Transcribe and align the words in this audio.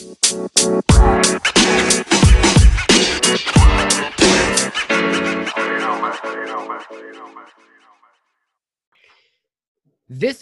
This 0.00 0.12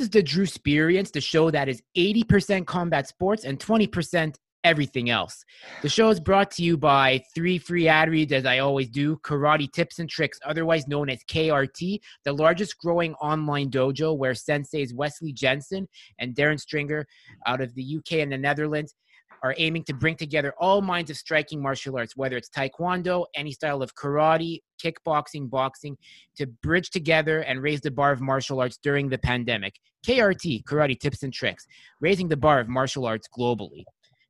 is 0.03 0.11
the 0.11 0.22
Drewsperience, 0.22 1.11
the 1.11 1.22
show 1.22 1.50
that 1.50 1.71
is 1.71 1.82
80% 1.96 2.66
combat 2.66 3.08
sports 3.08 3.45
and 3.45 3.58
20% 3.58 4.34
everything 4.62 5.09
else. 5.09 5.42
The 5.80 5.88
show 5.88 6.11
is 6.11 6.20
brought 6.20 6.50
to 6.52 6.62
you 6.62 6.77
by 6.77 7.23
three 7.34 7.57
free 7.57 7.88
ad 7.88 8.11
reads, 8.11 8.32
as 8.32 8.45
I 8.45 8.59
always 8.59 8.91
do 8.91 9.16
Karate 9.25 9.73
Tips 9.73 10.00
and 10.00 10.11
Tricks, 10.11 10.38
otherwise 10.45 10.86
known 10.86 11.09
as 11.09 11.25
KRT, 11.30 12.00
the 12.25 12.32
largest 12.32 12.77
growing 12.77 13.14
online 13.14 13.70
dojo 13.70 14.18
where 14.18 14.32
senseis 14.32 14.93
Wesley 14.93 15.32
Jensen 15.32 15.88
and 16.18 16.34
Darren 16.34 16.61
Stringer 16.61 17.07
out 17.46 17.62
of 17.62 17.75
the 17.75 17.96
UK 17.96 18.18
and 18.18 18.32
the 18.32 18.36
Netherlands 18.36 18.95
are 19.43 19.55
aiming 19.59 19.84
to 19.84 19.95
bring 19.95 20.16
together 20.16 20.55
all 20.59 20.80
minds 20.80 21.10
of 21.10 21.16
striking 21.16 21.60
martial 21.60 21.97
arts, 21.97 22.16
whether 22.16 22.37
it's 22.37 22.51
taekwondo, 22.51 23.27
any 23.34 23.52
style 23.52 23.83
of 23.83 23.95
karate, 23.95 24.60
kickboxing, 24.83 25.48
boxing, 25.48 25.97
to 26.37 26.47
bridge 26.47 26.91
together 26.91 27.41
and 27.41 27.62
raise 27.62 27.80
the 27.80 27.91
bar 27.91 28.12
of 28.12 28.20
martial 28.20 28.60
arts 28.60 28.79
during 28.83 29.09
the 29.09 29.19
pandemic. 29.19 29.74
KRT, 30.07 30.65
Karate 30.65 30.98
Tips 30.98 31.23
and 31.23 31.33
Tricks, 31.33 31.66
raising 32.01 32.29
the 32.29 32.37
bar 32.37 32.60
of 32.60 32.69
martial 32.69 33.07
arts 33.07 33.29
globally. 33.37 33.84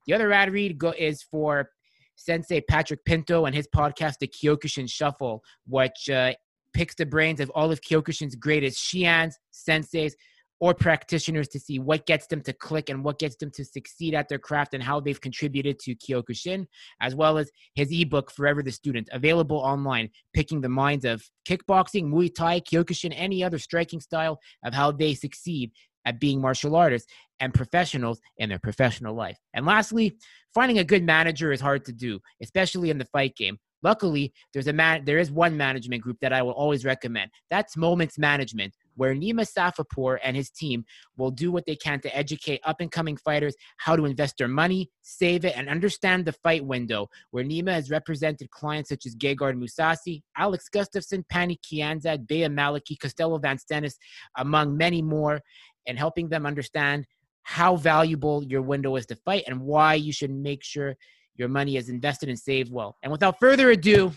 The 0.06 0.14
other 0.14 0.32
ad 0.32 0.52
read 0.52 0.78
go- 0.78 0.94
is 0.96 1.22
for 1.22 1.70
Sensei 2.16 2.60
Patrick 2.62 3.04
Pinto 3.04 3.44
and 3.44 3.54
his 3.54 3.68
podcast, 3.68 4.14
The 4.20 4.28
Kyokushin 4.28 4.90
Shuffle, 4.90 5.42
which 5.66 6.08
uh, 6.08 6.32
picks 6.72 6.94
the 6.94 7.06
brains 7.06 7.40
of 7.40 7.50
all 7.50 7.70
of 7.70 7.80
Kyokushin's 7.80 8.34
greatest 8.36 8.78
shihans, 8.78 9.34
senseis, 9.52 10.12
or 10.60 10.74
practitioners 10.74 11.48
to 11.48 11.60
see 11.60 11.78
what 11.78 12.06
gets 12.06 12.26
them 12.26 12.40
to 12.40 12.52
click 12.52 12.88
and 12.88 13.04
what 13.04 13.18
gets 13.18 13.36
them 13.36 13.50
to 13.50 13.64
succeed 13.64 14.14
at 14.14 14.28
their 14.28 14.38
craft 14.38 14.74
and 14.74 14.82
how 14.82 14.98
they've 14.98 15.20
contributed 15.20 15.78
to 15.78 15.94
Kyokushin, 15.94 16.66
as 17.00 17.14
well 17.14 17.36
as 17.36 17.50
his 17.74 17.90
ebook, 17.92 18.30
Forever 18.30 18.62
the 18.62 18.72
Student, 18.72 19.08
available 19.12 19.58
online, 19.58 20.08
picking 20.32 20.60
the 20.60 20.68
minds 20.68 21.04
of 21.04 21.22
kickboxing, 21.46 22.04
Muay 22.04 22.34
Thai, 22.34 22.60
Kyokushin, 22.60 23.12
any 23.14 23.44
other 23.44 23.58
striking 23.58 24.00
style 24.00 24.38
of 24.64 24.72
how 24.72 24.90
they 24.90 25.14
succeed 25.14 25.72
at 26.06 26.20
being 26.20 26.40
martial 26.40 26.76
artists 26.76 27.12
and 27.40 27.52
professionals 27.52 28.20
in 28.38 28.48
their 28.48 28.58
professional 28.58 29.14
life. 29.14 29.36
And 29.52 29.66
lastly, 29.66 30.16
finding 30.54 30.78
a 30.78 30.84
good 30.84 31.02
manager 31.04 31.52
is 31.52 31.60
hard 31.60 31.84
to 31.86 31.92
do, 31.92 32.20
especially 32.40 32.90
in 32.90 32.98
the 32.98 33.04
fight 33.06 33.36
game. 33.36 33.58
Luckily, 33.82 34.32
there's 34.54 34.68
a 34.68 34.72
man 34.72 35.04
there 35.04 35.18
is 35.18 35.30
one 35.30 35.56
management 35.56 36.02
group 36.02 36.16
that 36.20 36.32
I 36.32 36.42
will 36.42 36.52
always 36.52 36.84
recommend. 36.84 37.30
That's 37.50 37.76
Moments 37.76 38.18
Management, 38.18 38.74
where 38.96 39.14
Nima 39.14 39.46
Safapour 39.46 40.18
and 40.22 40.36
his 40.36 40.50
team 40.50 40.84
will 41.16 41.30
do 41.30 41.52
what 41.52 41.64
they 41.66 41.76
can 41.76 42.00
to 42.00 42.16
educate 42.16 42.60
up 42.64 42.80
and 42.80 42.90
coming 42.90 43.16
fighters 43.16 43.54
how 43.76 43.94
to 43.94 44.04
invest 44.04 44.36
their 44.38 44.48
money, 44.48 44.90
save 45.02 45.44
it, 45.44 45.56
and 45.56 45.68
understand 45.68 46.24
the 46.24 46.32
fight 46.32 46.64
window. 46.64 47.08
Where 47.30 47.44
Nima 47.44 47.72
has 47.72 47.90
represented 47.90 48.50
clients 48.50 48.88
such 48.88 49.06
as 49.06 49.14
Gegard 49.14 49.56
Mousasi, 49.56 50.22
Alex 50.36 50.68
Gustafsson, 50.74 51.24
Pannie 51.28 51.60
Kianzad, 51.64 52.26
Bea 52.26 52.46
Malecki, 52.46 52.98
Costello 52.98 53.38
van 53.38 53.58
Steenis, 53.58 53.94
among 54.36 54.76
many 54.76 55.02
more, 55.02 55.40
and 55.86 55.98
helping 55.98 56.28
them 56.28 56.46
understand 56.46 57.06
how 57.42 57.76
valuable 57.76 58.42
your 58.42 58.62
window 58.62 58.96
is 58.96 59.06
to 59.06 59.14
fight 59.14 59.44
and 59.46 59.60
why 59.60 59.94
you 59.94 60.12
should 60.12 60.32
make 60.32 60.64
sure 60.64 60.96
your 61.36 61.48
money 61.48 61.76
is 61.76 61.88
invested 61.88 62.28
and 62.28 62.38
saved 62.38 62.72
well. 62.72 62.96
And 63.02 63.12
without 63.12 63.38
further 63.38 63.70
ado, 63.70 64.12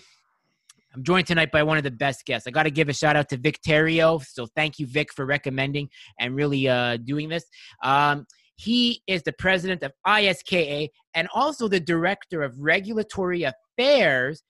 I'm 0.93 1.03
joined 1.03 1.27
tonight 1.27 1.51
by 1.51 1.61
one 1.61 1.77
of 1.77 1.83
the 1.83 1.91
best 1.91 2.25
guests. 2.25 2.47
I 2.47 2.51
got 2.51 2.63
to 2.63 2.71
give 2.71 2.89
a 2.89 2.93
shout 2.93 3.15
out 3.15 3.29
to 3.29 3.37
Vic 3.37 3.59
Theriault. 3.65 4.25
So 4.25 4.47
thank 4.55 4.79
you, 4.79 4.87
Vic, 4.87 5.13
for 5.13 5.25
recommending 5.25 5.89
and 6.19 6.35
really 6.35 6.67
uh, 6.67 6.97
doing 6.97 7.29
this. 7.29 7.45
Um, 7.83 8.25
he 8.55 9.01
is 9.07 9.23
the 9.23 9.33
president 9.33 9.83
of 9.83 9.93
ISKA 10.05 10.89
and 11.13 11.27
also 11.33 11.67
the 11.67 11.79
director 11.79 12.41
of 12.41 12.59
regulatory 12.59 13.43
affairs 13.43 14.43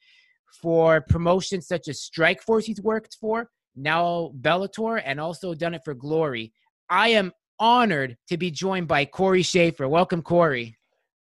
for 0.61 1.01
promotions 1.01 1.67
such 1.67 1.87
as 1.87 1.99
Strikeforce, 1.99 2.63
he's 2.63 2.81
worked 2.81 3.17
for, 3.19 3.49
now 3.75 4.31
Bellator, 4.41 5.01
and 5.05 5.19
also 5.19 5.53
done 5.53 5.73
it 5.73 5.81
for 5.85 5.93
Glory. 5.93 6.51
I 6.89 7.09
am 7.09 7.31
honored 7.59 8.17
to 8.29 8.37
be 8.37 8.49
joined 8.49 8.87
by 8.87 9.05
Cory 9.05 9.43
Schafer. 9.43 9.87
Welcome, 9.87 10.23
Cory. 10.23 10.78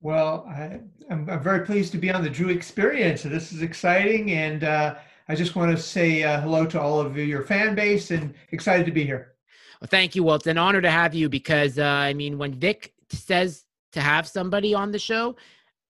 Well, 0.03 0.45
I, 0.49 0.81
am 1.09 1.25
very 1.41 1.65
pleased 1.65 1.93
to 1.93 1.97
be 1.97 2.11
on 2.11 2.25
the 2.25 2.29
Drewsperience. 2.29 3.21
This 3.21 3.53
is 3.53 3.61
exciting, 3.61 4.31
and 4.31 4.65
uh, 4.65 4.95
I 5.29 5.35
just 5.35 5.55
want 5.55 5.73
to 5.73 5.81
say 5.81 6.23
uh, 6.23 6.41
hello 6.41 6.65
to 6.65 6.81
all 6.81 6.99
of 6.99 7.17
your 7.17 7.43
fan 7.43 7.73
base 7.73 8.11
and 8.11 8.33
excited 8.51 8.85
to 8.85 8.91
be 8.91 9.05
here. 9.05 9.35
Well, 9.79 9.87
thank 9.89 10.13
you. 10.13 10.25
Well, 10.25 10.35
it's 10.35 10.47
an 10.47 10.57
honor 10.57 10.81
to 10.81 10.91
have 10.91 11.13
you 11.13 11.29
because, 11.29 11.79
uh, 11.79 11.85
I 11.85 12.13
mean, 12.13 12.37
when 12.37 12.53
Vic 12.53 12.93
says 13.11 13.63
to 13.93 14.01
have 14.01 14.27
somebody 14.27 14.73
on 14.73 14.91
the 14.91 14.99
show 14.99 15.37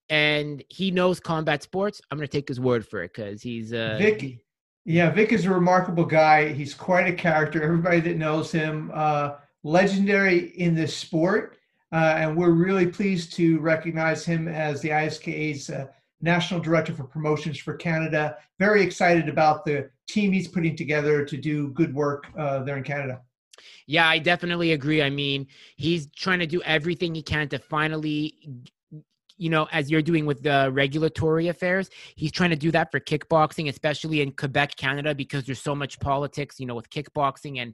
and 0.09 0.63
he 0.69 0.91
knows 0.91 1.19
combat 1.19 1.63
sports, 1.63 1.99
I'm 2.11 2.19
going 2.19 2.27
to 2.27 2.31
take 2.31 2.47
his 2.47 2.59
word 2.59 2.87
for 2.87 3.01
it 3.01 3.15
because 3.15 3.41
he's. 3.41 3.73
Uh, 3.73 3.97
Vic, 3.99 4.45
yeah, 4.85 5.09
Vic 5.09 5.31
is 5.31 5.45
a 5.45 5.49
remarkable 5.49 6.05
guy. 6.05 6.53
He's 6.53 6.75
quite 6.75 7.07
a 7.07 7.13
character. 7.13 7.63
Everybody 7.63 7.99
that 8.01 8.17
knows 8.17 8.51
him, 8.51 8.91
uh, 8.93 9.37
legendary 9.63 10.49
in 10.55 10.75
this 10.75 10.95
sport 10.95 11.57
uh, 11.93 12.15
and 12.17 12.35
we're 12.35 12.51
really 12.51 12.87
pleased 12.87 13.33
to 13.33 13.59
recognize 13.59 14.25
him 14.25 14.47
as 14.47 14.81
the 14.81 14.89
ISKA's 14.89 15.69
uh, 15.69 15.85
National 16.21 16.59
Director 16.59 16.93
for 16.93 17.03
Promotions 17.03 17.59
for 17.59 17.75
Canada. 17.75 18.37
Very 18.57 18.81
excited 18.81 19.29
about 19.29 19.63
the 19.63 19.89
team 20.07 20.31
he's 20.31 20.47
putting 20.47 20.75
together 20.75 21.23
to 21.23 21.37
do 21.37 21.69
good 21.69 21.93
work 21.93 22.25
uh, 22.37 22.63
there 22.63 22.77
in 22.77 22.83
Canada. 22.83 23.21
Yeah, 23.85 24.07
I 24.07 24.17
definitely 24.17 24.71
agree. 24.71 25.03
I 25.03 25.09
mean, 25.09 25.45
he's 25.75 26.07
trying 26.15 26.39
to 26.39 26.47
do 26.47 26.61
everything 26.63 27.13
he 27.13 27.21
can 27.21 27.47
to 27.49 27.59
finally 27.59 28.35
you 29.35 29.49
know, 29.49 29.67
as 29.71 29.89
you're 29.89 30.01
doing 30.01 30.25
with 30.25 30.43
the 30.43 30.69
regulatory 30.71 31.47
affairs, 31.47 31.89
he's 32.15 32.31
trying 32.31 32.51
to 32.51 32.55
do 32.55 32.71
that 32.71 32.91
for 32.91 32.99
kickboxing, 32.99 33.67
especially 33.67 34.21
in 34.21 34.31
Quebec, 34.31 34.75
Canada, 34.75 35.15
because 35.15 35.43
there's 35.43 35.61
so 35.61 35.75
much 35.75 35.99
politics, 35.99 36.59
you 36.59 36.65
know, 36.65 36.75
with 36.75 36.89
kickboxing 36.89 37.59
and 37.59 37.73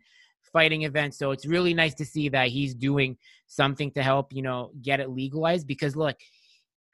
fighting 0.52 0.84
events. 0.84 1.18
So 1.18 1.32
it's 1.32 1.46
really 1.46 1.74
nice 1.74 1.94
to 1.96 2.06
see 2.06 2.30
that 2.30 2.50
he's 2.50 2.74
doing 2.74 3.18
something 3.48 3.92
to 3.92 4.04
help, 4.04 4.34
you 4.34 4.42
know, 4.42 4.72
get 4.82 5.00
it 5.00 5.10
legalized 5.10 5.68
because 5.68 5.96
look, 5.96 6.18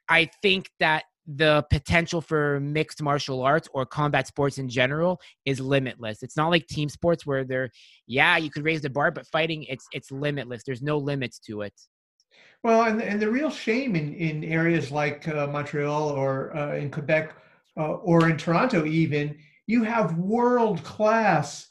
I 0.10 0.30
think 0.42 0.70
that 0.80 1.04
the 1.28 1.66
potential 1.72 2.22
for 2.22 2.60
mixed 2.60 3.02
martial 3.02 3.42
arts 3.42 3.68
or 3.74 3.86
combat 3.86 4.28
sports 4.28 4.58
in 4.60 4.70
general 4.70 5.20
is 5.46 5.60
limitless. 5.60 6.22
It's 6.22 6.38
not 6.38 6.52
like 6.52 6.68
team 6.68 6.88
sports 6.88 7.26
where 7.26 7.44
they're 7.44 7.72
yeah, 8.06 8.38
you 8.38 8.52
could 8.52 8.64
raise 8.64 8.82
the 8.82 8.90
bar, 8.90 9.12
but 9.12 9.26
fighting 9.28 9.64
it's 9.64 9.88
it's 9.92 10.12
limitless. 10.12 10.64
There's 10.64 10.84
no 10.84 10.98
limits 10.98 11.40
to 11.40 11.62
it. 11.62 11.74
Well, 12.64 12.84
and 12.84 13.02
and 13.02 13.20
the 13.20 13.30
real 13.30 13.50
shame 13.50 13.96
in 13.96 14.14
in 14.14 14.44
areas 14.44 14.92
like 14.92 15.28
uh, 15.28 15.48
Montreal 15.48 16.10
or 16.10 16.56
uh, 16.56 16.76
in 16.76 16.92
Quebec 16.92 17.36
uh, 17.78 17.94
or 17.94 18.30
in 18.30 18.38
Toronto 18.38 18.86
even, 18.86 19.38
you 19.68 19.84
have 19.84 20.18
world 20.18 20.84
class 20.84 21.68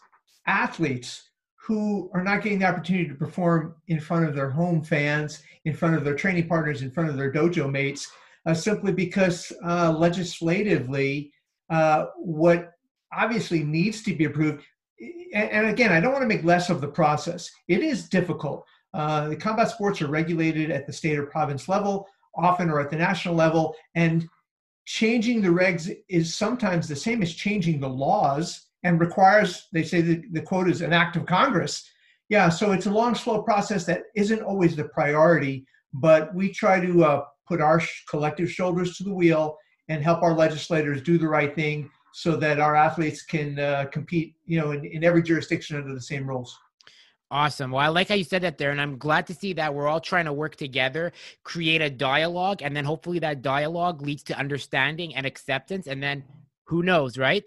athletes 0.46 1.30
who 1.66 2.10
are 2.12 2.22
not 2.22 2.42
getting 2.42 2.58
the 2.58 2.66
opportunity 2.66 3.08
to 3.08 3.14
perform 3.14 3.74
in 3.88 3.98
front 3.98 4.28
of 4.28 4.34
their 4.34 4.50
home 4.50 4.82
fans, 4.82 5.42
in 5.64 5.74
front 5.74 5.94
of 5.94 6.04
their 6.04 6.14
training 6.14 6.46
partners, 6.46 6.82
in 6.82 6.90
front 6.90 7.08
of 7.08 7.16
their 7.16 7.32
dojo 7.32 7.70
mates, 7.70 8.10
uh, 8.44 8.52
simply 8.52 8.92
because 8.92 9.50
uh, 9.64 9.90
legislatively, 9.90 11.32
uh, 11.70 12.06
what 12.16 12.72
obviously 13.14 13.62
needs 13.62 14.02
to 14.02 14.14
be 14.14 14.26
approved. 14.26 14.62
And, 15.00 15.50
and, 15.50 15.66
again, 15.68 15.90
I 15.90 16.00
don't 16.00 16.12
want 16.12 16.22
to 16.22 16.28
make 16.28 16.44
less 16.44 16.68
of 16.68 16.82
the 16.82 16.88
process. 16.88 17.50
It 17.66 17.82
is 17.82 18.10
difficult. 18.10 18.66
Uh, 18.92 19.30
the 19.30 19.36
combat 19.36 19.70
sports 19.70 20.02
are 20.02 20.08
regulated 20.08 20.70
at 20.70 20.86
the 20.86 20.92
state 20.92 21.18
or 21.18 21.26
province 21.26 21.66
level, 21.66 22.06
often 22.36 22.68
or 22.68 22.78
at 22.78 22.90
the 22.90 22.96
national 22.96 23.34
level, 23.34 23.74
and 23.94 24.28
changing 24.84 25.40
the 25.40 25.48
regs 25.48 25.96
is 26.10 26.34
sometimes 26.34 26.86
the 26.86 26.96
same 26.96 27.22
as 27.22 27.32
changing 27.32 27.80
the 27.80 27.88
laws 27.88 28.63
and 28.84 29.00
requires, 29.00 29.68
they 29.72 29.82
say 29.82 30.00
the, 30.02 30.22
the 30.32 30.42
quote 30.42 30.68
is 30.68 30.82
an 30.82 30.92
act 30.92 31.16
of 31.16 31.26
Congress. 31.26 31.90
Yeah, 32.28 32.48
so 32.48 32.72
it's 32.72 32.86
a 32.86 32.90
long, 32.90 33.14
slow 33.14 33.42
process 33.42 33.84
that 33.86 34.02
isn't 34.14 34.42
always 34.42 34.76
the 34.76 34.84
priority, 34.84 35.66
but 35.92 36.34
we 36.34 36.52
try 36.52 36.80
to 36.80 37.04
uh, 37.04 37.24
put 37.48 37.60
our 37.60 37.80
sh- 37.80 38.04
collective 38.08 38.50
shoulders 38.50 38.96
to 38.96 39.04
the 39.04 39.12
wheel 39.12 39.56
and 39.88 40.02
help 40.02 40.22
our 40.22 40.34
legislators 40.34 41.02
do 41.02 41.18
the 41.18 41.28
right 41.28 41.54
thing 41.54 41.90
so 42.12 42.36
that 42.36 42.60
our 42.60 42.76
athletes 42.76 43.22
can 43.22 43.58
uh, 43.58 43.86
compete, 43.90 44.36
you 44.46 44.58
know, 44.58 44.70
in, 44.70 44.84
in 44.84 45.02
every 45.02 45.22
jurisdiction 45.22 45.76
under 45.76 45.92
the 45.92 46.00
same 46.00 46.26
rules. 46.26 46.56
Awesome. 47.30 47.72
Well, 47.72 47.84
I 47.84 47.88
like 47.88 48.08
how 48.08 48.14
you 48.14 48.24
said 48.24 48.42
that 48.42 48.58
there, 48.58 48.70
and 48.70 48.80
I'm 48.80 48.96
glad 48.96 49.26
to 49.26 49.34
see 49.34 49.54
that 49.54 49.74
we're 49.74 49.88
all 49.88 50.00
trying 50.00 50.26
to 50.26 50.32
work 50.32 50.56
together, 50.56 51.12
create 51.42 51.82
a 51.82 51.90
dialogue, 51.90 52.62
and 52.62 52.76
then 52.76 52.84
hopefully 52.84 53.18
that 53.20 53.42
dialogue 53.42 54.02
leads 54.02 54.22
to 54.24 54.38
understanding 54.38 55.16
and 55.16 55.26
acceptance. 55.26 55.86
And 55.86 56.02
then 56.02 56.22
who 56.64 56.82
knows, 56.82 57.18
right? 57.18 57.44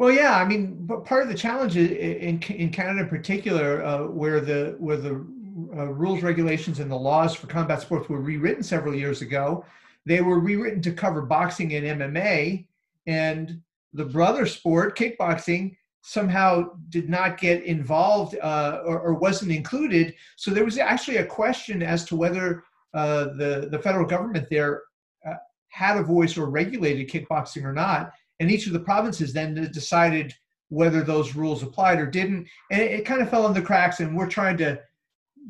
Well, 0.00 0.10
yeah, 0.10 0.38
I 0.38 0.46
mean, 0.46 0.86
but 0.86 1.04
part 1.04 1.24
of 1.24 1.28
the 1.28 1.34
challenge 1.34 1.76
in 1.76 2.42
in 2.42 2.70
Canada 2.70 3.00
in 3.00 3.08
particular, 3.10 3.84
uh, 3.84 4.04
where 4.04 4.40
the 4.40 4.74
where 4.78 4.96
the 4.96 5.10
uh, 5.10 5.88
rules, 5.88 6.22
regulations, 6.22 6.80
and 6.80 6.90
the 6.90 6.96
laws 6.96 7.34
for 7.34 7.48
combat 7.48 7.82
sports 7.82 8.08
were 8.08 8.22
rewritten 8.22 8.62
several 8.62 8.94
years 8.94 9.20
ago, 9.20 9.62
they 10.06 10.22
were 10.22 10.40
rewritten 10.40 10.80
to 10.80 10.92
cover 10.92 11.20
boxing 11.20 11.74
and 11.74 12.00
MMA, 12.00 12.64
and 13.06 13.60
the 13.92 14.06
brother 14.06 14.46
sport, 14.46 14.96
kickboxing, 14.96 15.76
somehow 16.00 16.70
did 16.88 17.10
not 17.10 17.36
get 17.36 17.62
involved 17.64 18.38
uh, 18.40 18.80
or, 18.86 19.00
or 19.00 19.12
wasn't 19.12 19.52
included. 19.52 20.14
So 20.36 20.50
there 20.50 20.64
was 20.64 20.78
actually 20.78 21.18
a 21.18 21.26
question 21.26 21.82
as 21.82 22.06
to 22.06 22.16
whether 22.16 22.64
uh, 22.94 23.24
the 23.36 23.68
the 23.70 23.78
federal 23.78 24.06
government 24.06 24.48
there 24.48 24.84
uh, 25.28 25.34
had 25.68 25.98
a 25.98 26.02
voice 26.02 26.38
or 26.38 26.46
regulated 26.46 27.10
kickboxing 27.10 27.64
or 27.64 27.74
not, 27.74 28.14
and 28.40 28.50
each 28.50 28.66
of 28.66 28.72
the 28.72 28.80
provinces 28.80 29.32
then 29.32 29.54
decided 29.72 30.34
whether 30.68 31.02
those 31.02 31.34
rules 31.34 31.62
applied 31.62 32.00
or 32.00 32.06
didn't, 32.06 32.48
and 32.70 32.80
it, 32.80 32.90
it 32.92 33.04
kind 33.04 33.20
of 33.20 33.30
fell 33.30 33.46
in 33.46 33.54
the 33.54 33.62
cracks. 33.62 34.00
And 34.00 34.16
we're 34.16 34.28
trying 34.28 34.56
to 34.58 34.80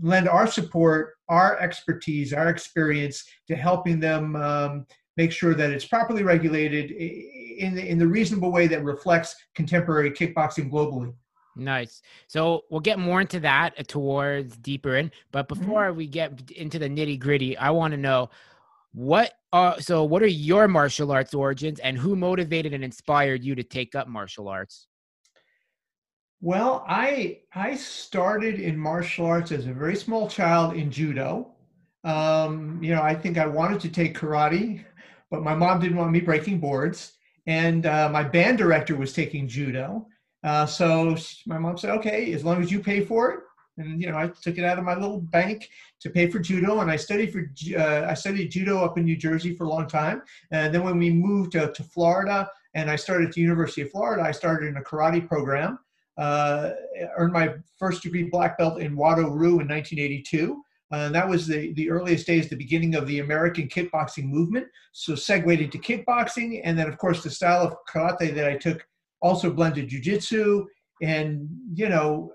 lend 0.02 0.28
our 0.28 0.46
support, 0.46 1.14
our 1.28 1.58
expertise, 1.58 2.32
our 2.32 2.48
experience 2.48 3.24
to 3.48 3.56
helping 3.56 4.00
them 4.00 4.36
um, 4.36 4.86
make 5.16 5.32
sure 5.32 5.54
that 5.54 5.70
it's 5.70 5.84
properly 5.84 6.22
regulated 6.22 6.90
in 6.90 7.74
the, 7.74 7.86
in 7.86 7.98
the 7.98 8.06
reasonable 8.06 8.50
way 8.50 8.66
that 8.66 8.84
reflects 8.84 9.36
contemporary 9.54 10.10
kickboxing 10.10 10.70
globally. 10.70 11.12
Nice. 11.56 12.00
So 12.26 12.62
we'll 12.70 12.80
get 12.80 12.98
more 12.98 13.20
into 13.20 13.40
that 13.40 13.88
towards 13.88 14.56
deeper 14.56 14.96
in. 14.96 15.10
But 15.32 15.48
mm-hmm. 15.48 15.60
before 15.60 15.88
mm-hmm. 15.88 15.96
we 15.96 16.06
get 16.06 16.50
into 16.52 16.78
the 16.78 16.88
nitty 16.88 17.18
gritty, 17.18 17.56
I 17.56 17.70
want 17.70 17.92
to 17.92 17.98
know 17.98 18.30
what 18.92 19.34
are 19.52 19.80
so 19.80 20.04
what 20.04 20.22
are 20.22 20.26
your 20.26 20.68
martial 20.68 21.10
arts 21.12 21.34
origins 21.34 21.80
and 21.80 21.98
who 21.98 22.16
motivated 22.16 22.72
and 22.72 22.84
inspired 22.84 23.42
you 23.42 23.54
to 23.54 23.62
take 23.62 23.94
up 23.94 24.08
martial 24.08 24.48
arts? 24.48 24.86
Well, 26.40 26.84
I 26.88 27.40
I 27.54 27.76
started 27.76 28.60
in 28.60 28.76
martial 28.78 29.26
arts 29.26 29.52
as 29.52 29.66
a 29.66 29.72
very 29.72 29.96
small 29.96 30.28
child 30.28 30.74
in 30.74 30.90
judo. 30.90 31.52
Um, 32.04 32.82
you 32.82 32.94
know, 32.94 33.02
I 33.02 33.14
think 33.14 33.36
I 33.36 33.46
wanted 33.46 33.80
to 33.80 33.90
take 33.90 34.16
karate, 34.16 34.84
but 35.30 35.42
my 35.42 35.54
mom 35.54 35.80
didn't 35.80 35.98
want 35.98 36.12
me 36.12 36.20
breaking 36.20 36.58
boards, 36.58 37.12
and 37.46 37.84
uh, 37.84 38.08
my 38.10 38.22
band 38.22 38.56
director 38.56 38.96
was 38.96 39.12
taking 39.12 39.46
judo. 39.46 40.06
Uh, 40.42 40.64
so 40.64 41.16
my 41.46 41.58
mom 41.58 41.76
said, 41.76 41.90
"Okay, 41.90 42.32
as 42.32 42.44
long 42.44 42.62
as 42.62 42.72
you 42.72 42.80
pay 42.80 43.04
for 43.04 43.32
it." 43.32 43.40
And 43.76 44.00
you 44.00 44.10
know, 44.10 44.16
I 44.16 44.28
took 44.28 44.56
it 44.56 44.64
out 44.64 44.78
of 44.78 44.84
my 44.84 44.94
little 44.94 45.20
bank 45.20 45.68
to 46.00 46.10
pay 46.10 46.30
for 46.30 46.38
judo, 46.38 46.80
and 46.80 46.90
I 46.90 46.96
studied 46.96 47.32
for 47.32 47.50
uh, 47.76 48.06
I 48.08 48.14
studied 48.14 48.50
judo 48.50 48.84
up 48.84 48.98
in 48.98 49.04
New 49.04 49.16
Jersey 49.16 49.54
for 49.54 49.64
a 49.64 49.68
long 49.68 49.86
time. 49.86 50.22
And 50.50 50.74
then 50.74 50.82
when 50.82 50.98
we 50.98 51.10
moved 51.10 51.52
to, 51.52 51.72
to 51.72 51.82
Florida, 51.82 52.48
and 52.74 52.90
I 52.90 52.96
started 52.96 53.28
at 53.28 53.34
the 53.34 53.40
University 53.40 53.82
of 53.82 53.90
Florida, 53.90 54.22
I 54.22 54.30
started 54.32 54.68
in 54.68 54.76
a 54.76 54.82
karate 54.82 55.26
program 55.26 55.78
uh, 56.20 56.72
earned 57.16 57.32
my 57.32 57.54
first 57.78 58.02
degree 58.02 58.24
black 58.24 58.58
belt 58.58 58.80
in 58.80 58.94
Wado 58.94 59.34
Ryu 59.34 59.60
in 59.60 59.68
1982. 59.68 60.62
Uh, 60.92 61.08
that 61.08 61.26
was 61.26 61.46
the, 61.46 61.72
the 61.74 61.88
earliest 61.88 62.26
days, 62.26 62.48
the 62.48 62.56
beginning 62.56 62.94
of 62.94 63.06
the 63.06 63.20
American 63.20 63.68
kickboxing 63.68 64.24
movement. 64.24 64.66
So 64.92 65.14
segued 65.14 65.60
into 65.60 65.78
kickboxing. 65.78 66.60
And 66.62 66.78
then, 66.78 66.88
of 66.88 66.98
course, 66.98 67.22
the 67.22 67.30
style 67.30 67.62
of 67.62 67.74
karate 67.88 68.34
that 68.34 68.46
I 68.46 68.56
took 68.56 68.86
also 69.22 69.50
blended 69.50 69.88
jujitsu. 69.88 70.66
And, 71.00 71.48
you 71.72 71.88
know, 71.88 72.32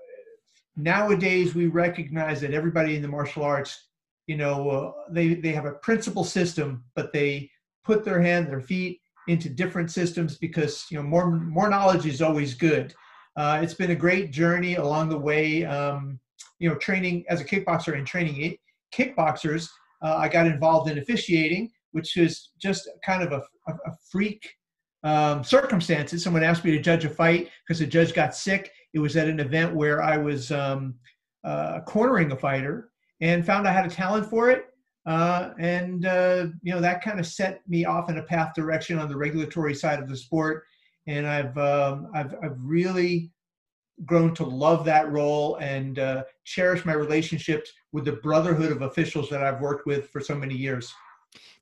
nowadays 0.76 1.54
we 1.54 1.66
recognize 1.66 2.40
that 2.40 2.54
everybody 2.54 2.96
in 2.96 3.02
the 3.02 3.08
martial 3.08 3.42
arts, 3.42 3.88
you 4.26 4.36
know, 4.36 4.70
uh, 4.70 4.92
they, 5.10 5.34
they 5.34 5.52
have 5.52 5.64
a 5.64 5.72
principal 5.72 6.24
system, 6.24 6.84
but 6.94 7.12
they 7.12 7.50
put 7.84 8.04
their 8.04 8.20
hand, 8.20 8.48
their 8.48 8.60
feet 8.60 9.00
into 9.28 9.48
different 9.48 9.90
systems 9.90 10.36
because, 10.36 10.86
you 10.90 10.96
know, 10.96 11.02
more, 11.02 11.30
more 11.30 11.68
knowledge 11.68 12.06
is 12.06 12.22
always 12.22 12.54
good. 12.54 12.94
Uh, 13.36 13.60
it's 13.62 13.74
been 13.74 13.90
a 13.90 13.96
great 13.96 14.32
journey 14.32 14.76
along 14.76 15.08
the 15.08 15.18
way. 15.18 15.64
Um, 15.64 16.18
you 16.58 16.68
know, 16.68 16.76
training 16.76 17.24
as 17.28 17.40
a 17.40 17.44
kickboxer 17.44 17.96
and 17.96 18.06
training 18.06 18.56
kickboxers, 18.94 19.68
uh, 20.02 20.16
I 20.16 20.28
got 20.28 20.46
involved 20.46 20.90
in 20.90 20.98
officiating, 20.98 21.70
which 21.92 22.16
is 22.16 22.50
just 22.60 22.88
kind 23.04 23.22
of 23.22 23.32
a, 23.32 23.42
a, 23.68 23.92
freak 24.10 24.48
um, 25.02 25.44
circumstances. 25.44 26.22
Someone 26.22 26.42
asked 26.42 26.64
me 26.64 26.70
to 26.72 26.80
judge 26.80 27.04
a 27.04 27.10
fight 27.10 27.50
because 27.66 27.78
the 27.80 27.86
judge 27.86 28.14
got 28.14 28.34
sick. 28.34 28.70
It 28.94 28.98
was 28.98 29.16
at 29.16 29.28
an 29.28 29.40
event 29.40 29.74
where 29.74 30.02
I 30.02 30.16
was 30.16 30.50
um, 30.50 30.94
uh, 31.44 31.80
cornering 31.80 32.32
a 32.32 32.36
fighter 32.36 32.90
and 33.20 33.44
found 33.44 33.66
I 33.66 33.72
had 33.72 33.86
a 33.86 33.90
talent 33.90 34.28
for 34.28 34.50
it. 34.50 34.66
Uh, 35.06 35.50
and 35.60 36.04
uh, 36.04 36.46
you 36.62 36.72
know 36.72 36.80
that 36.80 37.02
kind 37.02 37.20
of 37.20 37.26
set 37.26 37.60
me 37.68 37.84
off 37.84 38.10
in 38.10 38.18
a 38.18 38.22
path 38.22 38.54
direction 38.54 38.98
on 38.98 39.08
the 39.08 39.16
regulatory 39.16 39.74
side 39.74 40.00
of 40.00 40.08
the 40.08 40.16
sport 40.16 40.64
and 41.06 41.26
I've 41.26 41.56
um, 41.58 42.08
I've 42.14 42.34
I've 42.42 42.58
really 42.58 43.30
grown 44.04 44.34
to 44.34 44.44
love 44.44 44.84
that 44.84 45.10
role 45.10 45.56
and 45.56 45.98
uh, 45.98 46.24
cherish 46.44 46.84
my 46.84 46.92
relationships 46.92 47.70
with 47.92 48.04
the 48.04 48.12
brotherhood 48.12 48.70
of 48.70 48.82
officials 48.82 49.30
that 49.30 49.42
I've 49.42 49.60
worked 49.60 49.86
with 49.86 50.10
for 50.10 50.20
so 50.20 50.34
many 50.34 50.54
years. 50.54 50.92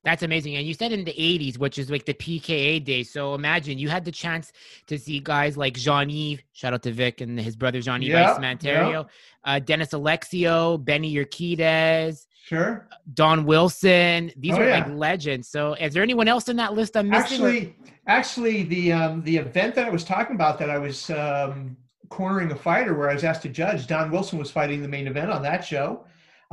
That's 0.05 0.23
amazing. 0.23 0.57
And 0.57 0.67
you 0.67 0.75
said 0.75 0.93
in 0.93 1.05
the 1.05 1.13
80s, 1.13 1.59
which 1.59 1.79
is 1.79 1.91
like 1.91 2.05
the 2.05 2.15
PKA 2.15 2.85
days. 2.85 3.11
So 3.11 3.35
imagine 3.35 3.79
you 3.79 3.89
had 3.89 4.05
the 4.05 4.13
chance 4.13 4.53
to 4.87 4.99
see 4.99 5.19
guys 5.19 5.57
like 5.57 5.75
Jean 5.75 6.11
Yves, 6.11 6.43
shout 6.53 6.75
out 6.75 6.83
to 6.83 6.93
Vic 6.93 7.23
and 7.23 7.41
his 7.41 7.57
brother 7.57 7.81
Jean 7.81 8.03
Yves 8.03 8.11
yep, 8.11 8.37
Manterio, 8.39 8.93
yep. 8.93 9.11
uh, 9.45 9.59
Dennis 9.59 9.91
Alexio, 9.91 10.85
Benny 10.85 11.15
Urquidez, 11.15 12.27
Sure. 12.45 12.87
Don 13.15 13.47
Wilson. 13.47 14.31
These 14.37 14.53
oh, 14.53 14.61
are 14.61 14.69
yeah. 14.69 14.79
like 14.81 14.89
legends. 14.89 15.49
So 15.49 15.73
is 15.75 15.95
there 15.95 16.03
anyone 16.03 16.29
else 16.29 16.51
in 16.51 16.57
that 16.57 16.75
list 16.75 16.95
I'm 16.95 17.09
missing? 17.09 17.43
Actually, 17.43 17.77
actually 18.07 18.63
the 18.65 18.93
um, 18.93 19.23
the 19.23 19.39
event 19.39 19.75
that 19.77 19.87
I 19.87 19.91
was 19.91 20.05
talking 20.05 20.37
about 20.37 20.59
that 20.59 20.69
I 20.69 20.77
was 20.77 21.09
um, 21.09 21.75
cornering 22.11 22.53
a 22.53 22.57
fighter 22.57 22.93
where 22.93 23.09
I 23.09 23.15
was 23.15 23.25
asked 23.25 23.43
to 23.43 23.49
judge, 23.49 23.87
Don 23.87 24.11
Wilson 24.11 24.39
was 24.39 24.51
fighting 24.51 24.83
the 24.83 24.89
main 24.89 25.07
event 25.07 25.31
on 25.31 25.43
that 25.43 25.65
show. 25.65 26.05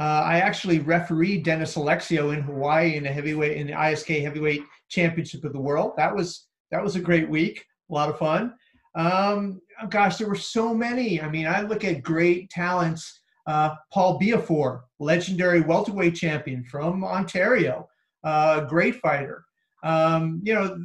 Uh, 0.01 0.23
I 0.25 0.39
actually 0.39 0.79
refereed 0.79 1.43
Dennis 1.43 1.75
Alexio 1.75 2.33
in 2.33 2.41
Hawaii 2.41 2.95
in 2.95 3.03
the 3.03 3.11
heavyweight 3.11 3.57
in 3.57 3.67
the 3.67 3.73
ISK 3.73 4.23
heavyweight 4.23 4.63
championship 4.89 5.43
of 5.43 5.53
the 5.53 5.61
world. 5.61 5.93
That 5.95 6.15
was 6.15 6.47
that 6.71 6.83
was 6.83 6.95
a 6.95 6.99
great 6.99 7.29
week, 7.29 7.63
a 7.91 7.93
lot 7.93 8.09
of 8.09 8.17
fun. 8.17 8.55
Um, 8.95 9.61
gosh, 9.89 10.17
there 10.17 10.27
were 10.27 10.35
so 10.57 10.73
many. 10.73 11.21
I 11.21 11.29
mean, 11.29 11.45
I 11.45 11.61
look 11.61 11.83
at 11.83 12.01
great 12.01 12.49
talents 12.49 13.21
uh, 13.45 13.75
Paul 13.93 14.19
Biafore, 14.19 14.81
legendary 14.99 15.61
welterweight 15.61 16.15
champion 16.15 16.63
from 16.63 17.03
Ontario, 17.03 17.87
uh, 18.23 18.61
great 18.61 18.95
fighter. 18.95 19.45
Um, 19.83 20.41
you 20.43 20.55
know, 20.55 20.83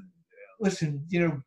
listen, 0.60 1.04
you 1.08 1.20
know, 1.20 1.40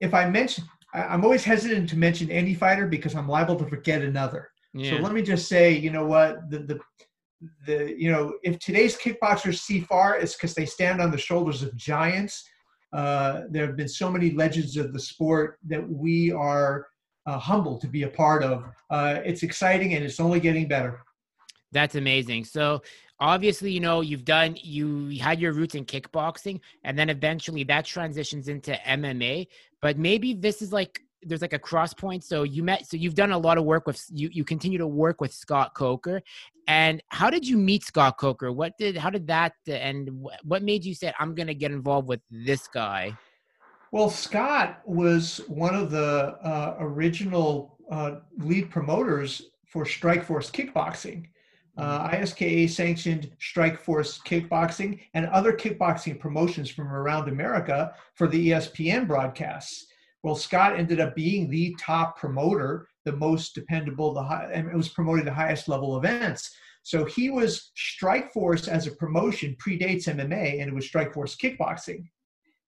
if 0.00 0.14
I 0.14 0.28
mention, 0.28 0.64
I'm 0.94 1.24
always 1.24 1.44
hesitant 1.44 1.88
to 1.90 1.96
mention 1.96 2.30
any 2.30 2.54
fighter 2.54 2.86
because 2.86 3.14
I'm 3.14 3.28
liable 3.28 3.56
to 3.56 3.66
forget 3.66 4.02
another. 4.02 4.50
Yeah. 4.74 4.96
So 4.96 5.02
let 5.02 5.12
me 5.12 5.22
just 5.22 5.48
say, 5.48 5.76
you 5.76 5.90
know 5.90 6.06
what, 6.06 6.50
the 6.50 6.58
the 6.60 6.80
the 7.66 7.94
you 7.96 8.10
know, 8.10 8.34
if 8.42 8.58
today's 8.58 8.96
kickboxers 8.96 9.58
see 9.58 9.80
far, 9.80 10.16
it's 10.16 10.34
because 10.34 10.54
they 10.54 10.66
stand 10.66 11.00
on 11.00 11.10
the 11.10 11.18
shoulders 11.18 11.62
of 11.62 11.76
giants. 11.76 12.48
Uh, 12.92 13.42
there 13.50 13.66
have 13.66 13.76
been 13.76 13.88
so 13.88 14.10
many 14.10 14.30
legends 14.30 14.76
of 14.76 14.92
the 14.92 15.00
sport 15.00 15.58
that 15.66 15.86
we 15.88 16.32
are 16.32 16.86
uh, 17.26 17.38
humbled 17.38 17.80
to 17.82 17.86
be 17.86 18.04
a 18.04 18.08
part 18.08 18.42
of. 18.42 18.64
Uh, 18.90 19.20
it's 19.24 19.42
exciting 19.42 19.94
and 19.94 20.04
it's 20.04 20.20
only 20.20 20.40
getting 20.40 20.66
better. 20.66 21.00
That's 21.70 21.96
amazing. 21.96 22.44
So 22.44 22.82
obviously, 23.20 23.70
you 23.70 23.80
know, 23.80 24.00
you've 24.00 24.24
done, 24.24 24.56
you 24.62 25.18
had 25.20 25.38
your 25.38 25.52
roots 25.52 25.74
in 25.74 25.84
kickboxing, 25.84 26.60
and 26.84 26.98
then 26.98 27.10
eventually 27.10 27.62
that 27.64 27.84
transitions 27.84 28.48
into 28.48 28.72
MMA. 28.86 29.48
But 29.82 29.98
maybe 29.98 30.32
this 30.32 30.62
is 30.62 30.72
like 30.72 31.02
there's 31.22 31.42
like 31.42 31.52
a 31.52 31.58
cross 31.58 31.92
point. 31.94 32.24
So 32.24 32.42
you 32.42 32.62
met, 32.62 32.86
so 32.86 32.96
you've 32.96 33.14
done 33.14 33.32
a 33.32 33.38
lot 33.38 33.58
of 33.58 33.64
work 33.64 33.86
with 33.86 34.04
you. 34.10 34.28
You 34.32 34.44
continue 34.44 34.78
to 34.78 34.86
work 34.86 35.20
with 35.20 35.32
Scott 35.32 35.74
Coker, 35.74 36.22
and 36.66 37.02
how 37.08 37.30
did 37.30 37.46
you 37.46 37.56
meet 37.56 37.84
Scott 37.84 38.18
Coker? 38.18 38.52
What 38.52 38.76
did, 38.78 38.96
how 38.96 39.10
did 39.10 39.26
that, 39.28 39.54
and 39.66 40.10
what 40.42 40.62
made 40.62 40.84
you 40.84 40.94
say 40.94 41.12
I'm 41.18 41.34
going 41.34 41.46
to 41.46 41.54
get 41.54 41.72
involved 41.72 42.08
with 42.08 42.20
this 42.30 42.68
guy? 42.68 43.16
Well, 43.90 44.10
Scott 44.10 44.82
was 44.84 45.40
one 45.48 45.74
of 45.74 45.90
the 45.90 46.36
uh, 46.44 46.76
original 46.78 47.78
uh, 47.90 48.16
lead 48.36 48.70
promoters 48.70 49.50
for 49.66 49.84
Strikeforce 49.84 50.50
Kickboxing. 50.50 51.26
Uh, 51.78 52.08
ISKA 52.10 52.68
sanctioned 52.68 53.30
Strikeforce 53.40 54.20
Kickboxing 54.24 54.98
and 55.14 55.26
other 55.26 55.52
kickboxing 55.52 56.18
promotions 56.18 56.68
from 56.68 56.88
around 56.88 57.28
America 57.28 57.94
for 58.14 58.26
the 58.26 58.50
ESPN 58.50 59.06
broadcasts. 59.06 59.86
Well, 60.28 60.36
Scott 60.36 60.78
ended 60.78 61.00
up 61.00 61.14
being 61.16 61.48
the 61.48 61.74
top 61.80 62.18
promoter, 62.18 62.86
the 63.06 63.16
most 63.16 63.54
dependable, 63.54 64.12
the 64.12 64.22
high, 64.22 64.50
and 64.52 64.68
it 64.68 64.76
was 64.76 64.90
promoting 64.90 65.24
the 65.24 65.32
highest 65.32 65.68
level 65.68 65.96
events. 65.96 66.54
So 66.82 67.06
he 67.06 67.30
was 67.30 67.70
Strikeforce 67.78 68.68
as 68.68 68.86
a 68.86 68.90
promotion 68.90 69.56
predates 69.58 70.04
MMA, 70.06 70.60
and 70.60 70.68
it 70.68 70.74
was 70.74 70.86
Strikeforce 70.86 71.38
Kickboxing. 71.38 72.10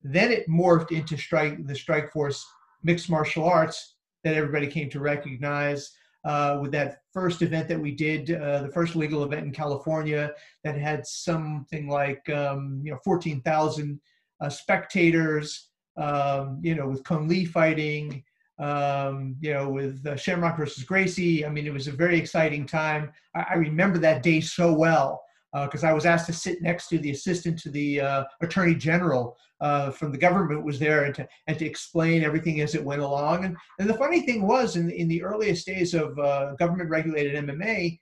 Then 0.03 0.33
it 0.33 0.49
morphed 0.49 0.91
into 0.91 1.19
strike 1.19 1.67
the 1.67 1.75
Strikeforce 1.75 2.43
mixed 2.83 3.11
martial 3.11 3.45
arts 3.45 3.97
that 4.25 4.37
everybody 4.37 4.67
came 4.67 4.89
to 4.89 5.01
recognize 5.01 5.93
uh, 6.25 6.61
with 6.63 6.73
that 6.73 7.03
first 7.13 7.43
event 7.43 7.69
that 7.69 7.79
we 7.79 7.95
did, 7.95 8.31
uh, 8.31 8.63
the 8.63 8.73
first 8.73 8.97
legal 8.97 9.23
event 9.23 9.45
in 9.45 9.53
California 9.53 10.33
that 10.65 10.79
had 10.79 11.07
something 11.07 11.91
like 11.91 12.27
um, 12.31 12.81
you 12.83 12.91
know 12.91 12.99
14,000 13.05 14.01
uh, 14.41 14.49
spectators. 14.49 15.70
Um, 15.97 16.61
you 16.63 16.75
know, 16.75 16.89
with 16.89 17.05
Cung 17.05 17.29
Le 17.29 17.45
fighting, 17.45 18.25
um, 18.59 19.37
you 19.41 19.53
know, 19.53 19.69
with 19.69 20.07
uh, 20.07 20.17
Shamrock 20.17 20.57
versus 20.57 20.85
Gracie. 20.85 21.45
I 21.45 21.49
mean, 21.49 21.67
it 21.67 21.73
was 21.73 21.89
a 21.89 21.93
very 21.93 22.19
exciting 22.19 22.67
time. 22.67 23.11
I, 23.35 23.47
I 23.51 23.55
remember 23.55 23.99
that 23.99 24.23
day 24.23 24.41
so 24.41 24.73
well 24.73 25.23
because 25.53 25.83
uh, 25.83 25.89
I 25.89 25.93
was 25.93 26.07
asked 26.07 26.27
to 26.27 26.33
sit 26.33 26.63
next 26.63 26.89
to 26.89 26.99
the 26.99 27.11
assistant 27.11 27.59
to 27.61 27.71
the 27.71 28.01
uh, 28.01 28.25
attorney 28.41 28.75
general 28.75 29.37
uh, 29.61 29.91
from 29.91 30.13
the 30.13 30.19
government 30.19 30.65
was 30.65 30.79
there 30.79 31.05
and 31.05 31.15
to, 31.15 31.29
and 31.47 31.59
to 31.59 31.67
explain 31.67 32.23
everything 32.23 32.61
as 32.61 32.75
it 32.75 32.85
went 32.85 33.03
along. 33.03 33.45
And, 33.45 33.57
and 33.79 33.89
the 33.89 33.95
funny 33.95 34.23
thing 34.23 34.47
was, 34.47 34.77
in, 34.77 34.91
in 34.91 35.09
the 35.09 35.23
earliest 35.23 35.67
days 35.67 35.93
of 35.93 36.19
uh, 36.19 36.55
government 36.55 36.89
regulated 36.89 37.45
MMA, 37.45 37.99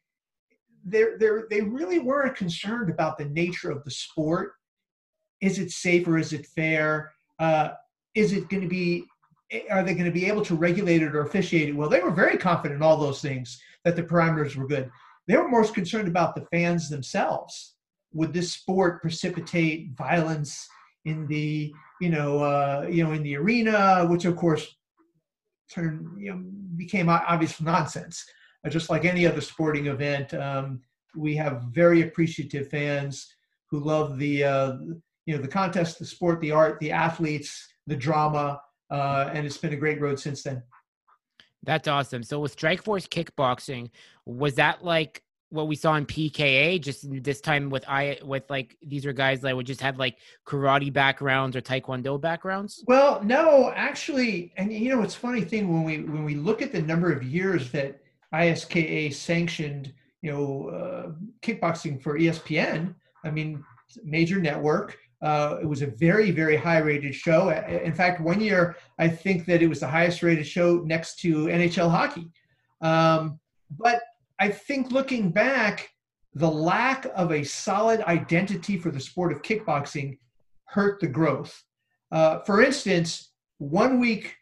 they're, 0.85 1.18
they're, 1.18 1.47
they 1.50 1.61
really 1.61 1.99
weren't 1.99 2.37
concerned 2.37 2.90
about 2.90 3.18
the 3.18 3.25
nature 3.26 3.71
of 3.71 3.83
the 3.85 3.90
sport. 3.90 4.52
Is 5.40 5.59
it 5.59 5.71
safe 5.71 6.07
or 6.07 6.18
is 6.18 6.33
it 6.33 6.47
fair? 6.47 7.12
Uh, 7.38 7.71
is 8.14 8.33
it 8.33 8.49
going 8.49 8.62
to 8.62 8.68
be 8.68 9.04
are 9.71 9.83
they 9.83 9.95
going 9.95 10.04
to 10.04 10.11
be 10.11 10.26
able 10.26 10.45
to 10.45 10.54
regulate 10.54 11.02
it 11.02 11.14
or 11.14 11.23
officiate 11.23 11.71
it? 11.71 11.76
Well 11.76 11.88
they 11.88 12.00
were 12.00 12.11
very 12.11 12.37
confident 12.37 12.76
in 12.76 12.83
all 12.83 12.97
those 12.97 13.23
things 13.23 13.61
that 13.85 13.97
the 13.97 14.02
parameters 14.02 14.57
were 14.57 14.66
good. 14.66 14.90
They 15.26 15.37
were 15.37 15.49
most 15.49 15.75
concerned 15.75 16.09
about 16.09 16.35
the 16.35 16.47
fans 16.50 16.88
themselves. 16.88 17.75
Would 18.12 18.33
this 18.33 18.52
sport 18.52 19.02
precipitate 19.02 19.90
violence 19.97 20.68
in 21.04 21.26
the 21.26 21.73
you 22.00 22.11
know 22.11 22.38
uh, 22.38 22.87
you 22.90 23.04
know 23.04 23.12
in 23.12 23.23
the 23.23 23.37
arena 23.37 24.07
which 24.07 24.25
of 24.25 24.37
course 24.37 24.66
turned 25.71 26.21
you 26.21 26.33
know 26.33 26.42
became 26.76 27.09
obvious 27.09 27.61
nonsense. 27.61 28.25
Uh, 28.64 28.68
just 28.68 28.90
like 28.90 29.04
any 29.04 29.26
other 29.26 29.40
sporting 29.40 29.87
event 29.87 30.35
um, 30.35 30.80
we 31.16 31.35
have 31.37 31.62
very 31.73 32.02
appreciative 32.02 32.68
fans 32.68 33.35
who 33.71 33.80
love 33.80 34.18
the 34.18 34.45
uh, 34.45 34.76
you 35.28 35.37
know 35.37 35.42
the 35.42 35.47
contest 35.47 35.99
the 35.99 36.06
sport 36.06 36.40
the 36.40 36.50
art 36.50 36.80
the 36.80 36.90
athletes 36.90 37.68
the 37.87 37.94
drama, 37.94 38.61
uh, 38.90 39.28
and 39.35 39.44
it's 39.47 39.58
been 39.58 39.75
a 39.75 39.76
great 39.76 40.00
road 40.00 40.18
since 40.18 40.42
then. 40.42 40.62
That's 41.64 41.87
awesome. 41.87 42.23
So 42.23 42.40
with 42.40 42.56
Strikeforce 42.56 43.08
kickboxing, 43.08 43.90
was 44.25 44.54
that 44.54 44.82
like 44.82 45.23
what 45.50 45.68
we 45.68 45.76
saw 45.76 45.97
in 45.97 46.06
PKA? 46.06 46.80
Just 46.80 47.04
this 47.23 47.42
time 47.42 47.68
with 47.68 47.85
I 47.87 48.18
with 48.25 48.44
like 48.49 48.78
these 48.80 49.04
are 49.04 49.12
guys 49.12 49.42
that 49.42 49.54
would 49.54 49.66
just 49.66 49.82
have 49.82 49.99
like 49.99 50.16
karate 50.47 50.90
backgrounds 50.90 51.54
or 51.56 51.61
taekwondo 51.61 52.18
backgrounds. 52.18 52.82
Well, 52.87 53.23
no, 53.23 53.70
actually, 53.76 54.54
and 54.56 54.73
you 54.73 54.88
know 54.88 55.02
it's 55.02 55.14
funny 55.14 55.42
thing 55.42 55.70
when 55.70 55.85
we 55.85 55.99
when 56.11 56.25
we 56.25 56.37
look 56.37 56.62
at 56.62 56.73
the 56.73 56.80
number 56.80 57.12
of 57.12 57.23
years 57.23 57.70
that 57.73 58.00
ISKA 58.32 59.12
sanctioned 59.12 59.92
you 60.23 60.32
know 60.32 60.68
uh, 60.70 61.11
kickboxing 61.42 62.02
for 62.02 62.18
ESPN. 62.18 62.94
I 63.25 63.30
mean, 63.30 63.62
major 64.04 64.40
network. 64.40 64.97
Uh, 65.20 65.56
it 65.60 65.66
was 65.66 65.82
a 65.82 65.87
very, 65.87 66.30
very 66.30 66.56
high 66.56 66.78
rated 66.78 67.14
show. 67.14 67.50
In 67.50 67.92
fact, 67.92 68.20
one 68.20 68.40
year, 68.40 68.76
I 68.98 69.08
think 69.08 69.46
that 69.46 69.62
it 69.62 69.66
was 69.68 69.80
the 69.80 69.88
highest 69.88 70.22
rated 70.22 70.46
show 70.46 70.82
next 70.84 71.18
to 71.20 71.46
NHL 71.46 71.90
hockey. 71.90 72.28
Um, 72.80 73.40
but 73.70 74.00
I 74.38 74.48
think 74.48 74.92
looking 74.92 75.32
back, 75.32 75.90
the 76.34 76.50
lack 76.50 77.06
of 77.16 77.32
a 77.32 77.42
solid 77.42 78.00
identity 78.02 78.78
for 78.78 78.90
the 78.90 79.00
sport 79.00 79.32
of 79.32 79.42
kickboxing 79.42 80.18
hurt 80.64 81.00
the 81.00 81.08
growth. 81.08 81.64
Uh, 82.12 82.38
for 82.40 82.62
instance, 82.62 83.32
one 83.58 83.98
week 83.98 84.37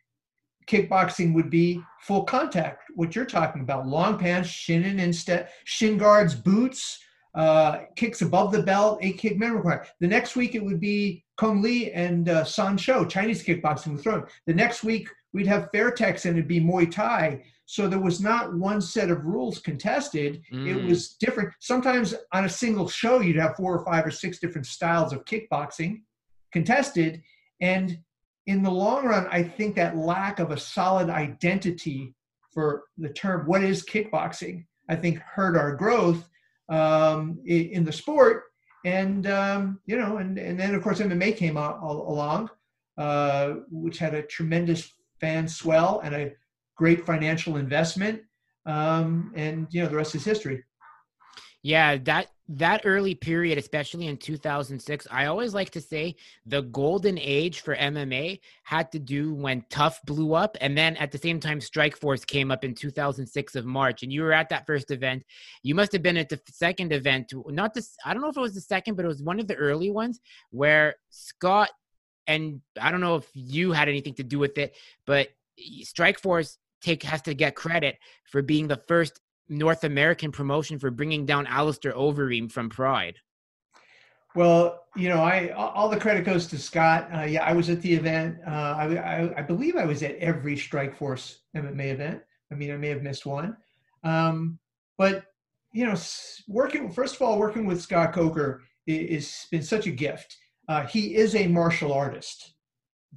kickboxing 0.66 1.32
would 1.32 1.48
be 1.48 1.80
full 2.02 2.24
contact, 2.24 2.82
what 2.94 3.14
you're 3.14 3.24
talking 3.24 3.62
about 3.62 3.86
long 3.86 4.18
pants, 4.18 4.48
shin 4.48 4.84
and 4.84 5.00
instead, 5.00 5.48
shin 5.64 5.96
guards, 5.96 6.34
boots, 6.34 6.98
uh, 7.36 7.80
kicks 7.96 8.22
above 8.22 8.50
the 8.50 8.62
belt, 8.62 8.98
eight 9.02 9.18
kick 9.18 9.36
minimum 9.36 9.58
required. 9.58 9.86
The 10.00 10.08
next 10.08 10.36
week 10.36 10.54
it 10.54 10.64
would 10.64 10.80
be 10.80 11.22
Cung 11.36 11.62
Le 11.62 11.90
and 11.92 12.28
uh, 12.30 12.44
San 12.44 12.78
Shou, 12.78 13.06
Chinese 13.06 13.44
kickboxing 13.44 13.92
with 13.92 14.02
thrown. 14.02 14.26
The 14.46 14.54
next 14.54 14.82
week 14.82 15.08
we'd 15.34 15.46
have 15.46 15.70
Fairtex 15.72 16.24
and 16.24 16.36
it'd 16.36 16.48
be 16.48 16.60
Muay 16.60 16.90
Thai. 16.90 17.44
So 17.66 17.88
there 17.88 18.00
was 18.00 18.20
not 18.20 18.54
one 18.54 18.80
set 18.80 19.10
of 19.10 19.26
rules 19.26 19.58
contested. 19.58 20.42
Mm. 20.50 20.66
It 20.66 20.88
was 20.88 21.14
different. 21.14 21.52
Sometimes 21.60 22.14
on 22.32 22.46
a 22.46 22.48
single 22.48 22.88
show 22.88 23.20
you'd 23.20 23.36
have 23.36 23.56
four 23.56 23.78
or 23.78 23.84
five 23.84 24.06
or 24.06 24.10
six 24.10 24.38
different 24.38 24.66
styles 24.66 25.12
of 25.12 25.24
kickboxing 25.26 26.00
contested. 26.52 27.22
And 27.60 27.98
in 28.46 28.62
the 28.62 28.70
long 28.70 29.04
run, 29.04 29.26
I 29.30 29.42
think 29.42 29.74
that 29.74 29.96
lack 29.96 30.38
of 30.38 30.52
a 30.52 30.58
solid 30.58 31.10
identity 31.10 32.14
for 32.54 32.84
the 32.96 33.10
term 33.10 33.46
what 33.46 33.62
is 33.62 33.84
kickboxing, 33.84 34.64
I 34.88 34.96
think 34.96 35.18
hurt 35.18 35.54
our 35.54 35.74
growth 35.74 36.26
um, 36.68 37.38
in 37.46 37.84
the 37.84 37.92
sport. 37.92 38.44
And 38.84 39.26
um, 39.26 39.80
you 39.86 39.96
know, 39.96 40.18
and 40.18 40.38
and 40.38 40.58
then 40.58 40.74
of 40.74 40.82
course 40.82 41.00
MMA 41.00 41.36
came 41.36 41.56
out, 41.56 41.82
along, 41.82 42.50
uh, 42.96 43.54
which 43.70 43.98
had 43.98 44.14
a 44.14 44.22
tremendous 44.22 44.92
fan 45.20 45.48
swell 45.48 46.00
and 46.04 46.14
a 46.14 46.32
great 46.76 47.04
financial 47.04 47.56
investment. 47.56 48.22
Um, 48.64 49.32
and 49.34 49.66
you 49.70 49.82
know, 49.82 49.88
the 49.88 49.96
rest 49.96 50.14
is 50.14 50.24
history. 50.24 50.62
Yeah, 51.62 51.96
that 52.04 52.28
that 52.48 52.82
early 52.84 53.14
period, 53.14 53.58
especially 53.58 54.06
in 54.06 54.16
2006, 54.16 55.06
I 55.10 55.26
always 55.26 55.52
like 55.52 55.70
to 55.70 55.80
say 55.80 56.14
the 56.44 56.62
golden 56.62 57.18
age 57.18 57.60
for 57.60 57.74
MMA 57.74 58.40
had 58.62 58.92
to 58.92 58.98
do 58.98 59.34
when 59.34 59.64
TUF 59.68 60.00
blew 60.04 60.34
up. 60.34 60.56
And 60.60 60.78
then 60.78 60.96
at 60.96 61.10
the 61.10 61.18
same 61.18 61.40
time, 61.40 61.58
Strikeforce 61.58 62.24
came 62.26 62.52
up 62.52 62.64
in 62.64 62.74
2006 62.74 63.56
of 63.56 63.66
March. 63.66 64.02
And 64.02 64.12
you 64.12 64.22
were 64.22 64.32
at 64.32 64.48
that 64.50 64.66
first 64.66 64.90
event. 64.90 65.24
You 65.62 65.74
must 65.74 65.92
have 65.92 66.02
been 66.02 66.16
at 66.16 66.28
the 66.28 66.40
second 66.48 66.92
event, 66.92 67.32
not 67.48 67.74
this, 67.74 67.96
I 68.04 68.12
don't 68.12 68.22
know 68.22 68.28
if 68.30 68.36
it 68.36 68.40
was 68.40 68.54
the 68.54 68.60
second, 68.60 68.94
but 68.94 69.04
it 69.04 69.08
was 69.08 69.22
one 69.22 69.40
of 69.40 69.48
the 69.48 69.56
early 69.56 69.90
ones 69.90 70.20
where 70.50 70.96
Scott, 71.10 71.70
and 72.28 72.60
I 72.80 72.90
don't 72.90 73.00
know 73.00 73.16
if 73.16 73.28
you 73.34 73.72
had 73.72 73.88
anything 73.88 74.14
to 74.14 74.24
do 74.24 74.38
with 74.38 74.56
it, 74.58 74.76
but 75.04 75.28
eh, 75.58 75.82
Strikeforce 75.82 76.58
take 76.80 77.02
has 77.02 77.22
to 77.22 77.34
get 77.34 77.54
credit 77.56 77.98
for 78.24 78.42
being 78.42 78.68
the 78.68 78.80
first 78.88 79.20
North 79.48 79.84
American 79.84 80.32
promotion 80.32 80.78
for 80.78 80.90
bringing 80.90 81.26
down 81.26 81.46
Alistair 81.46 81.92
Overeem 81.92 82.50
from 82.50 82.68
Pride? 82.68 83.18
Well, 84.36 84.84
you 84.94 85.08
know, 85.08 85.22
I 85.22 85.48
all 85.48 85.88
the 85.88 85.98
credit 85.98 86.24
goes 86.24 86.46
to 86.48 86.58
Scott. 86.58 87.08
Uh, 87.12 87.22
yeah, 87.22 87.42
I 87.42 87.54
was 87.54 87.70
at 87.70 87.80
the 87.80 87.92
event. 87.92 88.36
Uh, 88.46 88.50
I, 88.50 88.96
I, 88.96 89.38
I, 89.38 89.42
believe 89.42 89.76
I 89.76 89.86
was 89.86 90.02
at 90.02 90.16
every 90.16 90.56
Strikeforce 90.56 91.36
MMA 91.56 91.92
event. 91.92 92.20
I 92.52 92.54
mean, 92.54 92.70
I 92.70 92.76
may 92.76 92.88
have 92.88 93.02
missed 93.02 93.24
one, 93.24 93.56
um, 94.04 94.58
but 94.98 95.24
you 95.72 95.86
know, 95.86 95.96
working 96.48 96.90
first 96.90 97.16
of 97.16 97.22
all, 97.22 97.38
working 97.38 97.64
with 97.64 97.80
Scott 97.80 98.12
Coker 98.12 98.62
has 98.86 99.46
been 99.50 99.62
such 99.62 99.86
a 99.86 99.90
gift. 99.90 100.36
Uh, 100.68 100.84
he 100.84 101.14
is 101.16 101.34
a 101.34 101.46
martial 101.46 101.92
artist, 101.92 102.52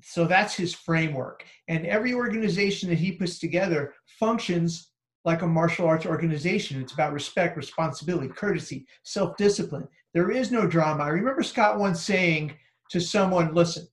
so 0.01 0.25
that's 0.25 0.55
his 0.55 0.73
framework, 0.73 1.43
and 1.67 1.85
every 1.85 2.13
organization 2.13 2.87
that 2.89 2.97
he 2.97 3.11
puts 3.11 3.39
together 3.39 3.93
functions 4.05 4.88
like 5.29 5.43
a 5.43 5.47
martial 5.47 5.85
arts 5.85 6.07
organization. 6.07 6.81
It's 6.81 6.93
about 6.93 7.13
respect, 7.13 7.55
responsibility, 7.55 8.29
courtesy, 8.29 8.87
self 9.03 9.37
discipline. 9.37 9.87
There 10.15 10.31
is 10.31 10.51
no 10.51 10.65
drama. 10.65 11.03
I 11.03 11.09
remember 11.09 11.43
Scott 11.43 11.77
once 11.77 12.01
saying 12.01 12.53
to 12.89 12.99
someone, 12.99 13.53
listen, 13.53 13.87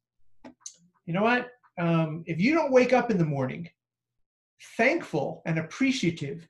you 1.04 1.12
know 1.12 1.22
what? 1.22 1.50
Um, 1.78 2.24
if 2.26 2.40
you 2.40 2.54
don't 2.54 2.72
wake 2.72 2.94
up 2.94 3.10
in 3.10 3.18
the 3.18 3.24
morning 3.24 3.68
thankful 4.78 5.42
and 5.44 5.58
appreciative 5.58 6.48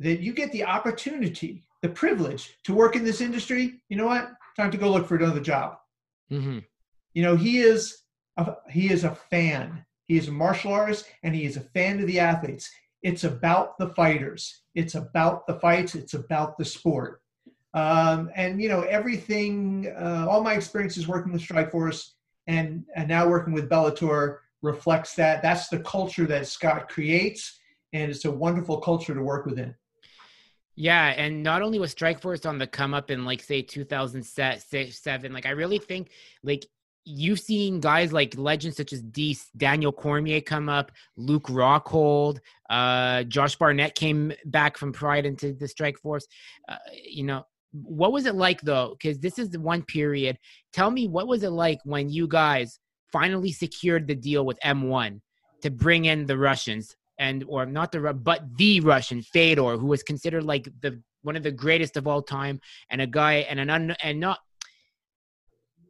that 0.00 0.18
you 0.18 0.32
get 0.32 0.50
the 0.50 0.64
opportunity, 0.64 1.62
the 1.82 1.88
privilege 1.88 2.58
to 2.64 2.74
work 2.74 2.96
in 2.96 3.04
this 3.04 3.20
industry, 3.20 3.80
you 3.88 3.96
know 3.96 4.06
what? 4.06 4.30
Time 4.56 4.72
to 4.72 4.78
go 4.78 4.90
look 4.90 5.06
for 5.06 5.14
another 5.14 5.38
job. 5.38 5.76
Mm-hmm. 6.32 6.58
You 7.14 7.22
know, 7.22 7.36
he 7.36 7.60
is 7.60 8.02
a, 8.36 8.54
he 8.68 8.90
is 8.90 9.04
a 9.04 9.14
fan. 9.30 9.84
He 10.08 10.16
is 10.16 10.26
a 10.26 10.32
martial 10.32 10.72
artist 10.72 11.04
and 11.22 11.36
he 11.36 11.44
is 11.44 11.56
a 11.56 11.60
fan 11.60 12.00
of 12.00 12.08
the 12.08 12.18
athletes. 12.18 12.68
It's 13.02 13.24
about 13.24 13.78
the 13.78 13.88
fighters. 13.88 14.62
It's 14.74 14.94
about 14.94 15.46
the 15.46 15.54
fights. 15.54 15.94
It's 15.94 16.14
about 16.14 16.58
the 16.58 16.64
sport. 16.64 17.22
Um, 17.74 18.30
and 18.34 18.60
you 18.60 18.68
know 18.68 18.82
everything. 18.82 19.92
Uh, 19.96 20.26
all 20.28 20.42
my 20.42 20.54
experiences 20.54 21.06
working 21.06 21.32
with 21.32 21.42
Strikeforce 21.42 22.12
and 22.46 22.84
and 22.96 23.08
now 23.08 23.28
working 23.28 23.52
with 23.52 23.68
Bellator 23.68 24.38
reflects 24.62 25.14
that. 25.14 25.42
That's 25.42 25.68
the 25.68 25.80
culture 25.80 26.26
that 26.26 26.46
Scott 26.46 26.88
creates, 26.88 27.60
and 27.92 28.10
it's 28.10 28.24
a 28.24 28.30
wonderful 28.30 28.80
culture 28.80 29.14
to 29.14 29.22
work 29.22 29.46
within. 29.46 29.74
Yeah, 30.74 31.08
and 31.08 31.42
not 31.42 31.62
only 31.62 31.78
was 31.78 31.94
Strikeforce 31.94 32.48
on 32.48 32.58
the 32.58 32.66
come 32.66 32.94
up 32.94 33.10
in 33.10 33.24
like 33.24 33.42
say 33.42 33.62
2007, 33.62 35.32
like 35.32 35.46
I 35.46 35.50
really 35.50 35.78
think 35.78 36.10
like 36.42 36.64
you've 37.08 37.40
seen 37.40 37.80
guys 37.80 38.12
like 38.12 38.36
legends 38.36 38.76
such 38.76 38.92
as 38.92 39.02
Daniel 39.56 39.92
Cormier 39.92 40.40
come 40.40 40.68
up, 40.68 40.92
Luke 41.16 41.44
Rockhold, 41.44 42.38
uh, 42.68 43.22
Josh 43.24 43.56
Barnett 43.56 43.94
came 43.94 44.32
back 44.44 44.76
from 44.76 44.92
Pride 44.92 45.24
into 45.24 45.54
the 45.54 45.66
Strikeforce. 45.66 46.24
Uh, 46.68 46.76
you 47.04 47.24
know, 47.24 47.44
what 47.72 48.12
was 48.12 48.26
it 48.26 48.34
like 48.34 48.60
though? 48.60 48.96
Because 49.00 49.18
this 49.18 49.38
is 49.38 49.50
the 49.50 49.60
one 49.60 49.82
period. 49.82 50.38
Tell 50.72 50.90
me, 50.90 51.08
what 51.08 51.26
was 51.26 51.42
it 51.42 51.50
like 51.50 51.80
when 51.84 52.10
you 52.10 52.28
guys 52.28 52.78
finally 53.10 53.52
secured 53.52 54.06
the 54.06 54.14
deal 54.14 54.44
with 54.44 54.58
M1 54.64 55.20
to 55.62 55.70
bring 55.70 56.04
in 56.04 56.26
the 56.26 56.36
Russians 56.36 56.94
and 57.18 57.44
or 57.48 57.66
not 57.66 57.90
the 57.90 58.12
but 58.12 58.42
the 58.56 58.80
Russian 58.80 59.22
Fedor, 59.22 59.76
who 59.76 59.86
was 59.86 60.02
considered 60.02 60.44
like 60.44 60.68
the 60.82 61.02
one 61.22 61.36
of 61.36 61.42
the 61.42 61.50
greatest 61.50 61.96
of 61.96 62.06
all 62.06 62.22
time, 62.22 62.60
and 62.90 63.00
a 63.00 63.06
guy 63.06 63.46
and 63.50 63.58
an 63.58 63.70
un, 63.70 63.96
and 64.02 64.20
not 64.20 64.38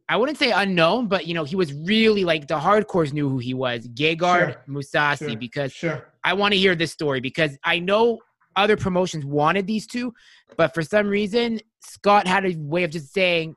I 0.09 0.17
wouldn't 0.17 0.39
say 0.39 0.51
unknown, 0.51 1.07
but 1.07 1.27
you 1.27 1.35
know, 1.35 1.43
he 1.43 1.55
was 1.55 1.71
really 1.71 2.25
like 2.25 2.47
the 2.47 2.59
hardcores 2.59 3.13
knew 3.13 3.29
who 3.29 3.37
he 3.37 3.53
was, 3.53 3.87
Gegard 3.87 4.53
sure. 4.53 4.63
Mousasi, 4.67 5.29
sure. 5.29 5.37
because 5.37 5.71
sure. 5.71 6.07
I 6.23 6.33
want 6.33 6.53
to 6.53 6.57
hear 6.57 6.73
this 6.73 6.91
story 6.91 7.19
because 7.19 7.55
I 7.63 7.77
know 7.77 8.17
other 8.55 8.75
promotions 8.75 9.23
wanted 9.23 9.67
these 9.67 9.85
two, 9.85 10.11
but 10.57 10.73
for 10.73 10.81
some 10.81 11.07
reason, 11.07 11.59
Scott 11.81 12.25
had 12.25 12.43
a 12.43 12.55
way 12.57 12.83
of 12.83 12.89
just 12.89 13.13
saying, 13.13 13.55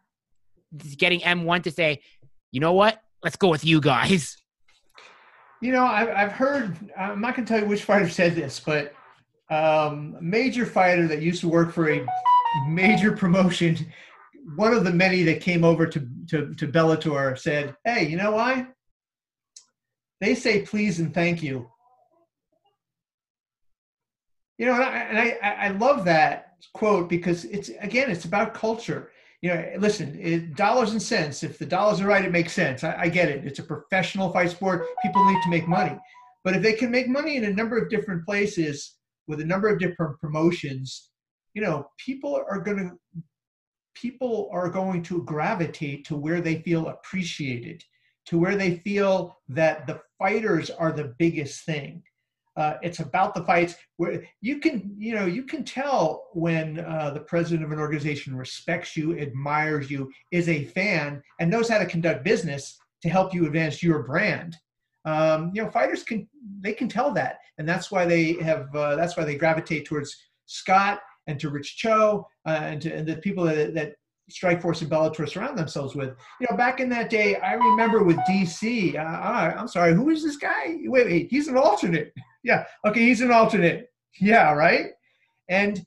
getting 0.98 1.20
M1 1.20 1.62
to 1.64 1.70
say, 1.70 2.00
you 2.50 2.60
know 2.60 2.74
what, 2.74 3.00
let's 3.24 3.36
go 3.36 3.48
with 3.48 3.64
you 3.64 3.80
guys. 3.80 4.36
You 5.62 5.72
know, 5.72 5.84
I've, 5.86 6.08
I've 6.08 6.32
heard, 6.32 6.76
I'm 6.98 7.20
not 7.20 7.34
going 7.34 7.46
to 7.46 7.52
tell 7.52 7.62
you 7.62 7.68
which 7.68 7.84
fighter 7.84 8.08
said 8.08 8.34
this, 8.34 8.60
but 8.60 8.94
um, 9.48 10.16
a 10.18 10.22
major 10.22 10.66
fighter 10.66 11.06
that 11.08 11.22
used 11.22 11.40
to 11.42 11.48
work 11.48 11.72
for 11.72 11.90
a 11.90 12.04
major 12.68 13.12
promotion, 13.12 13.86
one 14.56 14.74
of 14.74 14.84
the 14.84 14.92
many 14.92 15.22
that 15.24 15.40
came 15.40 15.64
over 15.64 15.86
to, 15.86 16.08
to, 16.28 16.54
to 16.54 16.66
Bellator 16.68 17.38
said, 17.38 17.74
Hey, 17.84 18.08
you 18.08 18.16
know 18.16 18.32
why? 18.32 18.66
They 20.20 20.34
say 20.34 20.62
please 20.62 21.00
and 21.00 21.12
thank 21.12 21.42
you. 21.42 21.68
You 24.58 24.66
know, 24.66 24.74
and 24.74 24.84
I, 24.84 24.98
and 24.98 25.18
I, 25.18 25.48
I 25.66 25.68
love 25.70 26.04
that 26.04 26.54
quote 26.74 27.08
because 27.08 27.44
it's, 27.46 27.70
again, 27.80 28.10
it's 28.10 28.24
about 28.24 28.54
culture. 28.54 29.10
You 29.40 29.54
know, 29.54 29.72
listen, 29.78 30.16
it, 30.20 30.54
dollars 30.54 30.92
and 30.92 31.02
cents. 31.02 31.42
If 31.42 31.58
the 31.58 31.66
dollars 31.66 32.00
are 32.00 32.06
right, 32.06 32.24
it 32.24 32.30
makes 32.30 32.52
sense. 32.52 32.84
I, 32.84 32.94
I 32.96 33.08
get 33.08 33.28
it. 33.28 33.44
It's 33.44 33.58
a 33.58 33.64
professional 33.64 34.32
fight 34.32 34.50
sport. 34.50 34.86
People 35.02 35.24
need 35.24 35.42
to 35.42 35.50
make 35.50 35.66
money. 35.66 35.98
But 36.44 36.54
if 36.54 36.62
they 36.62 36.74
can 36.74 36.90
make 36.90 37.08
money 37.08 37.36
in 37.36 37.44
a 37.44 37.52
number 37.52 37.76
of 37.76 37.90
different 37.90 38.24
places 38.24 38.94
with 39.26 39.40
a 39.40 39.44
number 39.44 39.68
of 39.68 39.80
different 39.80 40.20
promotions, 40.20 41.10
you 41.54 41.62
know, 41.62 41.88
people 41.98 42.40
are 42.48 42.60
going 42.60 42.78
to 42.78 43.22
people 43.94 44.48
are 44.52 44.70
going 44.70 45.02
to 45.04 45.22
gravitate 45.22 46.04
to 46.06 46.16
where 46.16 46.40
they 46.40 46.62
feel 46.62 46.88
appreciated, 46.88 47.84
to 48.26 48.38
where 48.38 48.56
they 48.56 48.76
feel 48.78 49.38
that 49.48 49.86
the 49.86 50.00
fighters 50.18 50.70
are 50.70 50.92
the 50.92 51.14
biggest 51.18 51.64
thing. 51.64 52.02
Uh, 52.56 52.74
it's 52.82 53.00
about 53.00 53.34
the 53.34 53.44
fights 53.44 53.76
where 53.96 54.22
you 54.42 54.58
can, 54.58 54.94
you 54.98 55.14
know, 55.14 55.24
you 55.24 55.42
can 55.42 55.64
tell 55.64 56.28
when 56.34 56.80
uh, 56.80 57.10
the 57.10 57.20
president 57.20 57.64
of 57.64 57.72
an 57.72 57.78
organization 57.78 58.36
respects 58.36 58.94
you, 58.94 59.18
admires 59.18 59.90
you, 59.90 60.10
is 60.30 60.48
a 60.50 60.66
fan, 60.66 61.22
and 61.40 61.50
knows 61.50 61.68
how 61.68 61.78
to 61.78 61.86
conduct 61.86 62.24
business 62.24 62.78
to 63.00 63.08
help 63.08 63.32
you 63.32 63.46
advance 63.46 63.82
your 63.82 64.02
brand. 64.02 64.56
Um, 65.04 65.50
you 65.54 65.62
know, 65.62 65.70
fighters 65.70 66.02
can 66.02 66.28
they 66.60 66.74
can 66.74 66.88
tell 66.88 67.12
that, 67.14 67.38
and 67.58 67.66
that's 67.66 67.90
why 67.90 68.04
they 68.04 68.34
have 68.34 68.74
uh, 68.74 68.96
that's 68.96 69.16
why 69.16 69.24
they 69.24 69.36
gravitate 69.36 69.86
towards 69.86 70.14
Scott 70.46 71.00
and 71.26 71.38
to 71.40 71.50
Rich 71.50 71.76
Chou 71.76 72.24
uh, 72.46 72.48
and 72.48 72.80
to 72.82 72.92
and 72.92 73.06
the 73.06 73.16
people 73.16 73.44
that, 73.44 73.74
that 73.74 73.94
Strikeforce 74.30 74.82
and 74.82 74.90
Bellator 74.90 75.28
surround 75.28 75.58
themselves 75.58 75.94
with. 75.94 76.16
You 76.40 76.46
know, 76.50 76.56
back 76.56 76.80
in 76.80 76.88
that 76.90 77.10
day, 77.10 77.36
I 77.36 77.54
remember 77.54 78.02
with 78.02 78.16
DC. 78.28 78.94
Uh, 78.94 78.98
uh, 78.98 79.54
I'm 79.58 79.68
sorry, 79.68 79.94
who 79.94 80.10
is 80.10 80.22
this 80.22 80.36
guy? 80.36 80.76
Wait, 80.84 81.06
wait, 81.06 81.28
he's 81.30 81.48
an 81.48 81.56
alternate. 81.56 82.12
yeah, 82.44 82.64
okay, 82.86 83.00
he's 83.00 83.20
an 83.20 83.30
alternate. 83.30 83.88
Yeah, 84.20 84.52
right. 84.52 84.86
And 85.48 85.84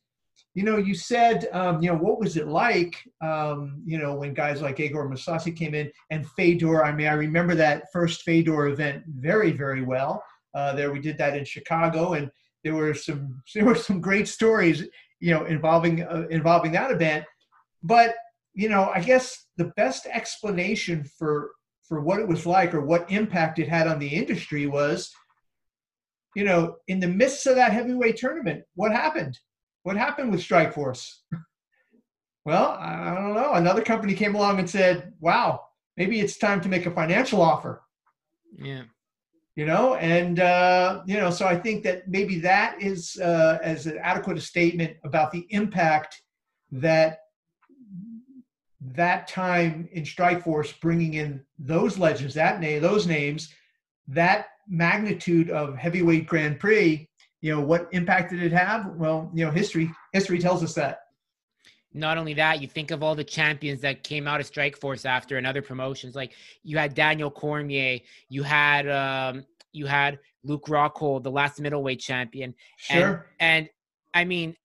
you 0.56 0.64
know, 0.64 0.78
you 0.78 0.96
said, 0.96 1.50
um, 1.52 1.82
you 1.84 1.90
know, 1.90 1.98
what 1.98 2.18
was 2.18 2.38
it 2.38 2.48
like, 2.48 2.96
um, 3.22 3.82
you 3.86 3.98
know, 3.98 4.16
when 4.16 4.34
guys 4.34 4.62
like 4.62 4.80
Igor 4.80 5.10
Mousasi 5.10 5.56
came 5.56 5.76
in 5.76 5.92
and 6.12 6.26
Fedor? 6.26 6.86
I 6.86 6.94
mean, 6.94 7.08
I 7.08 7.14
remember 7.14 7.56
that 7.56 7.92
first 7.92 8.22
Fedor 8.22 8.68
event 8.68 9.04
very, 9.06 9.52
very 9.52 9.84
well. 9.84 10.24
Uh, 10.54 10.74
there, 10.74 10.94
we 10.94 11.00
did 11.00 11.18
that 11.18 11.36
in 11.36 11.44
Chicago, 11.44 12.14
and 12.14 12.32
there 12.64 12.74
were 12.74 12.94
some 12.94 13.42
there 13.56 13.66
were 13.66 13.76
some 13.76 14.00
great 14.00 14.28
stories, 14.30 14.84
you 15.20 15.34
know, 15.34 15.46
involving 15.46 16.04
uh, 16.04 16.26
involving 16.30 16.72
that 16.74 16.92
event. 16.92 17.26
But 17.84 18.16
you 18.54 18.70
know, 18.70 18.92
I 18.94 19.02
guess 19.02 19.46
the 19.58 19.72
best 19.76 20.06
explanation 20.08 21.04
for 21.18 21.52
for 21.88 22.02
what 22.02 22.20
it 22.20 22.28
was 22.28 22.46
like 22.46 22.74
or 22.74 22.82
what 22.82 23.12
impact 23.12 23.60
it 23.60 23.68
had 23.68 23.88
on 23.88 24.00
the 24.00 24.08
industry 24.08 24.66
was, 24.66 25.12
you 26.36 26.44
know, 26.44 26.78
in 26.88 27.00
the 27.00 27.08
midst 27.08 27.46
of 27.46 27.56
that 27.56 27.72
heavyweight 27.72 28.18
tournament, 28.18 28.64
what 28.76 28.92
happened? 28.92 29.38
What 29.84 29.98
happened 29.98 30.32
with 30.32 30.42
Strikeforce? 30.42 31.08
well, 32.46 32.78
I 32.80 33.14
don't 33.14 33.36
know. 33.36 33.54
Another 33.54 33.84
company 33.84 34.16
came 34.16 34.36
along 34.36 34.60
and 34.60 34.70
said, 34.70 35.14
"Wow, 35.20 35.62
maybe 35.98 36.20
it's 36.20 36.38
time 36.38 36.62
to 36.62 36.70
make 36.70 36.86
a 36.86 36.92
financial 36.92 37.42
offer." 37.42 37.84
Yeah. 38.58 38.84
You 39.56 39.66
know, 39.66 39.96
and 39.96 40.42
uh, 40.42 41.02
you 41.06 41.18
know, 41.18 41.30
so 41.30 41.46
I 41.46 41.58
think 41.58 41.84
that 41.84 42.10
maybe 42.10 42.40
that 42.40 42.82
is 42.82 43.18
uh, 43.22 43.58
as 43.64 43.86
an 43.86 43.98
adequate 44.02 44.42
statement 44.42 44.98
about 45.06 45.32
the 45.32 45.48
impact 45.50 46.22
that 46.74 47.20
that 48.82 49.28
time 49.28 49.88
in 49.94 50.04
Strikeforce, 50.04 50.80
bringing 50.82 51.14
in 51.14 51.42
those 51.58 51.98
legends, 51.98 52.34
that 52.34 52.60
name, 52.60 52.82
those 52.82 53.08
names, 53.08 53.54
that 54.10 54.48
magnitude 54.68 55.50
of 55.50 55.78
heavyweight 55.78 56.28
Grand 56.28 56.60
Prix 56.60 57.08
you 57.46 57.52
know 57.52 57.62
what 57.62 57.88
impact 57.92 58.32
did 58.32 58.42
it 58.42 58.52
have? 58.52 58.88
Well 58.96 59.30
you 59.32 59.46
know 59.46 59.52
history 59.52 59.92
history 60.14 60.40
tells 60.40 60.64
us 60.64 60.74
that 60.74 61.02
not 61.96 62.18
only 62.18 62.34
that, 62.34 62.62
you 62.62 62.68
think 62.68 62.92
of 62.92 63.02
all 63.02 63.16
the 63.16 63.24
champions 63.24 63.82
that 63.82 64.04
came 64.04 64.28
out 64.28 64.42
of 64.42 64.52
Strikeforce 64.52 65.06
after 65.06 65.38
and 65.38 65.48
other 65.48 65.62
promotions. 65.62 66.14
Like 66.14 66.34
you 66.64 66.78
had 66.78 66.94
Daniel 66.94 67.32
Cormier, 67.32 68.00
you 68.28 68.44
had 68.44 68.90
um, 68.90 69.46
you 69.72 69.86
had 69.86 70.20
Luke 70.44 70.66
Rockhold, 70.66 71.24
the 71.24 71.32
last 71.32 71.60
middleweight 71.60 72.02
champion. 72.02 72.54
Sure. 72.78 73.28
And, 73.40 73.68
and 73.68 73.70
I 74.14 74.26
mean, 74.26 74.56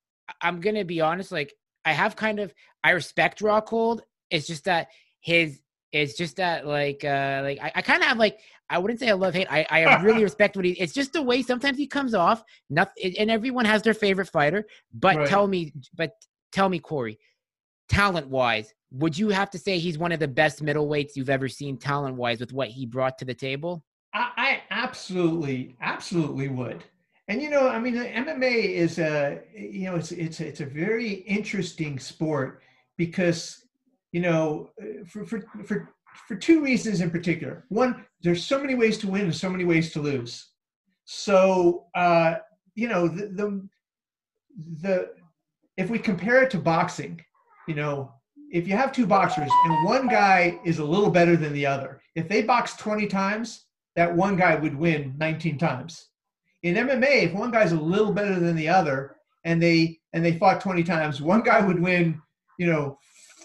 I'm 0.43 0.61
gonna 0.61 0.85
be 0.85 1.01
honest. 1.01 1.31
Like 1.31 1.55
I 1.85 1.93
have 1.93 2.17
kind 2.17 2.41
of 2.41 2.53
I 2.83 2.91
respect 2.91 3.41
Rockhold. 3.41 4.01
It's 4.31 4.49
just 4.49 4.65
that 4.65 4.89
his 5.21 5.61
it's 5.93 6.17
just 6.17 6.37
that 6.37 6.67
like 6.67 7.05
uh 7.05 7.41
like 7.45 7.61
I, 7.63 7.73
I 7.77 7.83
kind 7.83 8.03
of 8.03 8.09
have 8.09 8.19
like 8.19 8.41
I 8.69 8.79
wouldn't 8.79 9.01
say 9.01 9.09
I 9.09 9.15
love 9.15 9.35
hate. 9.35 9.49
I, 9.51 9.67
I 9.71 10.03
really 10.03 10.23
respect 10.31 10.57
what 10.57 10.65
he. 10.65 10.73
It's 10.73 10.93
just 10.93 11.13
the 11.13 11.23
way 11.23 11.43
sometimes 11.43 11.77
he 11.77 11.89
comes 11.89 12.15
off. 12.15 12.45
Nothing, 12.71 13.17
and 13.19 13.31
everyone 13.31 13.65
has 13.65 13.83
their 13.83 13.95
favorite 13.95 14.29
fighter. 14.29 14.65
But 14.95 15.17
right. 15.17 15.29
tell 15.29 15.49
me, 15.49 15.73
but 15.97 16.13
tell 16.53 16.69
me, 16.69 16.79
Cory, 16.79 17.19
talent 17.89 18.29
wise, 18.29 18.73
would 18.93 19.17
you 19.17 19.29
have 19.29 19.51
to 19.51 19.59
say 19.59 19.79
he's 19.79 19.99
one 19.99 20.13
of 20.13 20.21
the 20.21 20.29
best 20.29 20.65
middleweights 20.65 21.15
you've 21.15 21.31
ever 21.31 21.49
seen 21.49 21.77
talent 21.77 22.17
wise 22.17 22.41
with 22.41 22.53
what 22.53 22.69
he 22.69 22.87
brought 22.87 23.19
to 23.19 23.25
the 23.25 23.35
table? 23.35 23.85
I, 24.13 24.31
I 24.37 24.63
absolutely, 24.71 25.77
absolutely 25.81 26.49
would. 26.49 26.85
And 27.29 27.41
you 27.41 27.49
know, 27.49 27.69
I 27.69 27.79
mean, 27.79 27.95
the 27.95 28.07
MMA 28.07 28.75
is 28.75 28.99
a 28.99 29.41
you 29.55 29.85
know 29.85 29.95
it's 29.95 30.11
it's 30.11 30.41
it's 30.41 30.61
a 30.61 30.67
very 30.67 31.13
interesting 31.13 31.99
sport 32.01 32.61
because 32.97 33.65
you 34.11 34.21
know 34.21 34.71
for 35.07 35.25
for 35.25 35.45
for 35.65 35.95
for 36.27 36.35
two 36.35 36.61
reasons 36.61 37.01
in 37.01 37.11
particular. 37.11 37.65
One, 37.69 38.05
there's 38.21 38.45
so 38.45 38.61
many 38.61 38.75
ways 38.75 38.99
to 38.99 39.07
win 39.07 39.23
and 39.23 39.35
so 39.35 39.49
many 39.49 39.65
ways 39.65 39.93
to 39.93 40.01
lose. 40.01 40.49
So 41.05 41.87
uh, 41.95 42.37
you 42.75 42.89
know 42.89 43.07
the, 43.07 43.27
the 43.27 43.69
the 44.83 45.11
if 45.77 45.91
we 45.91 45.99
compare 45.99 46.43
it 46.43 46.51
to 46.51 46.59
boxing, 46.59 47.21
you 47.69 47.75
know, 47.75 48.13
if 48.51 48.67
you 48.67 48.77
have 48.77 48.93
two 48.93 49.07
boxers 49.07 49.51
and 49.65 49.85
one 49.85 50.09
guy 50.09 50.59
is 50.65 50.79
a 50.79 50.85
little 50.85 51.11
better 51.11 51.37
than 51.37 51.53
the 51.53 51.67
other, 51.67 52.01
if 52.17 52.29
they 52.29 52.43
box 52.43 52.77
20 52.77 53.07
times, 53.07 53.67
that 53.97 54.15
one 54.15 54.37
guy 54.37 54.57
would 54.57 54.75
win 54.75 55.15
19 55.19 55.59
times. 55.59 56.09
In 56.63 56.75
MMA, 56.75 57.25
if 57.25 57.33
one 57.33 57.51
guy's 57.51 57.73
a 57.73 57.81
little 57.81 58.13
better 58.13 58.39
than 58.39 58.57
the 58.57 58.69
other 58.69 59.17
and 59.45 59.63
they 59.63 59.99
and 60.13 60.25
they 60.25 60.37
fought 60.39 60.61
20 60.61 60.83
times, 60.83 61.23
one 61.23 61.43
guy 61.43 61.65
would 61.65 61.81
win, 61.81 62.21
you 62.59 62.67
know, 62.67 62.99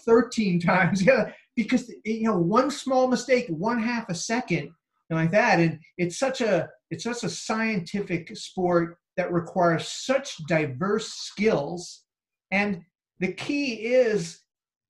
13 0.04 0.60
times. 0.72 1.02
Yeah, 1.02 1.30
because 1.54 1.90
you 2.04 2.24
know 2.24 2.38
one 2.38 2.70
small 2.70 3.08
mistake, 3.08 3.46
one 3.48 3.82
half 3.82 4.08
a 4.08 4.14
second, 4.14 4.70
like 5.10 5.30
that, 5.32 5.58
and 5.58 5.78
it's 5.98 6.18
such 6.18 6.40
a 6.40 6.68
it's 6.90 7.04
such 7.04 7.24
a 7.24 7.28
scientific 7.28 8.36
sport 8.36 8.98
that 9.16 9.32
requires 9.32 9.88
such 9.88 10.36
diverse 10.46 11.08
skills, 11.08 12.04
and 12.50 12.82
the 13.18 13.32
key 13.32 13.74
is, 13.74 14.40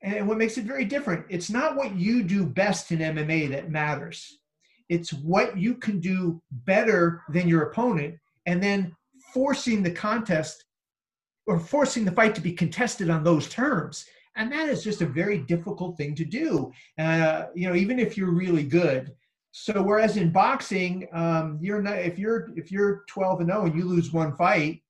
and 0.02 0.26
what 0.26 0.38
makes 0.38 0.58
it 0.58 0.64
very 0.64 0.84
different, 0.84 1.24
it's 1.28 1.50
not 1.50 1.76
what 1.76 1.96
you 1.96 2.22
do 2.22 2.44
best 2.44 2.92
in 2.92 2.98
MMA 2.98 3.50
that 3.50 3.70
matters. 3.70 4.38
It's 4.88 5.12
what 5.12 5.56
you 5.56 5.74
can 5.74 6.00
do 6.00 6.40
better 6.50 7.22
than 7.30 7.48
your 7.48 7.62
opponent, 7.62 8.16
and 8.46 8.62
then 8.62 8.94
forcing 9.32 9.82
the 9.82 9.90
contest 9.90 10.64
or 11.46 11.58
forcing 11.58 12.04
the 12.04 12.12
fight 12.12 12.34
to 12.34 12.40
be 12.40 12.52
contested 12.52 13.10
on 13.10 13.24
those 13.24 13.48
terms. 13.48 14.06
And 14.36 14.52
that 14.52 14.68
is 14.68 14.84
just 14.84 15.00
a 15.00 15.06
very 15.06 15.38
difficult 15.38 15.96
thing 15.96 16.14
to 16.16 16.24
do. 16.24 16.72
Uh, 16.98 17.46
you 17.54 17.68
know 17.68 17.74
even 17.74 17.98
if 17.98 18.16
you're 18.16 18.32
really 18.32 18.64
good. 18.64 19.14
So 19.52 19.82
whereas 19.82 20.16
in 20.16 20.30
boxing 20.30 21.08
um, 21.12 21.58
you're 21.62 21.82
not 21.82 21.98
if 21.98 22.18
you're 22.18 22.50
if 22.56 22.70
you're 22.70 23.04
12 23.08 23.40
and 23.40 23.48
0 23.48 23.66
and 23.66 23.74
you 23.74 23.84
lose 23.84 24.12
one 24.12 24.36
fight 24.36 24.82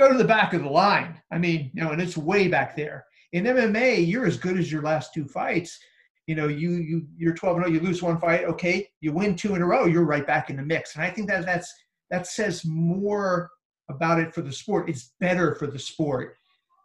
go 0.00 0.10
to 0.10 0.18
the 0.18 0.24
back 0.24 0.52
of 0.52 0.62
the 0.62 0.68
line. 0.68 1.20
I 1.30 1.38
mean 1.38 1.70
you 1.74 1.82
know 1.82 1.90
and 1.92 2.02
it's 2.02 2.16
way 2.16 2.48
back 2.48 2.76
there. 2.76 3.04
In 3.32 3.44
mma 3.44 4.06
you're 4.06 4.26
as 4.26 4.36
good 4.36 4.58
as 4.58 4.70
your 4.72 4.82
last 4.82 5.14
two 5.14 5.26
fights. 5.26 5.78
You 6.26 6.34
know 6.34 6.48
you 6.48 6.72
you 6.72 7.06
you're 7.16 7.34
12 7.34 7.56
and 7.56 7.66
0 7.66 7.74
you 7.74 7.80
lose 7.80 8.02
one 8.02 8.20
fight 8.20 8.44
okay 8.44 8.88
you 9.00 9.12
win 9.12 9.36
two 9.36 9.54
in 9.54 9.62
a 9.62 9.66
row 9.66 9.86
you're 9.86 10.04
right 10.04 10.26
back 10.26 10.50
in 10.50 10.56
the 10.56 10.62
mix. 10.62 10.94
And 10.94 11.04
i 11.04 11.10
think 11.10 11.28
that 11.28 11.44
that's 11.46 11.72
that 12.10 12.26
says 12.26 12.64
more 12.64 13.50
about 13.90 14.20
it 14.20 14.34
for 14.34 14.40
the 14.40 14.52
sport. 14.52 14.88
It's 14.88 15.12
better 15.20 15.54
for 15.56 15.66
the 15.66 15.78
sport 15.78 16.36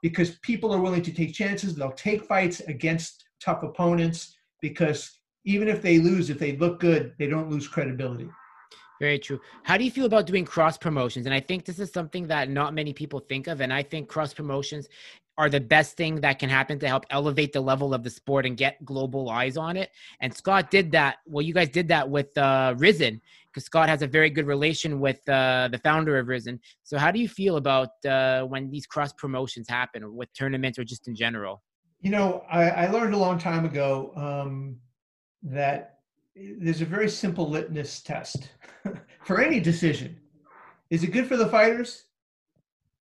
because 0.01 0.38
people 0.39 0.73
are 0.73 0.82
willing 0.82 1.04
to 1.04 1.13
take 1.13 1.34
chances. 1.34 1.75
They'll 1.75 1.91
take 1.91 2.25
fights 2.25 2.60
against 2.62 3.25
tough 3.41 3.63
opponents 3.63 4.36
because 4.62 5.19
even 5.45 5.67
if 5.67 5.82
they 5.82 5.99
lose, 5.99 6.30
if 6.30 6.39
they 6.39 6.58
look 6.58 6.80
good, 6.80 7.13
they 7.17 7.28
don't 7.28 7.49
lose 7.49 7.67
credibility. 7.67 8.28
Very 8.99 9.19
true. 9.19 9.39
How 9.63 9.77
do 9.77 9.84
you 9.84 9.91
feel 9.91 10.05
about 10.05 10.25
doing 10.25 10.45
cross 10.45 10.77
promotions? 10.77 11.25
And 11.25 11.36
I 11.36 11.39
think 11.39 11.65
this 11.65 11.79
is 11.79 11.91
something 11.91 12.27
that 12.27 12.49
not 12.49 12.73
many 12.73 12.93
people 12.93 13.19
think 13.19 13.47
of. 13.47 13.60
And 13.60 13.73
I 13.73 13.84
think 13.84 14.08
cross 14.08 14.34
promotions 14.34 14.88
are 15.38 15.49
the 15.49 15.60
best 15.60 15.97
thing 15.97 16.21
that 16.21 16.39
can 16.39 16.49
happen 16.49 16.79
to 16.79 16.88
help 16.88 17.05
elevate 17.10 17.51
the 17.51 17.60
level 17.60 17.93
of 17.93 18.03
the 18.03 18.10
sport 18.10 18.45
and 18.45 18.55
get 18.55 18.84
global 18.86 19.29
eyes 19.29 19.58
on 19.58 19.75
it. 19.75 19.91
And 20.21 20.34
Scott 20.34 20.71
did 20.71 20.91
that. 20.93 21.17
Well, 21.25 21.41
you 21.41 21.53
guys 21.53 21.69
did 21.69 21.89
that 21.89 22.10
with 22.10 22.38
uh, 22.38 22.73
Rizin 22.77 23.19
because 23.55 23.65
Scott 23.65 23.89
has 23.89 24.01
a 24.01 24.08
very 24.08 24.29
good 24.29 24.47
relation 24.47 24.99
with 24.99 25.27
uh, 25.27 25.67
the 25.71 25.77
founder 25.79 26.17
of 26.17 26.27
Rizin. 26.27 26.60
So, 26.84 26.97
how 26.97 27.12
do 27.12 27.19
you 27.19 27.27
feel 27.27 27.58
about 27.58 27.89
uh, 28.05 28.43
when 28.43 28.69
these 28.69 28.86
cross 28.86 29.12
promotions 29.13 29.67
happen, 29.67 30.03
or 30.03 30.12
with 30.12 30.34
tournaments, 30.34 30.79
or 30.79 30.84
just 30.84 31.08
in 31.08 31.15
general? 31.15 31.62
You 32.01 32.12
know, 32.12 32.43
I, 32.49 32.69
I 32.69 32.88
learned 32.88 33.13
a 33.13 33.17
long 33.17 33.38
time 33.38 33.65
ago 33.65 34.13
um, 34.15 34.77
that 35.43 35.94
there's 36.35 36.81
a 36.81 36.85
very 36.85 37.09
simple 37.09 37.49
litmus 37.49 38.01
test 38.01 38.49
for 39.23 39.41
any 39.41 39.59
decision. 39.59 40.17
Is 40.89 41.03
it 41.03 41.11
good 41.11 41.27
for 41.27 41.37
the 41.37 41.47
fighters? 41.47 42.05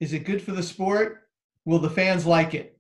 Is 0.01 0.13
it 0.13 0.21
good 0.21 0.41
for 0.41 0.53
the 0.53 0.63
sport? 0.63 1.29
Will 1.65 1.79
the 1.79 1.91
fans 1.91 2.27
like 2.27 2.55
it? 2.55 2.79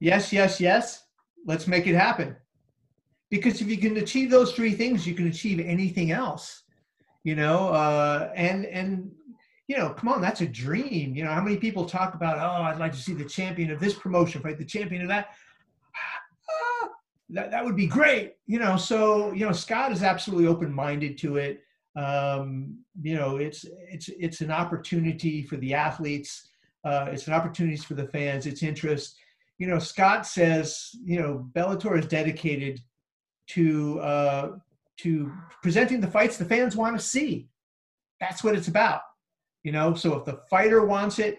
Yes, 0.00 0.32
yes, 0.32 0.60
yes. 0.60 1.04
Let's 1.46 1.66
make 1.66 1.86
it 1.86 1.94
happen. 1.94 2.36
Because 3.30 3.60
if 3.60 3.68
you 3.68 3.78
can 3.78 3.96
achieve 3.98 4.30
those 4.30 4.52
three 4.52 4.72
things, 4.72 5.06
you 5.06 5.14
can 5.14 5.28
achieve 5.28 5.60
anything 5.60 6.10
else. 6.10 6.62
You 7.24 7.36
know, 7.36 7.68
uh, 7.68 8.32
and 8.34 8.64
and 8.66 9.10
you 9.66 9.76
know, 9.76 9.90
come 9.90 10.08
on, 10.08 10.22
that's 10.22 10.40
a 10.40 10.46
dream. 10.46 11.14
You 11.14 11.24
know, 11.24 11.30
how 11.30 11.42
many 11.42 11.58
people 11.58 11.84
talk 11.84 12.14
about, 12.14 12.38
oh, 12.38 12.62
I'd 12.62 12.78
like 12.78 12.92
to 12.92 12.98
see 12.98 13.12
the 13.12 13.24
champion 13.24 13.70
of 13.70 13.80
this 13.80 13.92
promotion 13.92 14.40
fight 14.40 14.56
the 14.56 14.64
champion 14.64 15.02
of 15.02 15.08
that. 15.08 15.28
That, 17.30 17.50
that 17.50 17.64
would 17.64 17.76
be 17.76 17.86
great. 17.86 18.36
You 18.46 18.58
know, 18.58 18.76
so 18.76 19.32
you 19.32 19.44
know, 19.44 19.52
Scott 19.52 19.92
is 19.92 20.02
absolutely 20.02 20.46
open-minded 20.46 21.18
to 21.18 21.36
it. 21.36 21.62
Um, 21.96 22.78
you 23.02 23.16
know, 23.16 23.36
it's 23.36 23.64
it's 23.90 24.08
it's 24.08 24.40
an 24.40 24.50
opportunity 24.50 25.42
for 25.42 25.56
the 25.56 25.74
athletes 25.74 26.48
uh, 26.84 27.06
it's 27.10 27.26
an 27.26 27.32
opportunity 27.32 27.76
for 27.76 27.94
the 27.94 28.06
fans. 28.06 28.46
It's 28.46 28.62
interest. 28.62 29.16
You 29.58 29.66
know, 29.66 29.78
Scott 29.78 30.26
says, 30.26 30.90
you 31.04 31.20
know, 31.20 31.46
Bellator 31.52 31.98
is 31.98 32.06
dedicated 32.06 32.80
to 33.48 34.00
uh, 34.00 34.50
to 34.98 35.32
presenting 35.62 36.00
the 36.00 36.06
fights 36.06 36.36
the 36.36 36.44
fans 36.44 36.76
want 36.76 36.96
to 36.96 37.04
see. 37.04 37.48
That's 38.20 38.44
what 38.44 38.54
it's 38.54 38.68
about. 38.68 39.02
You 39.64 39.72
know, 39.72 39.94
so 39.94 40.14
if 40.14 40.24
the 40.24 40.40
fighter 40.48 40.84
wants 40.84 41.18
it, 41.18 41.38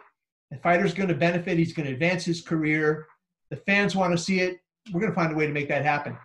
the 0.52 0.58
fighter's 0.58 0.94
going 0.94 1.10
to 1.10 1.16
benefit. 1.16 1.58
He's 1.58 1.74
going 1.74 1.88
to 1.88 1.94
advance 1.94 2.26
his 2.26 2.42
career. 2.42 3.08
The 3.50 3.58
fans 3.58 3.96
want 3.96 4.12
to 4.12 4.24
see 4.24 4.42
it. 4.42 4.60
We're 4.92 5.02
going 5.02 5.12
to 5.12 5.16
find 5.16 5.32
a 5.34 5.36
way 5.36 5.48
to 5.48 5.54
make 5.54 5.70
that 5.70 5.84
happen. 5.84 6.18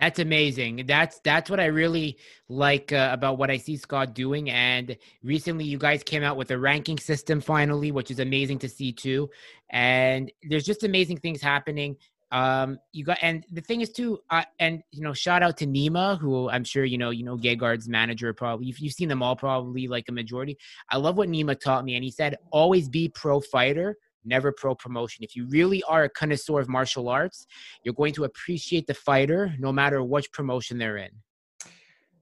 That's 0.00 0.18
amazing. 0.18 0.84
That's 0.86 1.20
that's 1.20 1.48
what 1.48 1.60
I 1.60 1.66
really 1.66 2.18
like 2.48 2.92
uh, 2.92 3.10
about 3.12 3.38
what 3.38 3.50
I 3.50 3.56
see 3.56 3.76
Scott 3.76 4.14
doing. 4.14 4.50
And 4.50 4.96
recently, 5.22 5.64
you 5.64 5.78
guys 5.78 6.02
came 6.02 6.22
out 6.22 6.36
with 6.36 6.50
a 6.50 6.58
ranking 6.58 6.98
system 6.98 7.40
finally, 7.40 7.92
which 7.92 8.10
is 8.10 8.18
amazing 8.18 8.58
to 8.60 8.68
see 8.68 8.92
too. 8.92 9.30
And 9.70 10.32
there's 10.42 10.64
just 10.64 10.82
amazing 10.82 11.18
things 11.18 11.40
happening. 11.40 11.96
Um, 12.32 12.80
you 12.92 13.04
got 13.04 13.18
and 13.22 13.46
the 13.52 13.60
thing 13.60 13.80
is 13.80 13.92
too, 13.92 14.18
uh, 14.30 14.42
and 14.58 14.82
you 14.90 15.02
know, 15.02 15.12
shout 15.12 15.44
out 15.44 15.56
to 15.58 15.66
Nima, 15.66 16.18
who 16.18 16.50
I'm 16.50 16.64
sure 16.64 16.84
you 16.84 16.98
know, 16.98 17.10
you 17.10 17.24
know, 17.24 17.36
Gegard's 17.36 17.88
manager. 17.88 18.32
Probably 18.32 18.66
you've, 18.66 18.80
you've 18.80 18.92
seen 18.92 19.08
them 19.08 19.22
all, 19.22 19.36
probably 19.36 19.86
like 19.86 20.06
a 20.08 20.12
majority. 20.12 20.58
I 20.90 20.96
love 20.96 21.16
what 21.16 21.28
Nima 21.28 21.58
taught 21.58 21.84
me, 21.84 21.94
and 21.94 22.02
he 22.02 22.10
said, 22.10 22.36
always 22.50 22.88
be 22.88 23.08
pro 23.08 23.40
fighter 23.40 23.96
never 24.24 24.52
pro 24.52 24.74
promotion. 24.74 25.24
If 25.24 25.36
you 25.36 25.46
really 25.46 25.82
are 25.84 26.04
a 26.04 26.08
connoisseur 26.08 26.60
of 26.60 26.68
martial 26.68 27.08
arts, 27.08 27.46
you're 27.82 27.94
going 27.94 28.14
to 28.14 28.24
appreciate 28.24 28.86
the 28.86 28.94
fighter 28.94 29.54
no 29.58 29.72
matter 29.72 30.02
which 30.02 30.30
promotion 30.32 30.78
they're 30.78 30.96
in. 30.98 31.10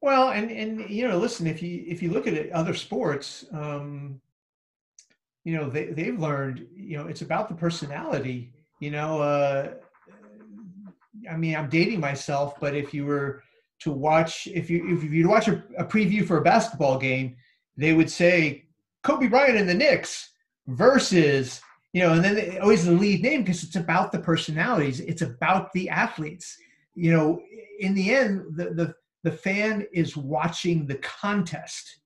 Well, 0.00 0.30
and 0.30 0.50
and 0.50 0.90
you 0.90 1.06
know, 1.06 1.16
listen, 1.16 1.46
if 1.46 1.62
you 1.62 1.84
if 1.86 2.02
you 2.02 2.10
look 2.10 2.26
at 2.26 2.34
it, 2.34 2.50
other 2.50 2.74
sports, 2.74 3.44
um, 3.52 4.20
you 5.44 5.56
know, 5.56 5.70
they 5.70 5.86
they've 5.86 6.18
learned, 6.18 6.66
you 6.74 6.98
know, 6.98 7.06
it's 7.06 7.22
about 7.22 7.48
the 7.48 7.54
personality. 7.54 8.52
You 8.80 8.90
know, 8.90 9.22
uh, 9.22 9.74
I 11.30 11.36
mean, 11.36 11.54
I'm 11.54 11.68
dating 11.68 12.00
myself, 12.00 12.58
but 12.58 12.74
if 12.74 12.92
you 12.92 13.06
were 13.06 13.44
to 13.80 13.92
watch, 13.92 14.48
if 14.48 14.68
you 14.68 14.96
if 14.96 15.04
you 15.04 15.28
watch 15.28 15.46
a, 15.46 15.62
a 15.78 15.84
preview 15.84 16.26
for 16.26 16.38
a 16.38 16.42
basketball 16.42 16.98
game, 16.98 17.36
they 17.76 17.92
would 17.92 18.10
say 18.10 18.64
Kobe 19.02 19.28
Bryant 19.28 19.56
and 19.56 19.68
the 19.68 19.74
Knicks 19.74 20.30
versus 20.66 21.60
you 21.92 22.02
know, 22.02 22.14
and 22.14 22.24
then 22.24 22.58
always 22.62 22.86
the 22.86 22.92
lead 22.92 23.22
name 23.22 23.42
because 23.42 23.62
it's 23.62 23.76
about 23.76 24.12
the 24.12 24.18
personalities, 24.18 25.00
it's 25.00 25.22
about 25.22 25.72
the 25.72 25.88
athletes. 25.88 26.56
You 26.94 27.12
know, 27.12 27.42
in 27.80 27.94
the 27.94 28.14
end, 28.14 28.56
the 28.56 28.70
the 28.70 28.94
the 29.24 29.32
fan 29.32 29.86
is 29.92 30.16
watching 30.16 30.86
the 30.86 30.96
contest. 30.96 32.00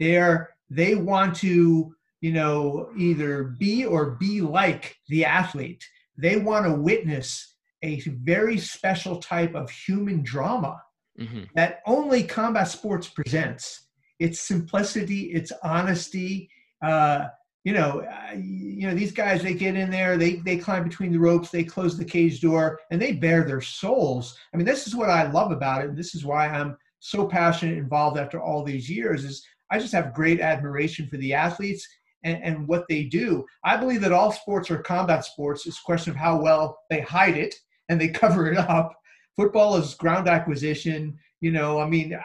They're 0.00 0.54
they 0.70 0.94
want 0.94 1.36
to, 1.36 1.94
you 2.20 2.32
know, 2.32 2.90
either 2.96 3.44
be 3.58 3.84
or 3.84 4.12
be 4.12 4.40
like 4.40 4.96
the 5.08 5.24
athlete. 5.24 5.84
They 6.16 6.36
want 6.36 6.66
to 6.66 6.74
witness 6.74 7.54
a 7.82 8.00
very 8.00 8.58
special 8.58 9.16
type 9.16 9.54
of 9.54 9.70
human 9.70 10.22
drama 10.22 10.82
mm-hmm. 11.18 11.44
that 11.54 11.80
only 11.86 12.22
combat 12.22 12.68
sports 12.68 13.08
presents. 13.08 13.86
Its 14.18 14.40
simplicity, 14.40 15.32
its 15.32 15.52
honesty, 15.62 16.50
uh, 16.82 17.26
you 17.64 17.72
know, 17.72 18.02
you 18.34 18.86
know 18.86 18.94
these 18.94 19.12
guys. 19.12 19.42
They 19.42 19.54
get 19.54 19.76
in 19.76 19.90
there, 19.90 20.16
they 20.16 20.36
they 20.36 20.56
climb 20.56 20.84
between 20.84 21.12
the 21.12 21.18
ropes, 21.18 21.50
they 21.50 21.64
close 21.64 21.96
the 21.96 22.04
cage 22.04 22.40
door, 22.40 22.80
and 22.90 23.00
they 23.00 23.12
bare 23.12 23.44
their 23.44 23.60
souls. 23.60 24.36
I 24.54 24.56
mean, 24.56 24.66
this 24.66 24.86
is 24.86 24.94
what 24.94 25.10
I 25.10 25.30
love 25.30 25.52
about 25.52 25.82
it. 25.82 25.90
And 25.90 25.98
this 25.98 26.14
is 26.14 26.24
why 26.24 26.48
I'm 26.48 26.76
so 27.00 27.26
passionate, 27.26 27.78
involved 27.78 28.18
after 28.18 28.40
all 28.40 28.64
these 28.64 28.88
years. 28.88 29.24
Is 29.24 29.44
I 29.70 29.78
just 29.78 29.92
have 29.92 30.14
great 30.14 30.40
admiration 30.40 31.08
for 31.08 31.16
the 31.16 31.34
athletes 31.34 31.86
and, 32.24 32.42
and 32.42 32.66
what 32.66 32.84
they 32.88 33.04
do. 33.04 33.44
I 33.64 33.76
believe 33.76 34.00
that 34.00 34.12
all 34.12 34.32
sports 34.32 34.70
are 34.70 34.78
combat 34.78 35.24
sports. 35.24 35.66
It's 35.66 35.78
a 35.78 35.84
question 35.84 36.10
of 36.10 36.16
how 36.16 36.40
well 36.40 36.78
they 36.90 37.00
hide 37.00 37.36
it 37.36 37.54
and 37.88 38.00
they 38.00 38.08
cover 38.08 38.50
it 38.50 38.58
up. 38.58 38.94
Football 39.36 39.76
is 39.76 39.94
ground 39.94 40.28
acquisition. 40.28 41.18
You 41.40 41.52
know, 41.52 41.80
I 41.80 41.88
mean, 41.88 42.18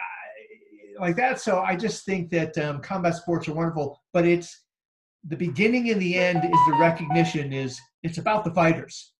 like 0.98 1.16
that. 1.16 1.40
So 1.40 1.60
I 1.60 1.76
just 1.76 2.04
think 2.04 2.30
that 2.30 2.56
um, 2.58 2.80
combat 2.80 3.14
sports 3.16 3.48
are 3.48 3.54
wonderful, 3.54 4.02
but 4.12 4.26
it's 4.26 4.63
the 5.26 5.36
beginning 5.36 5.90
and 5.90 6.00
the 6.00 6.16
end 6.16 6.44
is 6.44 6.58
the 6.68 6.76
recognition 6.78 7.52
is 7.52 7.80
it's 8.02 8.18
about 8.18 8.44
the 8.44 8.52
fighters. 8.52 9.12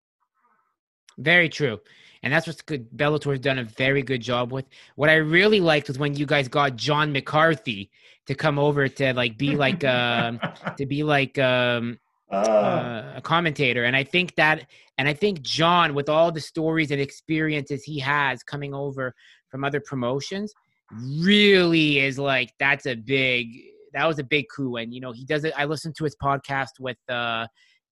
Very 1.18 1.48
true. 1.48 1.80
And 2.22 2.32
that's 2.32 2.46
what's 2.46 2.62
good. 2.62 2.88
Bellator's 2.96 3.40
done 3.40 3.58
a 3.58 3.64
very 3.64 4.02
good 4.02 4.22
job 4.22 4.50
with. 4.50 4.64
What 4.96 5.10
I 5.10 5.16
really 5.16 5.60
liked 5.60 5.88
was 5.88 5.98
when 5.98 6.14
you 6.14 6.24
guys 6.26 6.48
got 6.48 6.76
John 6.76 7.12
McCarthy 7.12 7.90
to 8.26 8.34
come 8.34 8.58
over 8.58 8.88
to 8.88 9.12
like 9.12 9.36
be 9.36 9.56
like 9.56 9.84
um 9.98 10.40
to 10.76 10.86
be 10.86 11.02
like 11.02 11.38
um 11.38 11.98
uh. 12.32 12.36
Uh, 12.36 13.12
a 13.16 13.20
commentator. 13.20 13.84
And 13.84 13.94
I 13.94 14.02
think 14.02 14.34
that 14.36 14.66
and 14.96 15.08
I 15.08 15.12
think 15.12 15.42
John, 15.42 15.94
with 15.94 16.08
all 16.08 16.32
the 16.32 16.40
stories 16.40 16.90
and 16.90 17.00
experiences 17.00 17.84
he 17.84 17.98
has 18.00 18.42
coming 18.42 18.74
over 18.74 19.14
from 19.50 19.64
other 19.64 19.80
promotions, 19.80 20.52
really 20.90 22.00
is 22.00 22.18
like 22.18 22.52
that's 22.58 22.86
a 22.86 22.94
big 22.94 23.48
that 23.94 24.06
was 24.06 24.18
a 24.18 24.24
big 24.24 24.46
coup. 24.54 24.76
And 24.76 24.92
you 24.92 25.00
know, 25.00 25.12
he 25.12 25.24
does 25.24 25.44
it. 25.44 25.54
I 25.56 25.64
listened 25.64 25.94
to 25.96 26.04
his 26.04 26.16
podcast 26.16 26.80
with 26.80 26.98
uh, 27.08 27.46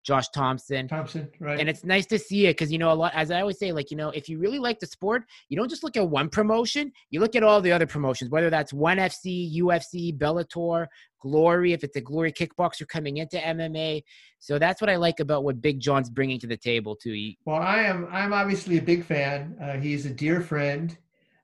Josh 0.04 0.28
Thompson. 0.30 0.88
Thompson, 0.88 1.28
right? 1.38 1.60
And 1.60 1.68
it's 1.68 1.84
nice 1.84 2.06
to 2.06 2.18
see 2.18 2.46
it 2.46 2.54
because 2.54 2.72
you 2.72 2.78
know 2.78 2.92
a 2.92 2.94
lot. 2.94 3.12
As 3.14 3.30
I 3.30 3.40
always 3.40 3.58
say, 3.58 3.72
like 3.72 3.90
you 3.90 3.96
know, 3.96 4.10
if 4.10 4.28
you 4.28 4.38
really 4.38 4.58
like 4.58 4.80
the 4.80 4.86
sport, 4.86 5.22
you 5.48 5.56
don't 5.56 5.68
just 5.68 5.84
look 5.84 5.96
at 5.96 6.08
one 6.08 6.28
promotion. 6.28 6.92
You 7.10 7.20
look 7.20 7.36
at 7.36 7.42
all 7.42 7.60
the 7.60 7.72
other 7.72 7.86
promotions, 7.86 8.30
whether 8.30 8.50
that's 8.50 8.72
ONE 8.72 8.98
FC, 8.98 9.56
UFC, 9.58 10.16
Bellator, 10.16 10.86
Glory. 11.20 11.72
If 11.72 11.84
it's 11.84 11.96
a 11.96 12.00
Glory 12.00 12.32
kickboxer 12.32 12.86
coming 12.86 13.18
into 13.18 13.36
MMA, 13.38 14.02
so 14.40 14.58
that's 14.58 14.80
what 14.80 14.90
I 14.90 14.96
like 14.96 15.20
about 15.20 15.44
what 15.44 15.62
Big 15.62 15.78
John's 15.78 16.10
bringing 16.10 16.40
to 16.40 16.48
the 16.48 16.56
table 16.56 16.96
too. 16.96 17.32
Well, 17.44 17.62
I 17.62 17.78
am. 17.82 18.08
I'm 18.10 18.32
obviously 18.32 18.78
a 18.78 18.82
big 18.82 19.04
fan. 19.04 19.56
Uh, 19.62 19.74
he's 19.74 20.04
a 20.04 20.10
dear 20.10 20.40
friend, 20.40 20.96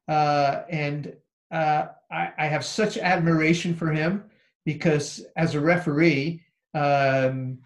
uh, 0.09 0.63
and 0.69 1.15
uh, 1.53 1.87
I, 2.11 2.33
I 2.37 2.47
have 2.47 2.65
such 2.65 2.99
admiration 2.99 3.75
for 3.75 3.93
him 3.93 4.25
because 4.69 5.25
as 5.35 5.55
a 5.55 5.61
referee, 5.61 6.43
um, 6.75 7.57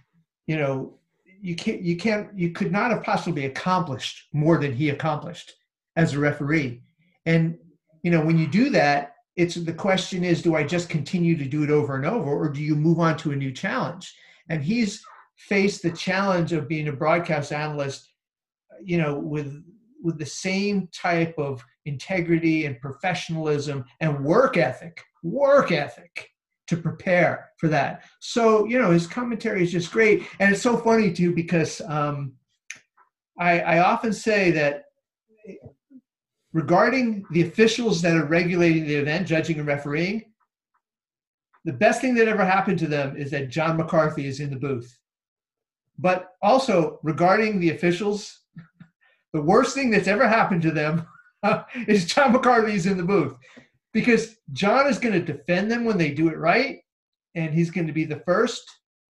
you 0.47 0.57
know, 0.57 0.95
you 1.41 1.57
can't, 1.57 1.83
you 1.83 1.97
can't, 1.97 2.29
you 2.39 2.53
could 2.53 2.71
not 2.71 2.93
have 2.93 3.03
possibly 3.03 3.47
accomplished 3.47 4.29
more 4.33 4.57
than 4.57 4.73
he 4.73 4.91
accomplished 4.91 5.55
as 5.97 6.13
a 6.13 6.21
referee. 6.21 6.81
And 7.27 7.59
you 8.05 8.13
know, 8.13 8.25
when 8.25 8.39
you 8.39 8.47
do 8.47 8.71
that, 8.71 9.17
it's 9.35 9.57
the 9.57 9.73
question 9.73 10.23
is, 10.23 10.43
do 10.43 10.55
I 10.55 10.63
just 10.63 10.89
continue 10.89 11.37
to 11.39 11.45
do 11.45 11.65
it 11.65 11.71
over 11.71 11.97
and 11.97 12.07
over, 12.07 12.31
or 12.31 12.49
do 12.49 12.63
you 12.63 12.77
move 12.77 13.01
on 13.01 13.17
to 13.17 13.33
a 13.33 13.37
new 13.37 13.51
challenge? 13.51 14.15
And 14.49 14.63
he's 14.63 15.03
faced 15.37 15.83
the 15.83 15.91
challenge 15.91 16.53
of 16.53 16.69
being 16.69 16.87
a 16.87 16.93
broadcast 16.93 17.51
analyst, 17.51 18.13
you 18.81 18.99
know, 18.99 19.19
with 19.19 19.61
with 20.05 20.21
the 20.21 20.27
same 20.27 20.89
type 20.93 21.35
of 21.37 21.65
integrity 21.85 22.65
and 22.67 22.81
professionalism 22.81 23.85
and 23.99 24.25
work 24.25 24.57
ethic, 24.57 25.03
work 25.25 25.73
ethic 25.73 26.32
to 26.73 26.83
prepare 26.83 27.51
for 27.59 27.69
that. 27.69 28.03
So, 28.21 28.65
you 28.65 28.79
know, 28.79 28.91
his 28.91 29.07
commentary 29.07 29.63
is 29.63 29.71
just 29.71 29.93
great. 29.93 30.27
And 30.41 30.53
it's 30.53 30.63
so 30.63 30.79
funny 30.79 31.13
too, 31.13 31.35
because 31.35 31.83
um, 31.83 32.33
I, 33.39 33.61
I 33.61 33.79
often 33.81 34.13
say 34.13 34.51
that 34.53 34.85
regarding 36.55 37.25
the 37.31 37.43
officials 37.43 38.01
that 38.01 38.17
are 38.17 38.25
regulating 38.25 38.87
the 38.87 38.95
event, 38.95 39.29
judging 39.29 39.59
and 39.59 39.69
refereeing, 39.69 40.33
the 41.67 41.75
best 41.75 42.01
thing 42.01 42.15
that 42.15 42.27
ever 42.27 42.45
happened 42.45 42.79
to 42.79 42.87
them 42.87 43.17
is 43.17 43.31
that 43.33 43.51
John 43.51 43.77
McCarthy 43.77 44.27
is 44.27 44.41
in 44.41 44.51
the 44.51 44.57
booth. 44.57 44.99
but 45.99 46.31
also 46.43 46.99
regarding 47.03 47.61
the 47.61 47.71
officials, 47.71 48.41
the 49.35 49.43
worst 49.43 49.75
thing 49.75 49.91
that's 49.91 50.09
ever 50.09 50.27
happened 50.27 50.63
to 50.63 50.71
them 50.71 51.07
is 51.87 52.07
John 52.07 52.33
McCarthy's 52.33 52.87
in 52.87 52.97
the 52.97 53.05
booth 53.05 53.35
because 53.93 54.37
John 54.53 54.87
is 54.87 54.99
going 54.99 55.15
to 55.15 55.33
defend 55.33 55.71
them 55.71 55.85
when 55.85 55.99
they 55.99 56.13
do 56.13 56.29
it 56.29 56.39
right, 56.39 56.79
and 57.35 57.53
he's 57.53 57.71
going 57.71 57.87
to 57.87 57.93
be 57.93 58.05
the 58.05 58.21
first 58.21 58.63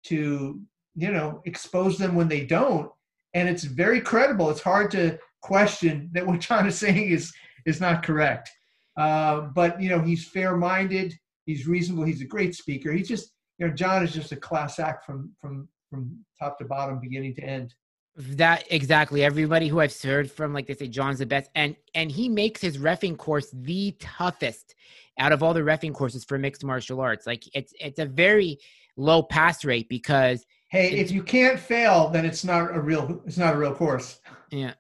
to, 0.04 0.60
you 0.94 1.12
know, 1.12 1.40
expose 1.44 1.98
them 1.98 2.14
when 2.14 2.28
they 2.28 2.44
don't. 2.44 2.90
And 3.34 3.48
it's 3.48 3.64
very 3.64 4.00
credible. 4.00 4.50
It's 4.50 4.60
hard 4.60 4.90
to 4.92 5.18
question 5.40 6.10
that 6.12 6.26
what 6.26 6.40
John 6.40 6.66
is 6.66 6.78
saying 6.78 7.10
is 7.10 7.32
is 7.64 7.80
not 7.80 8.02
correct. 8.02 8.50
Uh, 8.96 9.42
but 9.54 9.80
you 9.80 9.88
know, 9.88 10.00
he's 10.00 10.28
fair-minded. 10.28 11.14
He's 11.46 11.66
reasonable. 11.66 12.04
He's 12.04 12.20
a 12.20 12.26
great 12.26 12.54
speaker. 12.54 12.92
He's 12.92 13.08
just, 13.08 13.32
you 13.58 13.66
know, 13.66 13.72
John 13.72 14.04
is 14.04 14.12
just 14.12 14.32
a 14.32 14.36
class 14.36 14.78
act 14.78 15.04
from 15.04 15.32
from 15.40 15.68
from 15.90 16.24
top 16.38 16.58
to 16.58 16.64
bottom, 16.64 17.00
beginning 17.00 17.34
to 17.36 17.42
end. 17.42 17.74
That 18.16 18.64
exactly. 18.70 19.24
Everybody 19.24 19.68
who 19.68 19.80
I've 19.80 19.98
heard 19.98 20.30
from, 20.30 20.52
like 20.52 20.66
they 20.66 20.74
say, 20.74 20.88
John's 20.88 21.20
the 21.20 21.26
best, 21.26 21.50
and 21.54 21.76
and 21.94 22.10
he 22.10 22.28
makes 22.28 22.60
his 22.60 22.76
refing 22.76 23.16
course 23.16 23.48
the 23.52 23.96
toughest 24.00 24.74
out 25.18 25.32
of 25.32 25.42
all 25.42 25.54
the 25.54 25.60
refing 25.60 25.94
courses 25.94 26.24
for 26.24 26.38
mixed 26.38 26.62
martial 26.62 27.00
arts. 27.00 27.26
Like 27.26 27.44
it's 27.54 27.72
it's 27.80 27.98
a 27.98 28.04
very 28.04 28.58
low 28.96 29.22
pass 29.22 29.64
rate 29.64 29.88
because 29.88 30.44
hey, 30.68 30.90
if 30.90 31.10
you 31.10 31.22
can't 31.22 31.58
fail, 31.58 32.10
then 32.10 32.26
it's 32.26 32.44
not 32.44 32.74
a 32.76 32.80
real 32.80 33.22
it's 33.24 33.38
not 33.38 33.54
a 33.54 33.58
real 33.58 33.74
course. 33.74 34.20
Yeah. 34.50 34.74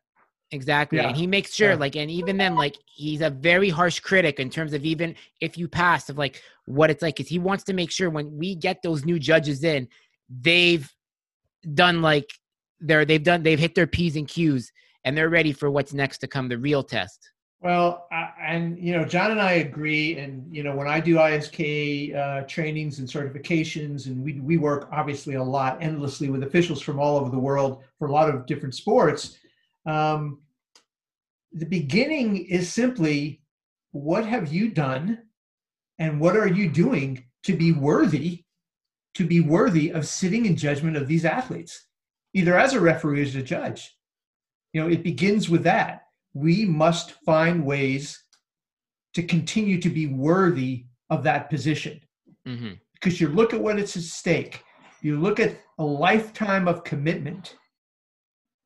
Exactly. 0.50 0.98
Yeah. 0.98 1.08
And 1.08 1.16
he 1.16 1.26
makes 1.26 1.54
sure, 1.54 1.70
yeah. 1.70 1.76
like, 1.76 1.96
and 1.96 2.10
even 2.10 2.36
then, 2.36 2.54
like, 2.54 2.76
he's 2.84 3.22
a 3.22 3.30
very 3.30 3.70
harsh 3.70 4.00
critic 4.00 4.38
in 4.38 4.50
terms 4.50 4.74
of 4.74 4.84
even 4.84 5.14
if 5.40 5.56
you 5.56 5.66
pass, 5.66 6.10
of 6.10 6.18
like 6.18 6.42
what 6.66 6.90
it's 6.90 7.02
like, 7.02 7.16
because 7.16 7.30
he 7.30 7.38
wants 7.38 7.64
to 7.64 7.72
make 7.72 7.90
sure 7.90 8.10
when 8.10 8.36
we 8.36 8.54
get 8.54 8.82
those 8.82 9.06
new 9.06 9.18
judges 9.18 9.64
in, 9.64 9.88
they've 10.28 10.94
done 11.74 12.02
like 12.02 12.30
they're 12.82 13.04
they've 13.04 13.22
done 13.22 13.42
they've 13.42 13.58
hit 13.58 13.74
their 13.74 13.86
p's 13.86 14.16
and 14.16 14.28
q's 14.28 14.72
and 15.04 15.16
they're 15.16 15.30
ready 15.30 15.52
for 15.52 15.70
what's 15.70 15.92
next 15.92 16.18
to 16.18 16.28
come 16.28 16.48
the 16.48 16.58
real 16.58 16.82
test. 16.82 17.30
Well 17.60 18.06
uh, 18.12 18.28
and 18.40 18.78
you 18.78 18.92
know 18.92 19.04
john 19.04 19.30
and 19.30 19.40
i 19.40 19.52
agree 19.52 20.18
and 20.18 20.52
you 20.52 20.64
know 20.64 20.74
when 20.74 20.88
i 20.88 20.98
do 20.98 21.14
isk 21.14 22.16
uh, 22.16 22.42
trainings 22.48 22.98
and 22.98 23.08
certifications 23.08 24.06
and 24.06 24.22
we, 24.22 24.40
we 24.40 24.56
work 24.56 24.88
obviously 24.90 25.34
a 25.34 25.42
lot 25.42 25.78
endlessly 25.80 26.28
with 26.28 26.42
officials 26.42 26.80
from 26.80 26.98
all 26.98 27.18
over 27.18 27.30
the 27.30 27.38
world 27.38 27.84
for 27.98 28.08
a 28.08 28.12
lot 28.12 28.28
of 28.28 28.46
different 28.46 28.74
sports 28.74 29.38
um, 29.86 30.40
the 31.52 31.66
beginning 31.66 32.36
is 32.46 32.72
simply 32.72 33.42
what 33.92 34.26
have 34.26 34.52
you 34.52 34.68
done 34.68 35.18
and 36.00 36.20
what 36.20 36.36
are 36.36 36.48
you 36.48 36.68
doing 36.68 37.24
to 37.44 37.56
be 37.56 37.70
worthy 37.70 38.42
to 39.14 39.26
be 39.26 39.40
worthy 39.40 39.90
of 39.90 40.06
sitting 40.06 40.46
in 40.46 40.56
judgment 40.56 40.96
of 40.96 41.06
these 41.06 41.24
athletes, 41.24 41.86
either 42.34 42.58
as 42.58 42.74
a 42.74 42.80
referee 42.80 43.20
or 43.20 43.22
as 43.22 43.34
a 43.34 43.42
judge. 43.42 43.96
You 44.72 44.82
know, 44.82 44.88
it 44.88 45.02
begins 45.02 45.48
with 45.48 45.64
that. 45.64 46.06
We 46.34 46.64
must 46.64 47.12
find 47.24 47.64
ways 47.64 48.22
to 49.14 49.22
continue 49.22 49.80
to 49.80 49.90
be 49.90 50.06
worthy 50.06 50.86
of 51.10 51.22
that 51.24 51.50
position. 51.50 52.00
Mm-hmm. 52.46 52.72
Because 52.94 53.20
you 53.20 53.28
look 53.28 53.52
at 53.52 53.60
what 53.60 53.78
it's 53.78 53.96
at 53.96 54.02
stake, 54.02 54.62
you 55.02 55.20
look 55.20 55.40
at 55.40 55.56
a 55.78 55.84
lifetime 55.84 56.68
of 56.68 56.84
commitment 56.84 57.56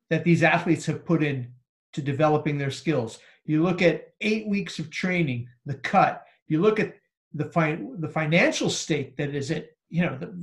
that 0.09 0.23
these 0.23 0.43
athletes 0.43 0.85
have 0.85 1.05
put 1.05 1.23
in 1.23 1.51
to 1.93 2.01
developing 2.01 2.57
their 2.57 2.71
skills. 2.71 3.19
You 3.45 3.63
look 3.63 3.81
at 3.81 4.13
eight 4.21 4.47
weeks 4.47 4.79
of 4.79 4.89
training, 4.89 5.47
the 5.65 5.75
cut. 5.75 6.23
You 6.47 6.61
look 6.61 6.79
at 6.79 6.93
the 7.33 7.45
fi- 7.45 7.79
the 7.99 8.07
financial 8.07 8.69
stake 8.69 9.17
that 9.17 9.35
is 9.35 9.51
at 9.51 9.69
you 9.89 10.03
know 10.03 10.17
the 10.17 10.33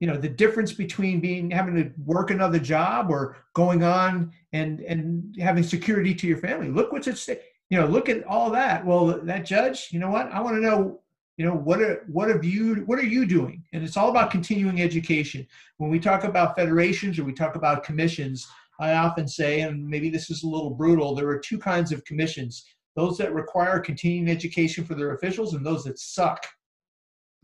you 0.00 0.06
know 0.06 0.16
the 0.16 0.28
difference 0.28 0.72
between 0.72 1.20
being 1.20 1.50
having 1.50 1.74
to 1.74 1.90
work 2.04 2.30
another 2.30 2.58
job 2.58 3.10
or 3.10 3.36
going 3.54 3.82
on 3.82 4.32
and 4.52 4.80
and 4.80 5.36
having 5.40 5.62
security 5.62 6.14
to 6.14 6.26
your 6.26 6.38
family. 6.38 6.68
Look 6.68 6.92
what's 6.92 7.08
at 7.08 7.18
stake 7.18 7.42
you 7.70 7.78
know 7.78 7.86
look 7.86 8.08
at 8.08 8.24
all 8.24 8.50
that. 8.50 8.84
Well 8.84 9.06
that 9.06 9.44
judge 9.44 9.88
you 9.90 9.98
know 9.98 10.10
what? 10.10 10.30
I 10.32 10.40
want 10.40 10.56
to 10.56 10.60
know 10.60 11.00
you 11.36 11.44
know 11.44 11.54
what 11.54 11.80
are 11.80 12.04
what 12.06 12.28
have 12.28 12.44
you 12.44 12.76
what 12.86 12.98
are 12.98 13.04
you 13.04 13.26
doing? 13.26 13.64
And 13.72 13.82
it's 13.82 13.96
all 13.96 14.10
about 14.10 14.30
continuing 14.30 14.80
education. 14.80 15.46
When 15.78 15.90
we 15.90 15.98
talk 15.98 16.24
about 16.24 16.56
federations 16.56 17.18
or 17.18 17.24
we 17.24 17.32
talk 17.32 17.56
about 17.56 17.84
commissions 17.84 18.46
i 18.80 18.92
often 18.92 19.26
say 19.26 19.62
and 19.62 19.84
maybe 19.84 20.08
this 20.08 20.30
is 20.30 20.44
a 20.44 20.46
little 20.46 20.70
brutal 20.70 21.12
there 21.12 21.26
are 21.26 21.40
two 21.40 21.58
kinds 21.58 21.90
of 21.90 22.04
commissions 22.04 22.64
those 22.98 23.16
that 23.16 23.32
require 23.32 23.78
continuing 23.78 24.28
education 24.28 24.84
for 24.84 24.96
their 24.96 25.14
officials 25.14 25.54
and 25.54 25.64
those 25.64 25.84
that 25.84 26.00
suck. 26.00 26.44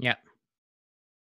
Yeah. 0.00 0.16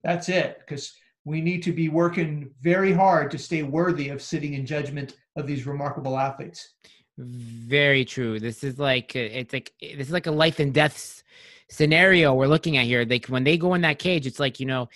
That's 0.03 0.29
it, 0.29 0.57
because 0.59 0.93
we 1.25 1.41
need 1.41 1.63
to 1.63 1.73
be 1.73 1.89
working 1.89 2.51
very 2.61 2.93
hard 2.93 3.31
to 3.31 3.37
stay 3.37 3.63
worthy 3.63 4.09
of 4.09 4.21
sitting 4.21 4.53
in 4.53 4.65
judgment 4.65 5.17
of 5.35 5.47
these 5.47 5.65
remarkable 5.65 6.17
athletes. 6.17 6.75
Very 7.17 8.05
true. 8.05 8.39
This 8.39 8.63
is 8.63 8.77
like 8.77 9.15
it's 9.15 9.53
like 9.53 9.73
this 9.81 10.07
is 10.07 10.13
like 10.13 10.27
a 10.27 10.31
life 10.31 10.59
and 10.59 10.73
death 10.73 11.23
scenario 11.69 12.33
we're 12.33 12.47
looking 12.47 12.77
at 12.77 12.85
here. 12.85 13.05
Like 13.05 13.25
when 13.25 13.43
they 13.43 13.57
go 13.57 13.73
in 13.73 13.81
that 13.81 13.99
cage, 13.99 14.27
it's 14.27 14.39
like 14.39 14.59
you 14.59 14.65
know, 14.65 14.87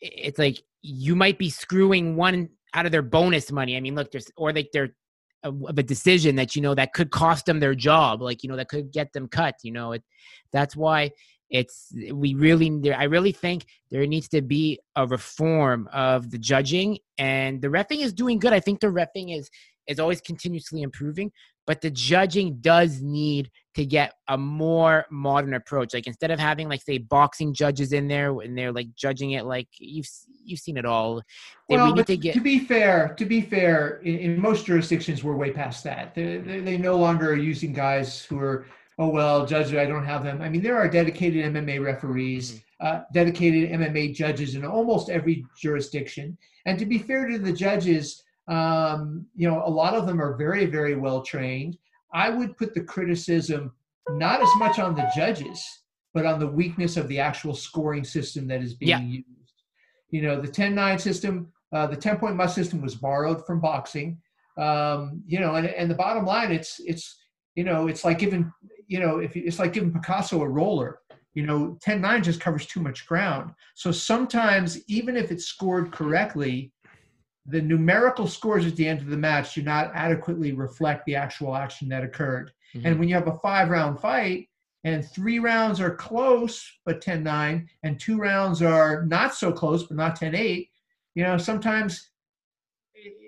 it's 0.00 0.38
like 0.38 0.62
you 0.82 1.16
might 1.16 1.38
be 1.38 1.50
screwing 1.50 2.16
one 2.16 2.50
out 2.74 2.86
of 2.86 2.92
their 2.92 3.02
bonus 3.02 3.50
money. 3.50 3.76
I 3.76 3.80
mean, 3.80 3.94
look, 3.94 4.12
there's 4.12 4.30
or 4.36 4.52
like 4.52 4.70
they're 4.72 4.94
uh, 5.42 5.52
of 5.66 5.78
a 5.78 5.82
decision 5.82 6.36
that 6.36 6.54
you 6.54 6.62
know 6.62 6.74
that 6.74 6.92
could 6.92 7.10
cost 7.10 7.46
them 7.46 7.60
their 7.60 7.74
job, 7.74 8.20
like 8.22 8.42
you 8.42 8.48
know 8.48 8.56
that 8.56 8.68
could 8.68 8.92
get 8.92 9.12
them 9.12 9.26
cut. 9.26 9.56
You 9.62 9.72
know, 9.72 9.92
it 9.92 10.02
that's 10.52 10.76
why 10.76 11.10
it's 11.54 11.92
we 12.12 12.34
really 12.34 12.68
i 12.92 13.04
really 13.04 13.30
think 13.30 13.64
there 13.92 14.04
needs 14.06 14.28
to 14.28 14.42
be 14.42 14.78
a 14.96 15.06
reform 15.06 15.88
of 15.92 16.32
the 16.32 16.38
judging 16.38 16.98
and 17.16 17.62
the 17.62 17.68
refing 17.68 18.00
is 18.00 18.12
doing 18.12 18.40
good. 18.40 18.52
I 18.52 18.58
think 18.58 18.80
the 18.80 18.88
refing 18.88 19.38
is 19.38 19.48
is 19.86 20.00
always 20.00 20.20
continuously 20.20 20.82
improving 20.82 21.30
but 21.66 21.80
the 21.80 21.90
judging 21.90 22.58
does 22.60 23.00
need 23.00 23.50
to 23.74 23.86
get 23.86 24.12
a 24.28 24.36
more 24.36 25.06
modern 25.10 25.54
approach. 25.54 25.94
Like 25.94 26.06
instead 26.06 26.30
of 26.30 26.38
having 26.38 26.68
like 26.68 26.82
say 26.82 26.98
boxing 26.98 27.54
judges 27.54 27.92
in 27.92 28.06
there 28.06 28.38
and 28.40 28.56
they're 28.56 28.72
like 28.72 28.94
judging 28.94 29.32
it 29.32 29.44
like 29.44 29.68
you've 29.78 30.08
you've 30.44 30.60
seen 30.60 30.76
it 30.76 30.84
all 30.84 31.22
well, 31.68 31.86
we 31.86 31.92
need 31.94 32.06
to 32.06 32.16
get 32.16 32.34
to 32.34 32.40
be 32.40 32.58
fair 32.58 33.14
to 33.16 33.24
be 33.24 33.40
fair 33.40 34.00
in, 34.04 34.18
in 34.18 34.40
most 34.40 34.66
jurisdictions 34.66 35.24
we're 35.24 35.36
way 35.36 35.50
past 35.50 35.84
that. 35.84 36.14
They, 36.14 36.36
they, 36.38 36.60
they 36.60 36.76
no 36.76 36.96
longer 36.96 37.30
are 37.30 37.36
using 37.36 37.72
guys 37.72 38.22
who 38.22 38.38
are 38.38 38.66
oh 38.98 39.08
well 39.08 39.46
judge 39.46 39.74
i 39.74 39.86
don't 39.86 40.04
have 40.04 40.24
them. 40.24 40.40
I 40.40 40.48
mean 40.48 40.62
there 40.62 40.76
are 40.76 40.88
dedicated 40.88 41.44
mma 41.52 41.82
referees 41.82 42.52
mm-hmm. 42.52 42.86
uh, 42.86 43.00
dedicated 43.12 43.70
mma 43.70 44.14
judges 44.14 44.54
in 44.54 44.64
almost 44.64 45.10
every 45.10 45.44
jurisdiction. 45.60 46.36
And 46.66 46.78
to 46.78 46.86
be 46.86 46.98
fair 46.98 47.28
to 47.28 47.38
the 47.38 47.52
judges 47.52 48.22
um, 48.46 49.26
you 49.34 49.48
know 49.48 49.62
a 49.64 49.70
lot 49.70 49.94
of 49.94 50.06
them 50.06 50.20
are 50.20 50.36
very 50.36 50.66
very 50.66 50.94
well 50.96 51.22
trained. 51.22 51.78
I 52.12 52.30
would 52.30 52.56
put 52.56 52.74
the 52.74 52.82
criticism 52.82 53.72
not 54.10 54.42
as 54.42 54.50
much 54.56 54.78
on 54.78 54.94
the 54.94 55.10
judges 55.16 55.64
but 56.12 56.26
on 56.26 56.38
the 56.38 56.46
weakness 56.46 56.96
of 56.96 57.08
the 57.08 57.18
actual 57.18 57.54
scoring 57.54 58.04
system 58.04 58.46
that 58.46 58.62
is 58.62 58.74
being 58.74 58.90
yeah. 58.90 59.00
used. 59.00 59.26
You 60.10 60.22
know 60.22 60.40
the 60.40 60.48
10-9 60.48 61.00
system 61.00 61.52
uh, 61.72 61.88
the 61.88 61.96
10 61.96 62.18
point 62.18 62.36
must 62.36 62.54
system 62.54 62.80
was 62.80 62.94
borrowed 62.94 63.44
from 63.46 63.60
boxing. 63.60 64.20
Um, 64.56 65.24
you 65.26 65.40
know 65.40 65.56
and, 65.56 65.66
and 65.66 65.90
the 65.90 65.96
bottom 65.96 66.24
line 66.24 66.52
it's 66.52 66.80
it's 66.86 67.16
you 67.56 67.64
know 67.64 67.88
it's 67.88 68.04
like 68.04 68.18
giving 68.18 68.52
you 68.86 69.00
know, 69.00 69.18
if 69.18 69.36
it's 69.36 69.58
like 69.58 69.72
giving 69.72 69.92
Picasso 69.92 70.42
a 70.42 70.48
roller, 70.48 71.00
you 71.34 71.44
know, 71.44 71.76
10 71.82 72.00
9 72.00 72.22
just 72.22 72.40
covers 72.40 72.66
too 72.66 72.80
much 72.80 73.06
ground. 73.06 73.52
So 73.74 73.90
sometimes, 73.90 74.82
even 74.88 75.16
if 75.16 75.30
it's 75.30 75.46
scored 75.46 75.92
correctly, 75.92 76.72
the 77.46 77.60
numerical 77.60 78.26
scores 78.26 78.66
at 78.66 78.76
the 78.76 78.86
end 78.86 79.00
of 79.00 79.08
the 79.08 79.16
match 79.16 79.54
do 79.54 79.62
not 79.62 79.90
adequately 79.94 80.52
reflect 80.52 81.04
the 81.04 81.16
actual 81.16 81.54
action 81.54 81.88
that 81.88 82.04
occurred. 82.04 82.52
Mm-hmm. 82.74 82.86
And 82.86 82.98
when 82.98 83.08
you 83.08 83.14
have 83.14 83.28
a 83.28 83.38
five 83.38 83.68
round 83.68 84.00
fight 84.00 84.48
and 84.84 85.04
three 85.04 85.38
rounds 85.38 85.80
are 85.80 85.94
close 85.94 86.64
but 86.86 87.00
10 87.00 87.22
9, 87.22 87.68
and 87.82 88.00
two 88.00 88.16
rounds 88.16 88.62
are 88.62 89.04
not 89.06 89.34
so 89.34 89.52
close 89.52 89.84
but 89.84 89.96
not 89.96 90.16
10 90.16 90.34
8, 90.34 90.70
you 91.14 91.22
know, 91.22 91.36
sometimes 91.36 92.10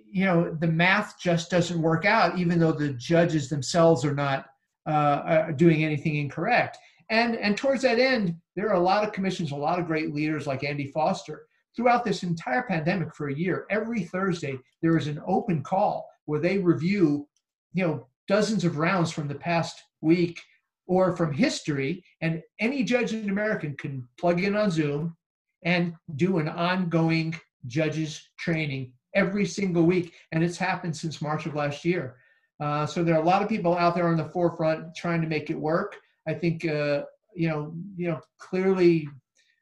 you 0.08 0.24
know 0.24 0.56
the 0.60 0.66
math 0.66 1.18
just 1.20 1.50
doesn't 1.50 1.82
work 1.82 2.06
out 2.06 2.38
even 2.38 2.58
though 2.58 2.72
the 2.72 2.90
judges 2.94 3.50
themselves 3.50 4.02
are 4.02 4.14
not 4.14 4.46
uh, 4.86 5.52
doing 5.52 5.84
anything 5.84 6.16
incorrect. 6.16 6.78
And, 7.10 7.36
and 7.36 7.56
towards 7.56 7.82
that 7.82 7.98
end, 7.98 8.36
there 8.56 8.68
are 8.68 8.76
a 8.76 8.80
lot 8.80 9.04
of 9.04 9.12
commissions, 9.12 9.52
a 9.52 9.56
lot 9.56 9.78
of 9.78 9.86
great 9.86 10.14
leaders 10.14 10.46
like 10.46 10.64
Andy 10.64 10.86
Foster. 10.86 11.46
Throughout 11.76 12.04
this 12.04 12.22
entire 12.22 12.62
pandemic 12.62 13.14
for 13.14 13.28
a 13.28 13.34
year, 13.34 13.66
every 13.70 14.04
Thursday, 14.04 14.58
there 14.82 14.96
is 14.96 15.06
an 15.06 15.22
open 15.26 15.62
call 15.62 16.08
where 16.24 16.40
they 16.40 16.58
review, 16.58 17.28
you 17.74 17.86
know, 17.86 18.06
dozens 18.28 18.64
of 18.64 18.78
rounds 18.78 19.12
from 19.12 19.28
the 19.28 19.34
past 19.34 19.82
week 20.00 20.40
or 20.86 21.16
from 21.16 21.32
history. 21.32 22.02
And 22.22 22.42
any 22.60 22.82
judge 22.82 23.12
in 23.12 23.28
America 23.28 23.70
can 23.78 24.08
plug 24.18 24.42
in 24.42 24.56
on 24.56 24.70
Zoom 24.70 25.16
and 25.64 25.94
do 26.16 26.38
an 26.38 26.48
ongoing 26.48 27.38
judges 27.66 28.22
training 28.38 28.92
every 29.14 29.44
single 29.44 29.82
week. 29.84 30.14
And 30.32 30.42
it's 30.42 30.58
happened 30.58 30.96
since 30.96 31.22
March 31.22 31.46
of 31.46 31.54
last 31.54 31.84
year. 31.84 32.16
Uh, 32.58 32.86
so 32.86 33.04
there 33.04 33.14
are 33.14 33.22
a 33.22 33.24
lot 33.24 33.42
of 33.42 33.48
people 33.48 33.76
out 33.76 33.94
there 33.94 34.08
on 34.08 34.16
the 34.16 34.24
forefront 34.24 34.94
trying 34.94 35.20
to 35.20 35.28
make 35.28 35.50
it 35.50 35.58
work. 35.58 35.96
I 36.26 36.34
think 36.34 36.64
uh, 36.64 37.02
you 37.34 37.48
know, 37.48 37.74
you 37.96 38.08
know, 38.08 38.20
clearly 38.38 39.08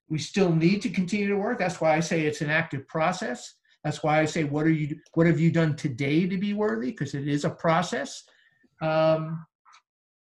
we 0.09 0.19
still 0.19 0.55
need 0.55 0.81
to 0.83 0.89
continue 0.89 1.29
to 1.29 1.37
work. 1.37 1.59
That's 1.59 1.81
why 1.81 1.97
I 1.97 2.01
say 2.01 2.23
it's 2.23 2.41
an 2.41 2.51
active 2.51 2.87
process. 2.87 3.55
That's 3.83 4.03
why 4.03 4.21
I 4.21 4.25
say, 4.25 4.45
what 4.45 4.65
are 4.65 4.71
you? 4.71 4.99
What 5.15 5.27
have 5.27 5.41
you 5.41 5.51
done 5.51 5.77
today 5.77 6.27
to 6.27 6.39
be 6.39 6.55
worthy? 6.55 6.91
Because 6.91 7.15
it 7.15 7.29
is 7.29 7.45
a 7.45 7.51
process. 7.51 8.25
Um, 8.81 9.45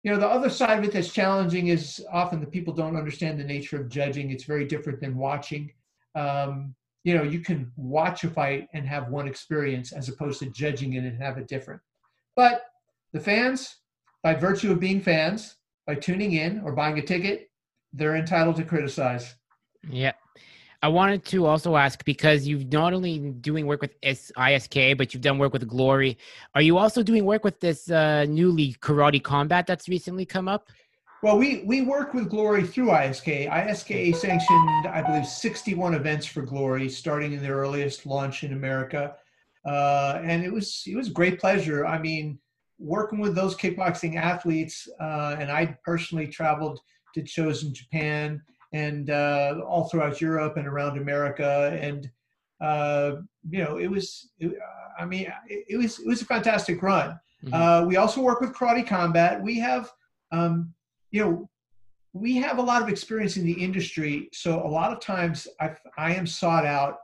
you 0.03 0.11
know, 0.11 0.19
the 0.19 0.27
other 0.27 0.49
side 0.49 0.79
of 0.79 0.83
it 0.83 0.91
that's 0.91 1.13
challenging 1.13 1.67
is 1.67 2.05
often 2.11 2.41
the 2.41 2.45
people 2.47 2.73
don't 2.73 2.97
understand 2.97 3.39
the 3.39 3.43
nature 3.43 3.79
of 3.79 3.87
judging. 3.87 4.31
It's 4.31 4.43
very 4.43 4.65
different 4.65 4.99
than 4.99 5.15
watching. 5.15 5.71
Um, 6.15 6.75
you 7.05 7.15
know, 7.15 7.23
you 7.23 7.39
can 7.39 7.71
watch 7.77 8.25
a 8.25 8.29
fight 8.29 8.67
and 8.73 8.85
have 8.85 9.07
one 9.07 9.27
experience 9.27 9.93
as 9.93 10.09
opposed 10.09 10.39
to 10.39 10.47
judging 10.47 10.93
it 10.93 11.05
and 11.05 11.21
have 11.21 11.37
it 11.37 11.47
different. 11.47 11.81
But 12.35 12.63
the 13.11 13.19
fans, 13.19 13.75
by 14.23 14.33
virtue 14.33 14.71
of 14.71 14.79
being 14.79 15.01
fans, 15.01 15.55
by 15.85 15.95
tuning 15.95 16.33
in 16.33 16.61
or 16.61 16.73
buying 16.73 16.97
a 16.97 17.01
ticket, 17.01 17.49
they're 17.91 18.15
entitled 18.15 18.55
to 18.57 18.63
criticize. 18.63 19.35
Yeah. 19.89 20.13
I 20.81 20.89
wanted 20.89 21.23
to 21.25 21.45
also 21.45 21.77
ask 21.77 22.03
because 22.03 22.45
you've 22.45 22.69
not 22.71 22.91
only 22.93 23.17
been 23.17 23.39
doing 23.39 23.67
work 23.67 23.79
with 23.79 23.99
ISK, 24.01 24.97
but 24.97 25.13
you've 25.13 25.23
done 25.23 25.37
work 25.37 25.53
with 25.53 25.65
Glory. 25.65 26.17
Are 26.55 26.61
you 26.61 26.77
also 26.77 27.01
doing 27.01 27.23
work 27.23 27.45
with 27.45 27.61
this 27.61 27.89
uh, 27.89 28.25
new 28.25 28.51
league, 28.51 28.81
Karate 28.81 29.23
Combat, 29.23 29.65
that's 29.65 29.87
recently 29.87 30.25
come 30.25 30.49
up? 30.49 30.69
Well, 31.21 31.37
we 31.37 31.63
we 31.65 31.83
work 31.83 32.13
with 32.13 32.29
Glory 32.29 32.63
through 32.67 32.87
ISK. 32.87 33.49
ISK 33.49 34.13
sanctioned, 34.13 34.87
I 34.87 35.01
believe, 35.01 35.25
61 35.25 35.93
events 35.93 36.25
for 36.25 36.41
Glory, 36.41 36.89
starting 36.89 37.31
in 37.31 37.41
their 37.41 37.55
earliest 37.55 38.05
launch 38.05 38.43
in 38.43 38.51
America, 38.51 39.15
uh, 39.65 40.19
and 40.23 40.43
it 40.43 40.51
was 40.51 40.83
it 40.85 40.95
was 40.95 41.09
great 41.09 41.39
pleasure. 41.39 41.85
I 41.85 41.99
mean, 41.99 42.39
working 42.79 43.19
with 43.19 43.35
those 43.35 43.55
kickboxing 43.55 44.17
athletes, 44.17 44.87
uh, 44.99 45.35
and 45.39 45.51
I 45.51 45.77
personally 45.85 46.27
traveled, 46.27 46.79
to 47.15 47.25
shows 47.25 47.63
in 47.63 47.73
Japan 47.73 48.41
and 48.73 49.09
uh, 49.09 49.61
all 49.67 49.87
throughout 49.87 50.19
Europe 50.19 50.57
and 50.57 50.67
around 50.67 50.97
America. 50.97 51.77
And 51.79 52.09
uh, 52.59 53.17
you 53.49 53.63
know, 53.63 53.77
it 53.77 53.87
was, 53.87 54.31
it, 54.39 54.57
I 54.97 55.05
mean, 55.05 55.27
it, 55.47 55.65
it, 55.69 55.77
was 55.77 55.99
it 55.99 56.07
was 56.07 56.21
a 56.21 56.25
fantastic 56.25 56.81
run. 56.81 57.19
Mm-hmm. 57.43 57.53
Uh, 57.53 57.85
we 57.85 57.97
also 57.97 58.21
work 58.21 58.41
with 58.41 58.53
Karate 58.53 58.87
Combat. 58.87 59.41
We 59.41 59.59
have, 59.59 59.91
um, 60.31 60.73
you 61.11 61.23
know, 61.23 61.49
we 62.13 62.37
have 62.37 62.57
a 62.57 62.61
lot 62.61 62.81
of 62.81 62.89
experience 62.89 63.37
in 63.37 63.45
the 63.45 63.51
industry, 63.51 64.29
so 64.33 64.65
a 64.65 64.69
lot 64.69 64.91
of 64.91 64.99
times 64.99 65.47
I, 65.59 65.75
I 65.97 66.13
am 66.13 66.27
sought 66.27 66.65
out 66.65 66.99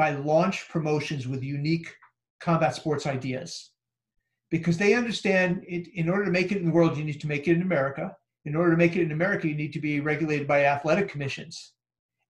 by 0.00 0.10
launch 0.10 0.68
promotions 0.68 1.28
with 1.28 1.42
unique 1.42 1.88
combat 2.40 2.74
sports 2.74 3.06
ideas 3.06 3.72
because 4.50 4.78
they 4.78 4.94
understand 4.94 5.62
it, 5.68 5.88
in 5.94 6.08
order 6.08 6.24
to 6.24 6.30
make 6.30 6.50
it 6.52 6.58
in 6.58 6.64
the 6.64 6.72
world, 6.72 6.96
you 6.96 7.04
need 7.04 7.20
to 7.20 7.28
make 7.28 7.46
it 7.46 7.56
in 7.56 7.62
America 7.62 8.16
in 8.44 8.56
order 8.56 8.70
to 8.70 8.76
make 8.76 8.96
it 8.96 9.02
in 9.02 9.12
America, 9.12 9.48
you 9.48 9.54
need 9.54 9.72
to 9.72 9.80
be 9.80 10.00
regulated 10.00 10.48
by 10.48 10.64
athletic 10.64 11.08
commissions. 11.08 11.72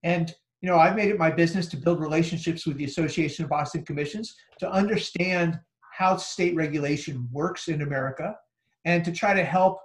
And 0.03 0.35
you 0.61 0.69
know, 0.69 0.79
I've 0.79 0.97
made 0.97 1.09
it 1.09 1.19
my 1.19 1.31
business 1.31 1.67
to 1.69 1.79
build 1.79 2.01
relationships 2.01 2.67
with 2.67 2.77
the 2.77 2.85
Association 2.85 3.45
of 3.45 3.51
Boxing 3.51 3.85
Commissions 3.85 4.35
to 4.59 4.71
understand 4.71 5.59
how 5.93 6.17
state 6.17 6.55
regulation 6.55 7.29
works 7.33 7.69
in 7.69 7.81
America 7.83 8.37
and 8.85 9.05
to 9.05 9.13
try 9.13 9.33
to 9.33 9.45
help 9.45 9.79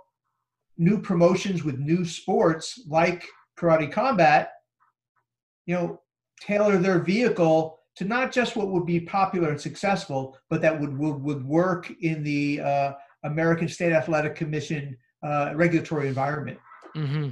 new 0.78 1.00
promotions 1.00 1.64
with 1.64 1.80
new 1.80 2.04
sports 2.04 2.82
like 2.88 3.26
karate 3.58 3.90
combat, 3.90 4.52
you 5.66 5.76
know, 5.76 6.02
tailor 6.42 6.78
their 6.78 7.00
vehicle 7.00 7.75
to 7.98 8.06
not 8.06 8.32
just 8.32 8.56
what 8.56 8.70
would 8.70 8.86
be 8.86 9.00
popular 9.00 9.50
and 9.50 9.60
successful, 9.60 10.38
but 10.50 10.62
that 10.62 10.80
would 10.80 10.98
would, 10.98 11.22
would 11.22 11.46
work 11.46 11.92
in 12.02 12.24
the 12.24 12.62
uh, 12.62 12.94
American 13.24 13.68
State 13.68 13.94
Athletic 13.94 14.36
Commission 14.36 14.98
uh, 15.24 15.54
regulatory 15.56 16.08
environment. 16.08 16.60
Mm-hmm. 16.96 17.30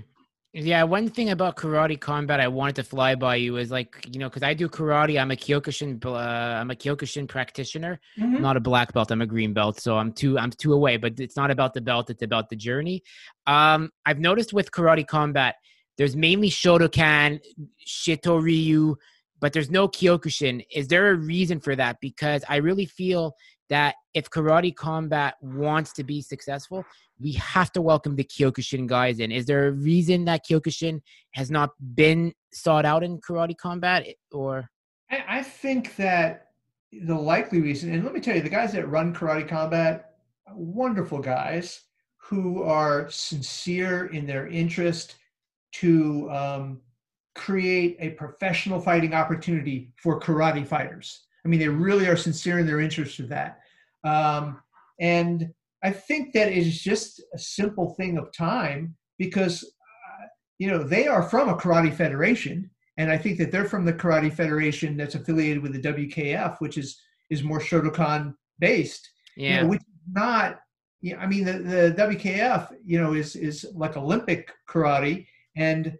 Yeah, 0.56 0.84
one 0.84 1.10
thing 1.10 1.32
about 1.32 1.56
karate 1.56 2.00
combat 2.00 2.40
I 2.40 2.48
wanted 2.48 2.76
to 2.76 2.84
fly 2.84 3.16
by 3.16 3.38
you 3.38 3.58
is 3.58 3.72
like 3.72 4.08
you 4.12 4.20
know 4.20 4.30
because 4.30 4.44
I 4.44 4.54
do 4.54 4.70
karate. 4.70 5.20
I'm 5.20 5.32
a 5.32 5.36
Kyokushin. 5.36 6.06
Uh, 6.06 6.16
I'm 6.16 6.70
a 6.70 6.76
Kyokushin 6.76 7.28
practitioner, 7.28 8.00
mm-hmm. 8.20 8.40
not 8.40 8.56
a 8.56 8.60
black 8.60 8.94
belt. 8.94 9.10
I'm 9.10 9.24
a 9.24 9.26
green 9.26 9.54
belt, 9.54 9.80
so 9.80 9.98
I'm 9.98 10.14
two. 10.14 10.38
I'm 10.38 10.52
two 10.52 10.74
away. 10.74 10.98
But 10.98 11.20
it's 11.20 11.36
not 11.36 11.50
about 11.50 11.74
the 11.74 11.82
belt. 11.82 12.12
It's 12.12 12.22
about 12.22 12.50
the 12.50 12.56
journey. 12.56 13.02
Um, 13.48 13.90
I've 14.06 14.20
noticed 14.20 14.54
with 14.54 14.70
karate 14.70 15.08
combat, 15.08 15.56
there's 15.98 16.16
mainly 16.16 16.52
Shotokan, 16.52 17.40
Shitoryu, 17.88 18.96
but 19.44 19.52
there's 19.52 19.70
no 19.70 19.90
Kyokushin. 19.90 20.66
Is 20.72 20.88
there 20.88 21.12
a 21.12 21.16
reason 21.16 21.60
for 21.60 21.76
that? 21.76 21.98
Because 22.00 22.46
I 22.48 22.56
really 22.56 22.86
feel 22.86 23.36
that 23.68 23.96
if 24.14 24.30
karate 24.30 24.74
combat 24.74 25.36
wants 25.42 25.92
to 25.96 26.04
be 26.06 26.22
successful, 26.22 26.86
we 27.20 27.34
have 27.34 27.70
to 27.74 27.82
welcome 27.82 28.16
the 28.16 28.24
Kyokushin 28.24 28.88
guys 28.88 29.20
in. 29.20 29.34
Is 29.34 29.46
there 29.46 29.68
a 29.68 29.72
reason 29.72 30.24
that 30.26 30.46
Kyokushin 30.50 31.02
has 31.32 31.52
not 31.52 31.72
been 31.94 32.32
sought 32.54 32.86
out 32.86 33.04
in 33.04 33.20
karate 33.20 33.58
combat 33.58 34.06
or 34.32 34.70
I 35.12 35.44
think 35.44 35.98
that 35.98 36.48
the 36.94 37.14
likely 37.14 37.60
reason, 37.60 37.94
and 37.94 38.06
let 38.06 38.14
me 38.14 38.22
tell 38.22 38.38
you, 38.38 38.42
the 38.42 38.48
guys 38.48 38.72
that 38.72 38.88
run 38.88 39.14
karate 39.14 39.46
combat, 39.46 40.12
wonderful 40.54 41.20
guys 41.20 41.82
who 42.16 42.64
are 42.64 43.10
sincere 43.12 44.06
in 44.06 44.26
their 44.26 44.48
interest 44.48 45.16
to 45.74 46.32
um, 46.32 46.80
create 47.36 47.98
a 48.00 48.12
professional 48.12 48.80
fighting 48.80 49.14
opportunity 49.14 49.92
for 49.98 50.20
karate 50.20 50.68
fighters. 50.68 51.24
I 51.46 51.48
mean, 51.48 51.60
they 51.60 51.68
really 51.68 52.08
are 52.08 52.16
sincere 52.16 52.60
in 52.60 52.66
their 52.66 52.80
interest 52.80 53.20
of 53.20 53.30
that. 53.30 53.60
Um, 54.04 54.62
and 55.00 55.54
I 55.84 55.92
think 55.92 56.34
that 56.34 56.52
is 56.52 56.82
just 56.82 57.22
a 57.34 57.38
simple 57.38 57.94
thing 57.96 58.18
of 58.18 58.32
time 58.32 58.96
because, 59.18 59.64
uh, 59.64 60.26
you 60.58 60.68
know, 60.68 60.84
they 60.84 61.08
are 61.08 61.24
from 61.24 61.50
a 61.50 61.58
karate 61.58 61.94
federation. 61.94 62.70
And 62.98 63.12
I 63.12 63.18
think 63.18 63.38
that 63.40 63.52
they're 63.52 63.66
from 63.66 63.86
the 63.86 63.94
karate 63.94 64.32
federation 64.32 64.96
that's 64.96 65.16
affiliated 65.16 65.62
with 65.62 65.74
the 65.74 65.82
WKF, 65.82 66.60
which 66.60 66.78
is 66.78 67.00
is 67.30 67.44
more 67.44 67.60
Shotokan 67.60 68.36
based. 68.60 69.10
Yeah. 69.36 69.56
You 69.56 69.62
know, 69.64 69.70
which 69.70 69.82
is 69.82 70.14
not, 70.14 70.60
yeah, 71.02 71.18
I 71.18 71.26
mean, 71.26 71.44
the, 71.44 71.54
the 71.54 71.96
WKF, 71.98 72.76
you 72.86 73.02
know, 73.02 73.14
is 73.14 73.36
is 73.36 73.66
like 73.74 73.98
Olympic 73.98 74.52
karate, 74.70 75.26
and 75.58 75.98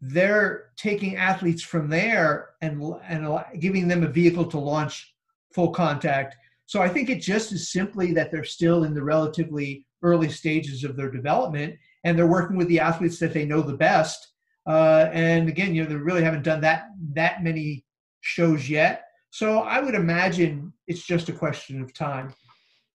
they're 0.00 0.70
taking 0.76 1.16
athletes 1.16 1.62
from 1.62 1.88
there 1.88 2.50
and 2.60 2.82
and 3.04 3.44
giving 3.60 3.88
them 3.88 4.04
a 4.04 4.08
vehicle 4.08 4.44
to 4.44 4.58
launch 4.58 5.14
full 5.52 5.70
contact 5.70 6.36
so 6.68 6.82
I 6.82 6.88
think 6.90 7.08
it 7.08 7.22
just 7.22 7.50
is 7.50 7.72
simply 7.72 8.12
that 8.12 8.30
they're 8.30 8.44
still 8.44 8.84
in 8.84 8.92
the 8.92 9.02
relatively 9.02 9.86
early 10.02 10.28
stages 10.28 10.84
of 10.84 10.96
their 10.96 11.10
development 11.10 11.76
and 12.04 12.16
they're 12.16 12.26
working 12.26 12.58
with 12.58 12.68
the 12.68 12.78
athletes 12.78 13.18
that 13.20 13.32
they 13.32 13.46
know 13.46 13.62
the 13.62 13.76
best. 13.76 14.34
Uh, 14.66 15.08
and 15.14 15.48
again, 15.48 15.74
you 15.74 15.82
know, 15.82 15.88
they 15.88 15.96
really 15.96 16.22
haven't 16.22 16.42
done 16.42 16.60
that 16.60 16.88
that 17.14 17.42
many 17.42 17.86
shows 18.20 18.68
yet. 18.68 19.04
So 19.30 19.60
I 19.60 19.80
would 19.80 19.94
imagine 19.94 20.74
it's 20.86 21.06
just 21.06 21.30
a 21.30 21.32
question 21.32 21.80
of 21.80 21.94
time. 21.94 22.34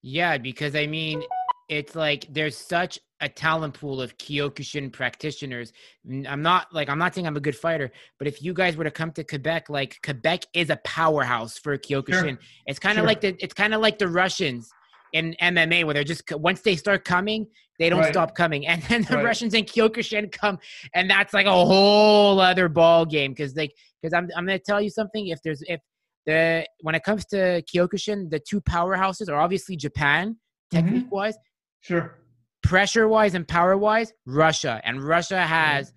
Yeah, 0.04 0.38
because 0.38 0.76
I 0.76 0.86
mean, 0.86 1.24
it's 1.68 1.96
like 1.96 2.28
there's 2.30 2.56
such 2.56 3.00
a 3.24 3.30
talent 3.30 3.74
pool 3.74 4.02
of 4.02 4.18
Kyokushin 4.18 4.92
practitioners. 4.92 5.72
I'm 6.28 6.42
not 6.42 6.68
like 6.74 6.90
I'm 6.90 7.00
not 7.00 7.16
saying 7.16 7.26
I'm 7.26 7.38
a 7.38 7.42
good 7.42 7.56
fighter, 7.56 7.90
but 8.20 8.28
if 8.28 8.44
you 8.44 8.54
guys 8.54 8.76
were 8.76 8.84
to 8.84 8.92
come 8.92 9.12
to 9.14 9.24
Quebec, 9.24 9.70
like 9.70 9.98
Quebec 10.04 10.46
is 10.54 10.70
a 10.70 10.76
powerhouse 10.84 11.58
for 11.58 11.78
Kyokushin. 11.78 12.22
Sure. 12.22 12.40
It's 12.68 12.80
kind 12.80 12.98
of 12.98 13.04
sure. 13.04 13.08
like 13.08 13.22
the 13.22 13.36
it's 13.40 13.54
kind 13.54 13.74
of 13.74 13.82
like 13.82 13.98
the 13.98 14.10
Russians 14.10 14.70
in 15.14 15.36
MMA 15.42 15.86
where 15.86 15.94
they're 15.94 16.04
just 16.04 16.24
once 16.34 16.62
they 16.62 16.76
start 16.76 17.06
coming, 17.06 17.48
they 17.80 17.90
don't 17.90 18.02
right. 18.02 18.14
stop 18.14 18.36
coming, 18.36 18.68
and 18.68 18.84
then 18.84 19.04
the 19.04 19.16
right. 19.16 19.26
Russians 19.26 19.54
in 19.54 19.64
Kyokushin 19.64 20.30
come, 20.32 20.60
and 20.94 21.10
that's 21.10 21.34
like 21.34 21.46
a 21.46 21.52
whole 21.66 22.40
other 22.42 22.68
ball 22.68 23.06
game 23.06 23.32
because 23.32 23.56
like 23.56 23.72
because 24.02 24.14
I'm 24.14 24.28
I'm 24.36 24.46
gonna 24.46 24.60
tell 24.60 24.82
you 24.82 24.90
something 24.90 25.28
if 25.28 25.42
there's 25.44 25.64
if 25.68 25.80
the 26.26 26.68
when 26.82 26.94
it 26.94 27.04
comes 27.04 27.26
to 27.28 27.64
Kyokushin, 27.74 28.30
the 28.30 28.40
two 28.40 28.60
powerhouses 28.60 29.30
are 29.30 29.40
obviously 29.40 29.78
Japan 29.78 30.36
mm-hmm. 30.74 30.78
technique 30.78 31.12
wise. 31.12 31.38
Sure 31.80 32.18
pressure 32.64 33.08
wise 33.08 33.36
and 33.36 33.48
power 33.48 33.78
wise, 33.78 34.14
Russia. 34.26 34.82
And 34.84 35.04
Russia 35.04 35.42
has 35.42 35.94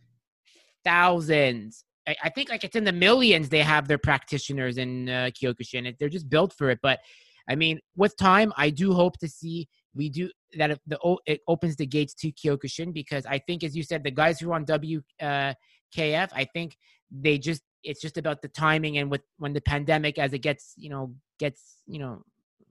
thousands. 0.85 1.85
I, 2.07 2.17
I, 2.25 2.29
think 2.31 2.51
like 2.51 2.65
it's 2.65 2.77
in 2.77 2.85
the 2.85 2.93
millions 2.93 3.49
they 3.49 3.63
have 3.63 3.89
their 3.89 3.99
practitioners 3.99 4.79
in 4.79 5.09
uh, 5.09 5.31
Kyokushin. 5.31 5.97
They're 5.99 6.09
just 6.09 6.29
built 6.29 6.53
for 6.53 6.71
it. 6.71 6.81
But 6.83 7.01
I 7.49 7.55
mean, 7.55 7.81
with 7.97 8.17
time, 8.17 8.53
I 8.57 8.71
do 8.71 8.93
hope 8.93 9.19
to 9.19 9.29
see 9.29 9.69
we 9.95 10.11
do 10.11 10.31
that 10.59 10.71
if 10.71 10.79
the 10.87 10.99
it 11.27 11.41
opens 11.49 11.77
the 11.77 11.87
gates 11.87 12.15
to 12.15 12.31
Kyokushin 12.33 12.93
because 12.93 13.25
I 13.27 13.39
think, 13.39 13.65
as 13.65 13.75
you 13.77 13.83
said, 13.83 14.05
the 14.05 14.11
guys 14.11 14.39
who 14.39 14.51
are 14.51 14.55
on 14.55 14.67
WKF, 14.67 15.03
uh, 15.23 15.55
I 16.01 16.47
think 16.53 16.77
they 17.11 17.39
just 17.39 17.63
it's 17.83 18.01
just 18.01 18.19
about 18.19 18.43
the 18.43 18.49
timing 18.49 18.99
and 18.99 19.11
with 19.11 19.23
when 19.39 19.53
the 19.53 19.61
pandemic 19.61 20.19
as 20.19 20.33
it 20.33 20.41
gets 20.41 20.75
you 20.77 20.91
know 20.91 21.15
gets 21.39 21.77
you 21.87 22.01
know 22.01 22.23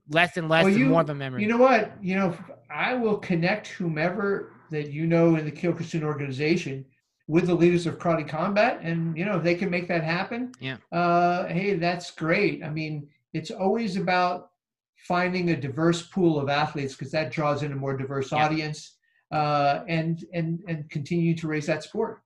less 0.08 0.36
and 0.36 0.48
less 0.48 0.64
well, 0.64 0.72
you, 0.72 0.84
and 0.84 0.90
more 0.90 1.00
of 1.00 1.10
a 1.10 1.14
memory. 1.14 1.42
You 1.42 1.48
know 1.48 1.56
what? 1.56 1.92
You 2.02 2.16
know, 2.16 2.36
I 2.70 2.94
will 2.94 3.18
connect 3.18 3.68
whomever 3.68 4.52
that 4.70 4.90
you 4.90 5.06
know 5.06 5.36
in 5.36 5.44
the 5.44 5.52
Kyokushin 5.52 6.02
organization 6.02 6.84
with 7.28 7.46
the 7.46 7.54
leaders 7.54 7.86
of 7.86 7.98
karate 7.98 8.28
combat, 8.28 8.80
and 8.82 9.16
you 9.16 9.24
know 9.24 9.36
if 9.36 9.42
they 9.42 9.54
can 9.54 9.70
make 9.70 9.88
that 9.88 10.04
happen. 10.04 10.52
Yeah. 10.60 10.76
Uh, 10.92 11.46
hey, 11.46 11.74
that's 11.74 12.10
great. 12.10 12.62
I 12.62 12.70
mean, 12.70 13.08
it's 13.32 13.50
always 13.50 13.96
about 13.96 14.50
finding 14.96 15.50
a 15.50 15.56
diverse 15.56 16.02
pool 16.02 16.38
of 16.38 16.48
athletes 16.48 16.94
because 16.94 17.12
that 17.12 17.30
draws 17.30 17.62
in 17.62 17.72
a 17.72 17.76
more 17.76 17.96
diverse 17.96 18.32
yeah. 18.32 18.44
audience, 18.44 18.96
uh, 19.32 19.80
and 19.88 20.24
and 20.32 20.62
and 20.68 20.88
continue 20.90 21.34
to 21.36 21.48
raise 21.48 21.66
that 21.66 21.82
sport. 21.82 22.22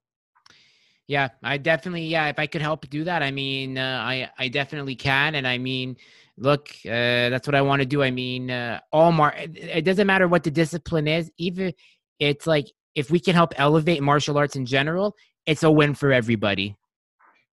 Yeah, 1.07 1.29
I 1.43 1.57
definitely. 1.57 2.07
Yeah, 2.07 2.29
if 2.29 2.39
I 2.39 2.47
could 2.47 2.63
help 2.63 2.89
do 2.89 3.05
that, 3.05 3.23
I 3.23 3.31
mean, 3.31 3.79
uh, 3.79 4.01
I 4.05 4.31
I 4.39 4.49
definitely 4.49 4.95
can. 4.95 5.35
And 5.35 5.47
I 5.47 5.59
mean, 5.59 5.97
look, 6.41 6.71
uh, 6.87 7.29
that's 7.29 7.47
what 7.47 7.55
I 7.55 7.63
want 7.63 7.81
to 7.81 7.87
do. 7.87 8.03
I 8.03 8.11
mean, 8.11 8.51
uh, 8.51 8.81
all 8.91 9.13
mar. 9.13 9.35
It 9.37 9.85
doesn't 9.85 10.07
matter 10.07 10.27
what 10.27 10.43
the 10.43 10.51
discipline 10.51 11.07
is. 11.07 11.31
Even 11.37 11.73
it's 12.19 12.47
like 12.47 12.67
if 12.95 13.11
we 13.11 13.21
can 13.21 13.35
help 13.35 13.53
elevate 13.57 14.03
martial 14.03 14.37
arts 14.37 14.57
in 14.57 14.67
general, 14.67 15.17
it's 15.47 15.63
a 15.63 15.71
win 15.71 15.95
for 15.95 16.13
everybody. 16.13 16.77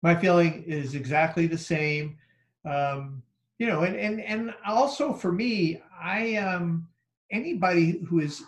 My 0.01 0.15
feeling 0.15 0.63
is 0.63 0.95
exactly 0.95 1.47
the 1.47 1.57
same. 1.57 2.17
Um, 2.65 3.21
you 3.59 3.67
know, 3.67 3.81
and 3.81 3.95
and 3.95 4.21
and 4.21 4.53
also 4.65 5.13
for 5.13 5.31
me, 5.31 5.81
I 6.01 6.35
um 6.37 6.87
anybody 7.31 8.01
who 8.07 8.19
is 8.19 8.41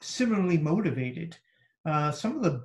similarly 0.00 0.58
motivated. 0.58 1.36
Uh, 1.84 2.12
some 2.12 2.36
of 2.36 2.42
the 2.42 2.64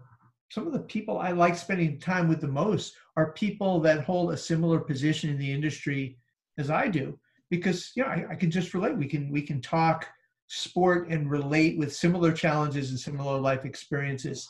some 0.49 0.67
of 0.67 0.73
the 0.73 0.79
people 0.79 1.17
I 1.17 1.31
like 1.31 1.57
spending 1.57 1.99
time 1.99 2.27
with 2.27 2.41
the 2.41 2.47
most 2.47 2.95
are 3.15 3.33
people 3.33 3.79
that 3.81 4.03
hold 4.03 4.31
a 4.31 4.37
similar 4.37 4.79
position 4.79 5.29
in 5.29 5.37
the 5.37 5.51
industry 5.51 6.17
as 6.57 6.69
I 6.69 6.87
do, 6.87 7.17
because 7.49 7.91
you 7.95 8.03
know 8.03 8.09
I, 8.09 8.25
I 8.31 8.35
can 8.35 8.51
just 8.51 8.73
relate. 8.73 8.97
We 8.97 9.07
can 9.07 9.31
we 9.31 9.41
can 9.41 9.61
talk 9.61 10.07
sport 10.47 11.09
and 11.09 11.29
relate 11.29 11.77
with 11.77 11.93
similar 11.95 12.31
challenges 12.31 12.89
and 12.89 12.99
similar 12.99 13.39
life 13.39 13.65
experiences. 13.65 14.49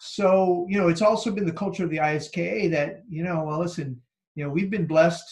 So 0.00 0.66
you 0.68 0.78
know, 0.78 0.88
it's 0.88 1.02
also 1.02 1.30
been 1.30 1.46
the 1.46 1.52
culture 1.52 1.84
of 1.84 1.90
the 1.90 1.98
ISKA 1.98 2.70
that 2.70 3.04
you 3.08 3.22
know, 3.22 3.44
well, 3.44 3.60
listen, 3.60 4.00
you 4.34 4.44
know, 4.44 4.50
we've 4.50 4.70
been 4.70 4.86
blessed 4.86 5.24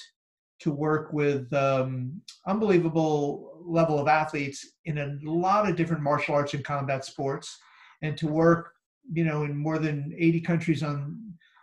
to 0.61 0.71
work 0.71 1.13
with 1.13 1.53
um, 1.53 2.21
unbelievable 2.47 3.61
level 3.65 3.99
of 3.99 4.09
athletes 4.09 4.75
in 4.85 4.99
a 4.99 5.19
lot 5.23 5.69
of 5.69 5.77
different 5.77 6.03
martial 6.03 6.35
arts 6.35 6.55
and 6.55 6.65
combat 6.65 7.05
sports, 7.05 7.59
and 8.03 8.17
to 8.17 8.29
work, 8.29 8.73
you 9.13 9.25
know, 9.25 9.43
in 9.43 9.57
more 9.57 9.79
than 9.79 10.15
80 10.17 10.41
countries 10.41 10.83
on 10.83 11.19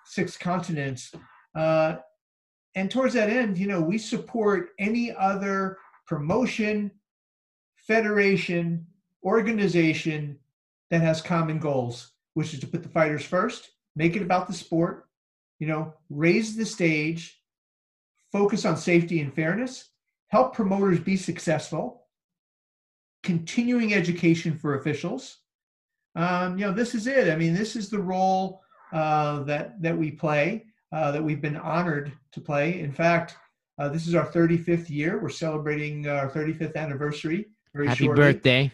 six 0.05 0.35
continents. 0.35 1.13
Uh, 1.55 1.97
and 2.75 2.89
towards 2.89 3.13
that 3.15 3.29
end, 3.29 3.57
you 3.57 3.67
know, 3.67 3.81
we 3.81 3.97
support 3.97 4.69
any 4.77 5.13
other 5.15 5.77
promotion, 6.07 6.91
federation, 7.75 8.85
organization 9.23 10.37
that 10.89 11.01
has 11.01 11.21
common 11.21 11.59
goals, 11.59 12.11
which 12.33 12.53
is 12.53 12.59
to 12.59 12.67
put 12.67 12.83
the 12.83 12.89
fighters 12.89 13.23
first, 13.23 13.69
make 13.95 14.15
it 14.15 14.21
about 14.21 14.47
the 14.47 14.53
sport, 14.53 15.07
you 15.59 15.67
know, 15.67 15.93
raise 16.09 16.55
the 16.55 16.65
stage, 16.65 17.41
focus 18.31 18.65
on 18.65 18.77
safety 18.77 19.19
and 19.19 19.33
fairness, 19.33 19.89
help 20.27 20.53
promoters 20.53 20.99
be 20.99 21.17
successful, 21.17 22.05
continuing 23.23 23.93
education 23.93 24.57
for 24.57 24.75
officials. 24.75 25.37
Um, 26.15 26.57
you 26.57 26.65
know, 26.65 26.73
this 26.73 26.95
is 26.95 27.07
it. 27.07 27.29
I 27.29 27.35
mean, 27.35 27.53
this 27.53 27.75
is 27.75 27.89
the 27.89 28.01
role 28.01 28.61
uh, 28.91 29.43
that 29.43 29.81
that 29.81 29.97
we 29.97 30.11
play, 30.11 30.65
uh, 30.91 31.11
that 31.11 31.23
we've 31.23 31.41
been 31.41 31.57
honored 31.57 32.11
to 32.31 32.41
play. 32.41 32.79
In 32.79 32.91
fact, 32.91 33.37
uh, 33.77 33.89
this 33.89 34.07
is 34.07 34.15
our 34.15 34.27
35th 34.27 34.89
year. 34.89 35.19
We're 35.19 35.29
celebrating 35.29 36.07
our 36.07 36.29
35th 36.29 36.75
anniversary. 36.75 37.47
Very 37.73 37.87
Happy 37.87 38.05
shortly. 38.05 38.23
birthday! 38.23 38.71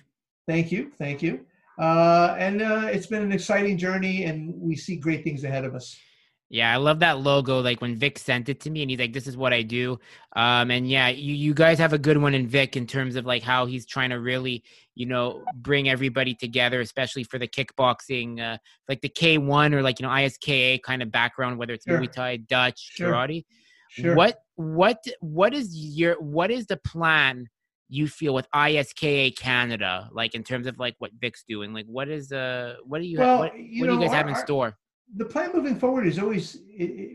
Thank 0.47 0.71
you, 0.71 0.91
thank 0.97 1.21
you. 1.21 1.45
Uh, 1.77 2.35
and 2.39 2.61
uh, 2.61 2.87
it's 2.91 3.07
been 3.07 3.21
an 3.21 3.31
exciting 3.31 3.77
journey, 3.77 4.23
and 4.23 4.53
we 4.55 4.75
see 4.75 4.95
great 4.95 5.23
things 5.23 5.43
ahead 5.43 5.65
of 5.65 5.75
us. 5.75 5.97
Yeah, 6.49 6.71
I 6.71 6.77
love 6.77 6.99
that 6.99 7.19
logo. 7.19 7.59
Like 7.59 7.81
when 7.81 7.95
Vic 7.95 8.19
sent 8.19 8.49
it 8.49 8.59
to 8.61 8.69
me, 8.69 8.83
and 8.83 8.91
he's 8.91 8.99
like, 8.99 9.13
"This 9.13 9.25
is 9.25 9.35
what 9.35 9.51
I 9.51 9.63
do." 9.63 9.99
Um, 10.35 10.69
and 10.69 10.87
yeah, 10.87 11.07
you 11.07 11.33
you 11.33 11.55
guys 11.55 11.79
have 11.79 11.91
a 11.91 11.97
good 11.97 12.17
one 12.17 12.35
in 12.35 12.47
Vic 12.47 12.77
in 12.77 12.85
terms 12.85 13.15
of 13.15 13.25
like 13.25 13.41
how 13.41 13.65
he's 13.65 13.85
trying 13.85 14.11
to 14.11 14.19
really, 14.19 14.63
you 14.93 15.07
know, 15.07 15.43
bring 15.55 15.89
everybody 15.89 16.35
together, 16.35 16.81
especially 16.81 17.23
for 17.23 17.39
the 17.39 17.47
kickboxing, 17.47 18.39
uh, 18.39 18.57
like 18.87 19.01
the 19.01 19.09
K 19.09 19.39
one 19.39 19.73
or 19.73 19.81
like 19.81 19.99
you 19.99 20.05
know 20.05 20.11
ISKA 20.11 20.83
kind 20.83 21.01
of 21.01 21.11
background, 21.11 21.57
whether 21.57 21.73
it's 21.73 21.85
sure. 21.85 21.99
Muay 21.99 22.11
Thai, 22.11 22.37
Dutch, 22.37 22.91
sure. 22.93 23.11
karate. 23.11 23.45
Sure. 23.89 24.15
What 24.15 24.39
what 24.55 25.03
what 25.21 25.53
is 25.55 25.75
your 25.75 26.21
what 26.21 26.51
is 26.51 26.67
the 26.67 26.77
plan? 26.77 27.49
you 27.87 28.07
feel 28.07 28.33
with 28.33 28.49
ISKA 28.51 29.37
Canada, 29.37 30.09
like 30.11 30.33
in 30.33 30.43
terms 30.43 30.65
of 30.65 30.79
like 30.79 30.95
what 30.97 31.11
Vic's 31.19 31.43
doing? 31.47 31.71
Like, 31.71 31.85
what 31.85 32.09
is 32.09 32.31
uh, 32.31 32.77
what 32.83 32.99
do 32.99 33.07
you 33.07 33.19
well, 33.19 33.39
what, 33.39 33.57
you 33.57 33.81
what 33.81 33.87
know, 33.87 33.97
do 33.97 34.03
you 34.03 34.07
guys 34.07 34.15
have 34.15 34.27
in 34.27 34.35
store? 34.35 34.75
The 35.15 35.25
plan 35.25 35.51
moving 35.53 35.77
forward 35.79 36.07
is 36.07 36.19
always 36.19 36.59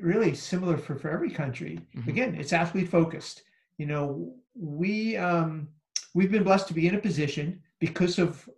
really 0.00 0.34
similar 0.34 0.76
for, 0.76 0.94
for 0.94 1.10
every 1.10 1.30
country. 1.30 1.80
Mm-hmm. 1.96 2.08
Again, 2.08 2.34
it's 2.34 2.52
athlete 2.52 2.88
focused. 2.88 3.42
You 3.78 3.86
know, 3.86 4.34
we 4.54 5.16
um, 5.16 5.68
we've 6.14 6.30
been 6.30 6.44
blessed 6.44 6.68
to 6.68 6.74
be 6.74 6.86
in 6.86 6.94
a 6.94 7.00
position 7.00 7.60
because 7.78 8.18
of 8.18 8.48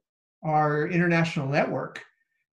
our 0.43 0.89
international 0.89 1.49
network 1.49 2.05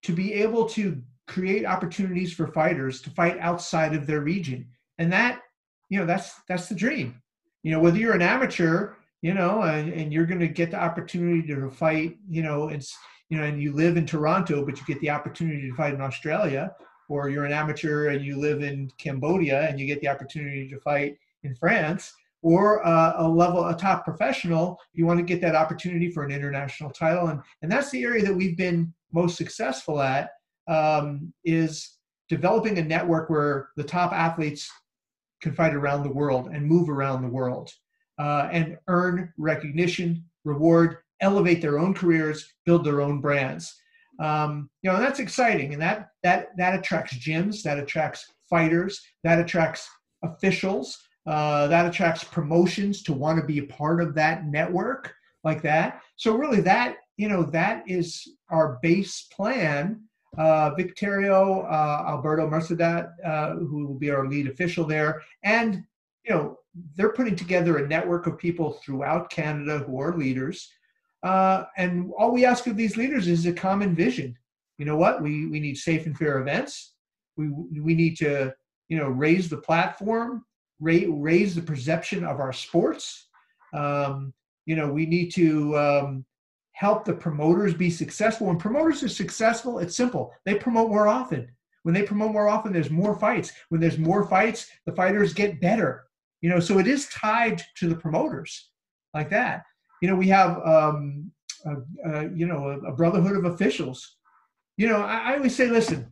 to 0.03 0.13
be 0.13 0.33
able 0.33 0.67
to 0.69 1.01
create 1.27 1.65
opportunities 1.65 2.33
for 2.33 2.47
fighters 2.47 3.01
to 3.01 3.09
fight 3.09 3.37
outside 3.39 3.93
of 3.93 4.07
their 4.07 4.21
region, 4.21 4.67
and 4.97 5.11
that 5.11 5.41
you 5.89 5.99
know 5.99 6.05
that's 6.05 6.33
that's 6.47 6.69
the 6.69 6.75
dream. 6.75 7.21
You 7.63 7.71
know, 7.71 7.79
whether 7.79 7.97
you're 7.97 8.13
an 8.13 8.21
amateur, 8.21 8.93
you 9.21 9.33
know, 9.33 9.63
and, 9.63 9.91
and 9.91 10.13
you're 10.13 10.25
going 10.25 10.39
to 10.39 10.47
get 10.47 10.71
the 10.71 10.81
opportunity 10.81 11.45
to 11.47 11.69
fight, 11.69 12.17
you 12.29 12.41
know, 12.41 12.69
it's 12.69 12.97
you 13.29 13.37
know, 13.37 13.43
and 13.43 13.61
you 13.61 13.73
live 13.73 13.97
in 13.97 14.05
Toronto, 14.05 14.65
but 14.65 14.77
you 14.79 14.85
get 14.85 14.99
the 15.01 15.09
opportunity 15.09 15.69
to 15.69 15.75
fight 15.75 15.93
in 15.93 16.01
Australia, 16.01 16.75
or 17.07 17.29
you're 17.29 17.45
an 17.45 17.51
amateur 17.51 18.09
and 18.09 18.23
you 18.23 18.37
live 18.37 18.61
in 18.61 18.91
Cambodia 18.97 19.67
and 19.67 19.79
you 19.79 19.85
get 19.85 20.01
the 20.01 20.07
opportunity 20.07 20.67
to 20.69 20.79
fight 20.79 21.17
in 21.43 21.55
France, 21.55 22.13
or 22.41 22.85
uh, 22.85 23.13
a 23.17 23.27
level, 23.27 23.67
a 23.67 23.77
top 23.77 24.03
professional, 24.03 24.79
you 24.93 25.05
want 25.05 25.19
to 25.19 25.25
get 25.25 25.41
that 25.41 25.55
opportunity 25.55 26.09
for 26.09 26.23
an 26.23 26.31
international 26.31 26.89
title, 26.89 27.27
and 27.27 27.41
and 27.61 27.71
that's 27.71 27.91
the 27.91 28.03
area 28.03 28.23
that 28.23 28.33
we've 28.33 28.57
been 28.57 28.93
most 29.11 29.37
successful 29.37 30.01
at 30.01 30.31
um, 30.67 31.33
is 31.43 31.97
developing 32.29 32.77
a 32.77 32.83
network 32.83 33.29
where 33.29 33.69
the 33.75 33.83
top 33.83 34.13
athletes 34.13 34.69
can 35.41 35.53
fight 35.53 35.73
around 35.73 36.03
the 36.03 36.11
world 36.11 36.49
and 36.53 36.65
move 36.65 36.89
around 36.89 37.21
the 37.21 37.27
world 37.27 37.71
uh, 38.19 38.47
and 38.51 38.77
earn 38.87 39.33
recognition, 39.37 40.23
reward, 40.43 40.97
elevate 41.21 41.61
their 41.61 41.79
own 41.79 41.93
careers, 41.93 42.53
build 42.65 42.83
their 42.83 43.01
own 43.01 43.21
brands. 43.21 43.75
Um, 44.19 44.69
you 44.81 44.91
know, 44.91 44.99
that's 44.99 45.19
exciting, 45.19 45.73
and 45.73 45.81
that 45.81 46.09
that 46.23 46.49
that 46.57 46.77
attracts 46.77 47.15
gyms, 47.15 47.63
that 47.63 47.79
attracts 47.79 48.25
fighters, 48.49 49.01
that 49.23 49.39
attracts 49.39 49.89
officials, 50.23 50.97
uh, 51.25 51.67
that 51.67 51.85
attracts 51.85 52.23
promotions 52.25 53.01
to 53.03 53.13
want 53.13 53.39
to 53.39 53.45
be 53.45 53.59
a 53.59 53.67
part 53.67 54.01
of 54.01 54.13
that 54.15 54.45
network 54.45 55.13
like 55.43 55.61
that. 55.61 56.01
So 56.17 56.35
really, 56.35 56.61
that 56.61 56.97
you 57.17 57.29
know, 57.29 57.43
that 57.43 57.83
is 57.87 58.27
our 58.49 58.79
base 58.81 59.27
plan. 59.31 60.01
Uh, 60.37 60.75
Vic 60.75 60.95
Theriault 60.95 61.65
uh, 61.65 62.09
Alberto 62.09 62.47
Mercedat, 62.47 63.09
uh, 63.25 63.55
who 63.55 63.87
will 63.87 63.97
be 63.97 64.11
our 64.11 64.27
lead 64.27 64.47
official 64.47 64.85
there, 64.85 65.21
and 65.43 65.83
you 66.25 66.35
know, 66.35 66.57
they're 66.95 67.13
putting 67.13 67.35
together 67.35 67.77
a 67.77 67.87
network 67.87 68.27
of 68.27 68.37
people 68.37 68.73
throughout 68.83 69.29
Canada 69.29 69.79
who 69.79 69.99
are 69.99 70.15
leaders 70.15 70.69
uh, 71.23 71.65
and 71.77 72.11
all 72.17 72.31
we 72.31 72.45
ask 72.45 72.67
of 72.67 72.77
these 72.77 72.97
leaders 72.97 73.27
is 73.27 73.45
a 73.45 73.53
common 73.53 73.93
vision. 73.95 74.37
You 74.77 74.85
know 74.85 74.95
what? 74.95 75.21
We 75.21 75.47
we 75.47 75.59
need 75.59 75.77
safe 75.77 76.05
and 76.05 76.17
fair 76.17 76.39
events. 76.39 76.93
We 77.35 77.49
we 77.49 77.93
need 77.93 78.17
to 78.17 78.53
you 78.87 78.97
know 78.97 79.09
raise 79.09 79.49
the 79.49 79.57
platform, 79.57 80.45
raise, 80.79 81.07
raise 81.09 81.55
the 81.55 81.61
perception 81.61 82.23
of 82.23 82.39
our 82.39 82.53
sports. 82.53 83.27
Um, 83.73 84.33
you 84.65 84.75
know 84.75 84.87
we 84.87 85.05
need 85.05 85.31
to 85.33 85.77
um, 85.77 86.25
help 86.71 87.03
the 87.03 87.13
promoters 87.13 87.73
be 87.73 87.89
successful. 87.89 88.47
When 88.47 88.57
promoters 88.57 89.03
are 89.03 89.09
successful, 89.09 89.79
it's 89.79 89.95
simple. 89.95 90.31
They 90.45 90.55
promote 90.55 90.89
more 90.89 91.07
often. 91.07 91.49
When 91.83 91.93
they 91.93 92.03
promote 92.03 92.31
more 92.31 92.47
often, 92.47 92.71
there's 92.71 92.89
more 92.89 93.17
fights. 93.17 93.51
When 93.69 93.81
there's 93.81 93.97
more 93.97 94.27
fights, 94.27 94.69
the 94.85 94.93
fighters 94.93 95.33
get 95.33 95.61
better. 95.61 96.05
You 96.41 96.49
know, 96.49 96.59
so 96.61 96.77
it 96.77 96.87
is 96.87 97.09
tied 97.09 97.61
to 97.77 97.89
the 97.89 97.95
promoters 97.95 98.69
like 99.13 99.29
that 99.31 99.63
you 100.01 100.07
know, 100.07 100.15
we 100.15 100.27
have, 100.27 100.59
um, 100.65 101.31
a, 101.65 102.09
a, 102.09 102.29
you 102.29 102.47
know, 102.47 102.69
a, 102.69 102.91
a, 102.91 102.95
brotherhood 102.95 103.35
of 103.35 103.45
officials. 103.45 104.17
You 104.77 104.87
know, 104.87 105.01
I, 105.01 105.31
I 105.31 105.35
always 105.37 105.55
say, 105.55 105.67
listen, 105.67 106.11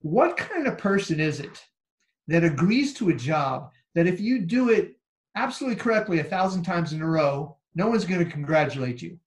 what 0.00 0.36
kind 0.36 0.66
of 0.66 0.78
person 0.78 1.20
is 1.20 1.40
it 1.40 1.62
that 2.28 2.44
agrees 2.44 2.94
to 2.94 3.10
a 3.10 3.14
job 3.14 3.70
that 3.94 4.06
if 4.06 4.20
you 4.20 4.40
do 4.40 4.70
it 4.70 4.96
absolutely 5.36 5.76
correctly 5.76 6.20
a 6.20 6.24
thousand 6.24 6.62
times 6.62 6.92
in 6.92 7.02
a 7.02 7.06
row, 7.06 7.56
no 7.74 7.88
one's 7.88 8.04
going 8.04 8.24
to 8.24 8.30
congratulate 8.30 9.02
you. 9.02 9.18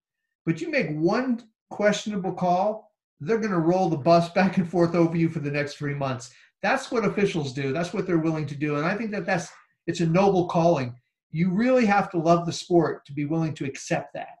But 0.44 0.60
you 0.60 0.70
make 0.70 0.90
one 0.90 1.42
questionable 1.70 2.32
call, 2.32 2.92
they're 3.20 3.38
going 3.38 3.52
to 3.52 3.58
roll 3.58 3.88
the 3.88 3.96
bus 3.96 4.30
back 4.30 4.56
and 4.56 4.68
forth 4.68 4.94
over 4.94 5.16
you 5.16 5.28
for 5.28 5.40
the 5.40 5.50
next 5.50 5.74
three 5.74 5.94
months. 5.94 6.32
That's 6.62 6.90
what 6.90 7.04
officials 7.04 7.52
do. 7.52 7.72
That's 7.72 7.92
what 7.92 8.06
they're 8.06 8.18
willing 8.18 8.46
to 8.46 8.54
do. 8.54 8.76
And 8.76 8.84
I 8.84 8.96
think 8.96 9.10
that 9.12 9.24
that's 9.24 9.48
it's 9.86 10.00
a 10.00 10.06
noble 10.06 10.46
calling 10.46 10.94
you 11.32 11.50
really 11.50 11.86
have 11.86 12.10
to 12.10 12.18
love 12.18 12.46
the 12.46 12.52
sport 12.52 13.04
to 13.06 13.12
be 13.12 13.24
willing 13.24 13.54
to 13.54 13.64
accept 13.64 14.14
that. 14.14 14.36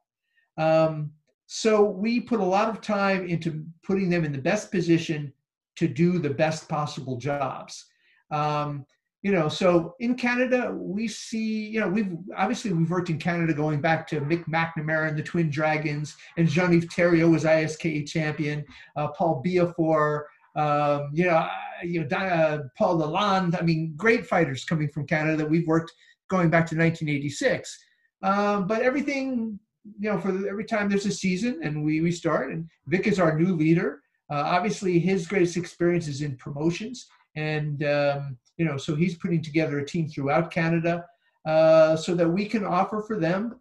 Um, 0.56 1.12
so 1.46 1.82
we 1.82 2.20
put 2.20 2.40
a 2.40 2.44
lot 2.44 2.68
of 2.68 2.80
time 2.80 3.26
into 3.26 3.64
putting 3.82 4.08
them 4.10 4.24
in 4.24 4.32
the 4.32 4.38
best 4.38 4.70
position 4.70 5.32
to 5.76 5.88
do 5.88 6.18
the 6.18 6.30
best 6.30 6.68
possible 6.68 7.16
jobs. 7.16 7.86
Um, 8.30 8.86
you 9.22 9.32
know, 9.32 9.48
so 9.48 9.94
in 10.00 10.14
Canada, 10.14 10.72
we 10.74 11.06
see, 11.08 11.68
you 11.68 11.80
know, 11.80 11.88
we've 11.88 12.16
obviously 12.36 12.72
we've 12.72 12.90
worked 12.90 13.10
in 13.10 13.18
Canada 13.18 13.52
going 13.52 13.80
back 13.80 14.06
to 14.08 14.20
Mick 14.20 14.44
McNamara 14.46 15.08
and 15.08 15.18
the 15.18 15.22
Twin 15.22 15.50
Dragons, 15.50 16.16
and 16.36 16.48
Jean-Yves 16.48 16.86
Theriault 16.86 17.30
was 17.30 17.44
ISKA 17.44 18.06
champion, 18.06 18.64
uh, 18.96 19.08
Paul 19.08 19.42
Biafour, 19.44 20.24
Um, 20.56 21.10
you 21.12 21.26
know, 21.26 21.46
you 21.84 22.04
know, 22.04 22.16
uh, 22.16 22.58
Paul 22.76 22.98
Lalonde. 22.98 23.60
I 23.60 23.64
mean, 23.64 23.94
great 23.96 24.26
fighters 24.26 24.64
coming 24.64 24.88
from 24.88 25.06
Canada 25.06 25.36
that 25.36 25.50
we've 25.50 25.66
worked 25.66 25.92
going 26.30 26.48
back 26.48 26.66
to 26.68 26.76
1986. 26.76 27.78
Um, 28.22 28.66
but 28.66 28.82
everything, 28.82 29.58
you 29.98 30.10
know, 30.10 30.18
for 30.18 30.30
every 30.48 30.64
time 30.64 30.88
there's 30.88 31.06
a 31.06 31.12
season 31.12 31.60
and 31.62 31.84
we 31.84 32.00
we 32.00 32.12
start, 32.12 32.52
and 32.52 32.68
Vic 32.86 33.06
is 33.06 33.18
our 33.18 33.38
new 33.38 33.54
leader. 33.54 34.00
Uh, 34.30 34.44
obviously, 34.46 34.98
his 34.98 35.26
greatest 35.26 35.56
experience 35.56 36.06
is 36.06 36.22
in 36.22 36.36
promotions, 36.36 37.06
and 37.36 37.82
um, 37.84 38.38
you 38.56 38.64
know, 38.64 38.76
so 38.76 38.94
he's 38.94 39.18
putting 39.18 39.42
together 39.42 39.78
a 39.78 39.86
team 39.86 40.08
throughout 40.08 40.50
Canada 40.50 41.04
uh, 41.46 41.96
so 41.96 42.14
that 42.14 42.28
we 42.28 42.44
can 42.46 42.64
offer 42.64 43.02
for 43.06 43.18
them 43.18 43.58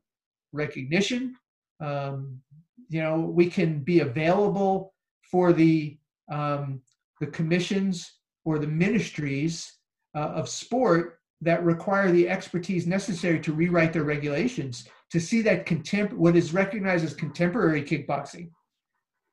recognition. 0.52 1.36
Um, 1.80 2.40
you 2.90 3.02
know, 3.02 3.20
we 3.20 3.50
can 3.50 3.80
be 3.80 4.02
available 4.02 4.94
for 5.32 5.54
the 5.54 5.98
um, 6.32 6.82
the 7.20 7.28
commissions 7.28 8.20
or 8.46 8.60
the 8.60 8.68
ministries 8.68 9.72
uh, 10.16 10.32
of 10.40 10.50
sport 10.50 11.19
that 11.42 11.64
require 11.64 12.12
the 12.12 12.28
expertise 12.28 12.86
necessary 12.86 13.40
to 13.40 13.54
rewrite 13.54 13.94
their 13.94 14.04
regulations 14.04 14.88
to 15.12 15.20
see 15.20 15.42
that 15.42 15.66
contempt 15.66 16.14
what 16.14 16.36
is 16.36 16.54
recognized 16.54 17.06
as 17.06 17.14
contemporary 17.14 17.82
kickboxing 17.82 18.50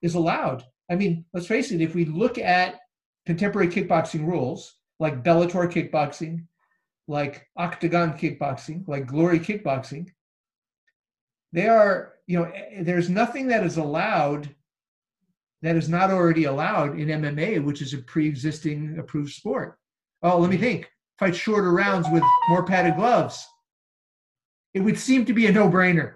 is 0.03 0.15
allowed. 0.15 0.65
I 0.91 0.95
mean, 0.95 1.25
let's 1.35 1.47
face 1.47 1.73
it, 1.73 1.81
if 1.81 1.95
we 1.95 2.05
look 2.05 2.39
at 2.39 2.79
contemporary 3.27 3.69
kickboxing 3.69 4.27
rules 4.27 4.75
like 5.01 5.25
Bellator 5.25 5.71
kickboxing, 5.71 6.47
like 7.09 7.47
Octagon 7.57 8.13
kickboxing, 8.13 8.87
like 8.87 9.07
Glory 9.07 9.41
kickboxing, 9.41 10.09
they 11.53 11.69
are, 11.69 12.15
you 12.27 12.39
know, 12.39 12.45
eh, 12.45 12.83
there's 12.83 13.11
nothing 13.11 13.49
that 13.49 13.65
is 13.65 13.77
allowed 13.77 14.55
that 15.63 15.77
is 15.77 15.89
not 15.89 16.11
already 16.11 16.45
allowed 16.45 16.99
in 16.99 17.09
MMA, 17.09 17.65
which 17.65 17.83
is 17.83 17.95
a 17.95 17.99
pre-existing 17.99 18.99
approved 18.99 19.33
sport. 19.33 19.79
Oh, 20.23 20.39
let 20.39 20.51
me 20.51 20.57
think. 20.57 20.89
Fight 21.19 21.35
shorter 21.35 21.73
rounds 21.73 22.09
with 22.11 22.23
more 22.49 22.65
padded 22.65 22.97
gloves. 22.97 23.47
It 24.75 24.81
would 24.81 24.99
seem 24.99 25.25
to 25.25 25.33
be 25.33 25.47
a 25.47 25.53
no-brainer. 25.53 26.15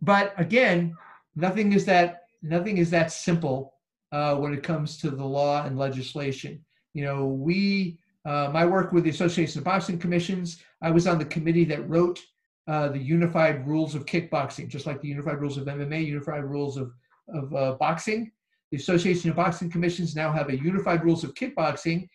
But 0.00 0.34
again, 0.36 0.96
nothing 1.36 1.72
is 1.72 1.84
that 1.84 2.22
nothing 2.42 2.78
is 2.78 2.90
that 2.90 3.12
simple 3.12 3.74
uh, 4.10 4.34
when 4.34 4.52
it 4.52 4.64
comes 4.64 4.98
to 4.98 5.10
the 5.10 5.24
law 5.24 5.64
and 5.64 5.78
legislation. 5.78 6.64
You 6.92 7.04
know, 7.04 7.26
we 7.26 7.98
uh, 8.24 8.50
my 8.52 8.66
work 8.66 8.92
with 8.92 9.04
the 9.04 9.10
Association 9.10 9.58
of 9.58 9.64
Boxing 9.64 9.98
Commissions. 9.98 10.62
I 10.82 10.90
was 10.90 11.06
on 11.06 11.18
the 11.18 11.24
committee 11.24 11.64
that 11.66 11.88
wrote 11.88 12.20
uh, 12.68 12.88
the 12.88 12.98
unified 12.98 13.66
rules 13.66 13.94
of 13.94 14.06
kickboxing, 14.06 14.68
just 14.68 14.86
like 14.86 15.00
the 15.00 15.08
unified 15.08 15.40
rules 15.40 15.56
of 15.56 15.66
MMA, 15.66 16.04
unified 16.06 16.44
rules 16.44 16.76
of 16.76 16.92
of 17.28 17.54
uh, 17.54 17.72
boxing. 17.78 18.30
The 18.72 18.78
Association 18.78 19.30
of 19.30 19.36
Boxing 19.36 19.70
Commissions 19.70 20.16
now 20.16 20.32
have 20.32 20.48
a 20.48 20.56
unified 20.56 21.04
rules 21.04 21.22
of 21.24 21.34
kickboxing 21.34 22.08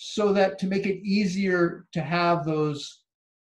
so 0.00 0.32
that 0.32 0.60
to 0.60 0.68
make 0.68 0.86
it 0.86 1.04
easier 1.04 1.84
to 1.92 2.00
have 2.00 2.44
those 2.44 3.02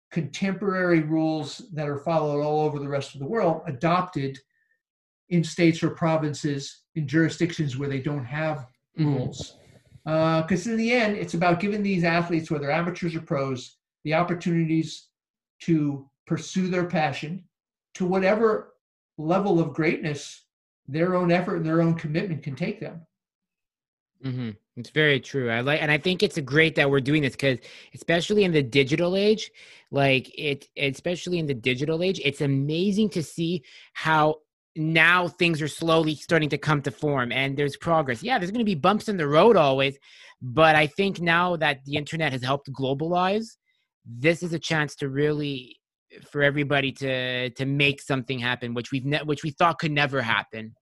contemporary 0.09 1.01
rules 1.01 1.63
that 1.73 1.89
are 1.89 1.97
followed 1.97 2.41
all 2.41 2.61
over 2.61 2.79
the 2.79 2.87
rest 2.87 3.13
of 3.13 3.19
the 3.19 3.27
world 3.27 3.61
adopted 3.67 4.39
in 5.27 5.43
states 5.43 5.83
or 5.83 5.89
provinces 5.89 6.83
in 6.95 7.05
jurisdictions 7.05 7.75
where 7.75 7.89
they 7.89 7.99
don't 7.99 8.23
have 8.23 8.67
mm-hmm. 8.97 9.15
rules. 9.15 9.57
Because 10.05 10.63
mm-hmm. 10.63 10.69
uh, 10.69 10.71
in 10.71 10.77
the 10.77 10.93
end, 10.93 11.17
it's 11.17 11.33
about 11.33 11.59
giving 11.59 11.83
these 11.83 12.05
athletes, 12.05 12.49
whether 12.49 12.71
amateurs 12.71 13.15
or 13.15 13.21
pros, 13.21 13.75
the 14.05 14.13
opportunities 14.13 15.09
to 15.63 16.09
pursue 16.25 16.69
their 16.69 16.85
passion 16.85 17.43
to 17.95 18.05
whatever 18.05 18.75
level 19.17 19.59
of 19.59 19.73
greatness 19.73 20.45
their 20.87 21.15
own 21.15 21.33
effort 21.33 21.57
and 21.57 21.65
their 21.65 21.81
own 21.81 21.95
commitment 21.95 22.43
can 22.43 22.55
take 22.55 22.79
them. 22.79 23.05
Mm-hmm. 24.25 24.51
It's 24.77 24.89
very 24.89 25.19
true. 25.19 25.49
I 25.51 25.61
like, 25.61 25.81
and 25.81 25.91
I 25.91 25.97
think 25.97 26.23
it's 26.23 26.39
great 26.39 26.75
that 26.75 26.89
we're 26.89 26.99
doing 26.99 27.21
this 27.21 27.33
because, 27.33 27.59
especially 27.93 28.43
in 28.43 28.51
the 28.51 28.63
digital 28.63 29.15
age, 29.15 29.51
like 29.91 30.31
it, 30.37 30.67
especially 30.77 31.39
in 31.39 31.45
the 31.45 31.53
digital 31.53 32.01
age, 32.01 32.19
it's 32.23 32.41
amazing 32.41 33.09
to 33.11 33.23
see 33.23 33.63
how 33.93 34.37
now 34.75 35.27
things 35.27 35.61
are 35.61 35.67
slowly 35.67 36.15
starting 36.15 36.49
to 36.49 36.57
come 36.57 36.81
to 36.81 36.91
form 36.91 37.31
and 37.31 37.55
there's 37.55 37.77
progress. 37.77 38.23
Yeah, 38.23 38.37
there's 38.37 38.51
going 38.51 38.59
to 38.59 38.65
be 38.65 38.75
bumps 38.75 39.07
in 39.07 39.15
the 39.15 39.27
road 39.27 39.55
always, 39.55 39.97
but 40.41 40.75
I 40.75 40.87
think 40.87 41.21
now 41.21 41.55
that 41.57 41.85
the 41.85 41.95
internet 41.95 42.33
has 42.33 42.43
helped 42.43 42.69
globalize, 42.73 43.45
this 44.05 44.43
is 44.43 44.53
a 44.53 44.59
chance 44.59 44.95
to 44.97 45.09
really 45.09 45.79
for 46.29 46.41
everybody 46.41 46.91
to 46.91 47.49
to 47.51 47.65
make 47.65 48.01
something 48.01 48.39
happen, 48.39 48.73
which 48.73 48.91
we've 48.91 49.05
ne- 49.05 49.23
which 49.23 49.43
we 49.43 49.51
thought 49.51 49.79
could 49.79 49.91
never 49.91 50.21
happen. 50.21 50.75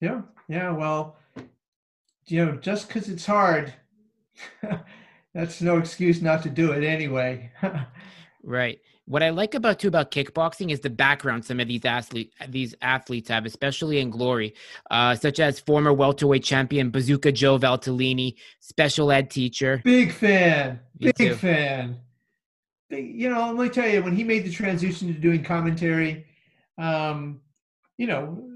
Yeah, 0.00 0.22
yeah. 0.48 0.70
Well, 0.70 1.16
you 2.26 2.44
know, 2.44 2.56
just 2.56 2.88
because 2.88 3.08
it's 3.08 3.26
hard, 3.26 3.72
that's 5.34 5.60
no 5.60 5.78
excuse 5.78 6.22
not 6.22 6.42
to 6.42 6.50
do 6.50 6.72
it 6.72 6.84
anyway. 6.84 7.50
right. 8.42 8.80
What 9.06 9.22
I 9.22 9.28
like 9.28 9.54
about 9.54 9.80
too 9.80 9.88
about 9.88 10.10
kickboxing 10.10 10.72
is 10.72 10.80
the 10.80 10.88
background 10.88 11.44
some 11.44 11.60
of 11.60 11.68
these 11.68 11.84
athletes 11.84 12.34
these 12.48 12.74
athletes 12.80 13.28
have, 13.28 13.44
especially 13.44 13.98
in 13.98 14.08
glory, 14.08 14.54
uh, 14.90 15.14
such 15.14 15.40
as 15.40 15.60
former 15.60 15.92
welterweight 15.92 16.42
champion 16.42 16.90
Bazooka 16.90 17.32
Joe 17.32 17.58
Valtellini, 17.58 18.36
special 18.60 19.12
ed 19.12 19.30
teacher. 19.30 19.82
Big 19.84 20.10
fan. 20.10 20.80
Me 20.98 21.12
big 21.12 21.16
too. 21.16 21.34
fan 21.34 21.98
you 22.90 23.30
know, 23.30 23.52
let 23.52 23.56
me 23.56 23.68
tell 23.68 23.88
you, 23.88 24.02
when 24.02 24.14
he 24.14 24.24
made 24.24 24.44
the 24.44 24.50
transition 24.50 25.08
to 25.08 25.14
doing 25.14 25.42
commentary, 25.42 26.26
um, 26.78 27.40
you 27.96 28.06
know, 28.06 28.48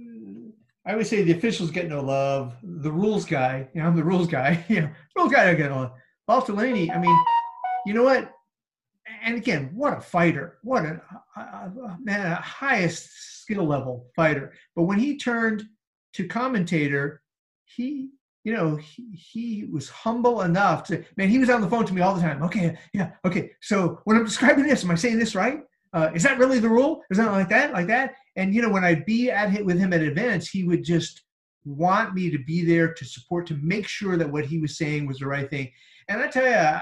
I 0.89 0.97
would 0.97 1.07
say 1.07 1.23
the 1.23 1.33
officials 1.33 1.71
get 1.71 1.87
no 1.87 2.01
love. 2.01 2.57
The 2.63 2.91
rules 2.91 3.27
guy, 3.27 3.69
you 3.75 3.83
know, 3.83 3.89
I'm 3.89 3.97
the 3.97 4.03
rules 4.03 4.27
guy. 4.27 4.65
You 4.69 4.81
know, 4.83 4.91
rules 5.15 5.33
guy 5.33 5.45
don't 5.45 5.57
get 5.57 5.71
no 5.71 5.81
love. 5.81 5.93
Valtellini, 6.29 6.91
I 6.95 6.99
mean, 6.99 7.17
you 7.87 7.93
know 7.93 8.05
what? 8.05 8.33
And 9.23 9.37
again, 9.37 9.71
what 9.75 9.97
a 9.97 10.01
fighter! 10.01 10.59
What 10.63 10.85
a 10.85 11.01
man, 12.03 12.33
a 12.33 12.35
highest 12.37 13.11
skill 13.43 13.65
level 13.65 14.11
fighter. 14.17 14.55
But 14.75 14.85
when 14.85 14.99
he 14.99 15.17
turned 15.17 15.65
to 16.15 16.27
commentator, 16.27 17.23
he 17.65 18.11
you 18.45 18.55
know, 18.55 18.77
he, 18.77 19.11
he 19.13 19.65
was 19.71 19.91
humble 19.91 20.41
enough 20.43 20.85
to, 20.85 21.05
man, 21.19 21.29
he 21.29 21.39
was 21.39 21.51
on 21.51 21.61
the 21.61 21.69
phone 21.69 21.85
to 21.85 21.93
me 21.93 22.01
all 22.01 22.15
the 22.15 22.21
time. 22.23 22.43
Okay, 22.43 22.79
yeah, 22.95 23.11
okay. 23.27 23.51
So 23.61 24.01
when 24.05 24.17
I'm 24.17 24.25
describing 24.25 24.67
this, 24.67 24.85
am 24.85 24.91
I 24.91 24.95
saying 24.95 25.19
this 25.19 25.35
right? 25.35 25.61
Uh, 25.93 26.11
is 26.15 26.23
that 26.23 26.39
really 26.39 26.59
the 26.59 26.69
rule? 26.69 27.03
Is 27.11 27.19
that 27.19 27.31
like 27.31 27.49
that, 27.51 27.73
like 27.73 27.89
that? 27.89 28.15
And, 28.39 28.55
you 28.55 28.63
know, 28.63 28.71
when 28.71 28.85
I'd 28.85 29.05
be 29.05 29.31
at 29.31 29.51
him 29.51 29.67
with 29.67 29.79
him 29.79 29.93
at 29.93 30.03
events, 30.03 30.49
he 30.49 30.65
would 30.65 30.85
just 30.85 31.25
want 31.65 32.15
me 32.15 32.31
to 32.31 32.39
be 32.39 32.65
there 32.65 32.95
to 32.95 33.05
support, 33.05 33.47
to 33.49 33.59
make 33.61 33.87
sure 33.87 34.17
that 34.17 34.31
what 34.31 34.47
he 34.47 34.59
was 34.59 34.79
saying 34.79 35.07
was 35.07 35.19
the 35.19 35.27
right 35.27 35.51
thing. 35.51 35.71
And 36.09 36.23
I 36.23 36.29
tell 36.29 36.47
you, 36.47 36.81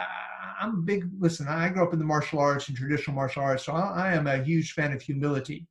I'm 0.61 0.75
a 0.75 0.83
big, 0.83 1.09
listen, 1.19 1.49
I 1.49 1.71
grew 1.71 1.83
up 1.83 1.93
in 1.93 1.99
the 1.99 2.05
martial 2.05 2.39
arts 2.39 2.69
and 2.69 2.77
traditional 2.77 3.17
martial 3.17 3.43
arts, 3.43 3.65
so 3.65 3.73
I, 3.73 4.11
I 4.11 4.15
am 4.15 4.29
a 4.29 4.45
huge 4.45 4.73
fan 4.73 4.93
of 4.93 5.03
humility. 5.03 5.67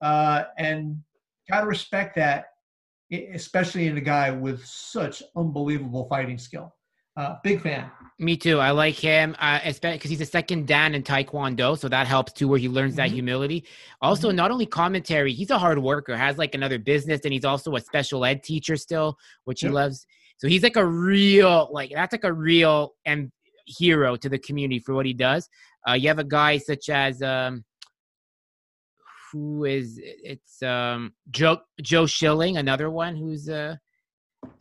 Uh, 0.00 0.44
and 0.56 1.02
got 1.50 1.60
to 1.60 1.66
respect 1.66 2.16
that 2.16 2.46
especially 3.10 3.86
in 3.86 3.96
a 3.96 4.00
guy 4.00 4.30
with 4.30 4.64
such 4.64 5.22
unbelievable 5.36 6.08
fighting 6.08 6.38
skill. 6.38 6.74
Uh, 7.16 7.36
big 7.42 7.62
fan. 7.62 7.90
Me 8.18 8.36
too. 8.36 8.58
I 8.60 8.70
like 8.70 8.94
him, 8.94 9.36
uh, 9.38 9.60
especially 9.64 9.98
because 9.98 10.10
he's 10.10 10.20
a 10.22 10.26
second 10.26 10.66
Dan 10.66 10.94
in 10.94 11.02
Taekwondo, 11.02 11.78
so 11.78 11.88
that 11.88 12.06
helps 12.06 12.32
too, 12.32 12.48
where 12.48 12.58
he 12.58 12.68
learns 12.68 12.92
mm-hmm. 12.92 13.02
that 13.02 13.10
humility. 13.10 13.64
Also, 14.00 14.28
mm-hmm. 14.28 14.36
not 14.36 14.50
only 14.50 14.64
commentary, 14.64 15.32
he's 15.32 15.50
a 15.50 15.58
hard 15.58 15.78
worker, 15.78 16.16
has 16.16 16.38
like 16.38 16.54
another 16.54 16.78
business, 16.78 17.20
and 17.24 17.32
he's 17.32 17.44
also 17.44 17.74
a 17.76 17.80
special 17.80 18.24
ed 18.24 18.42
teacher 18.42 18.76
still, 18.76 19.18
which 19.44 19.62
yep. 19.62 19.70
he 19.70 19.74
loves. 19.74 20.06
So 20.38 20.48
he's 20.48 20.62
like 20.62 20.76
a 20.76 20.86
real, 20.86 21.68
like 21.72 21.90
that's 21.94 22.12
like 22.12 22.24
a 22.24 22.32
real 22.32 22.94
and 23.04 23.30
hero 23.66 24.16
to 24.16 24.28
the 24.28 24.38
community 24.38 24.78
for 24.78 24.94
what 24.94 25.06
he 25.06 25.12
does. 25.12 25.48
Uh, 25.88 25.94
you 25.94 26.08
have 26.08 26.18
a 26.18 26.24
guy 26.24 26.56
such 26.58 26.88
as 26.88 27.22
um, 27.22 27.64
who 29.30 29.64
is 29.64 30.00
it's 30.02 30.62
um 30.62 31.12
Joe 31.30 31.58
Joe 31.82 32.06
Schilling, 32.06 32.56
another 32.56 32.90
one 32.90 33.16
who's 33.16 33.48
a, 33.48 33.78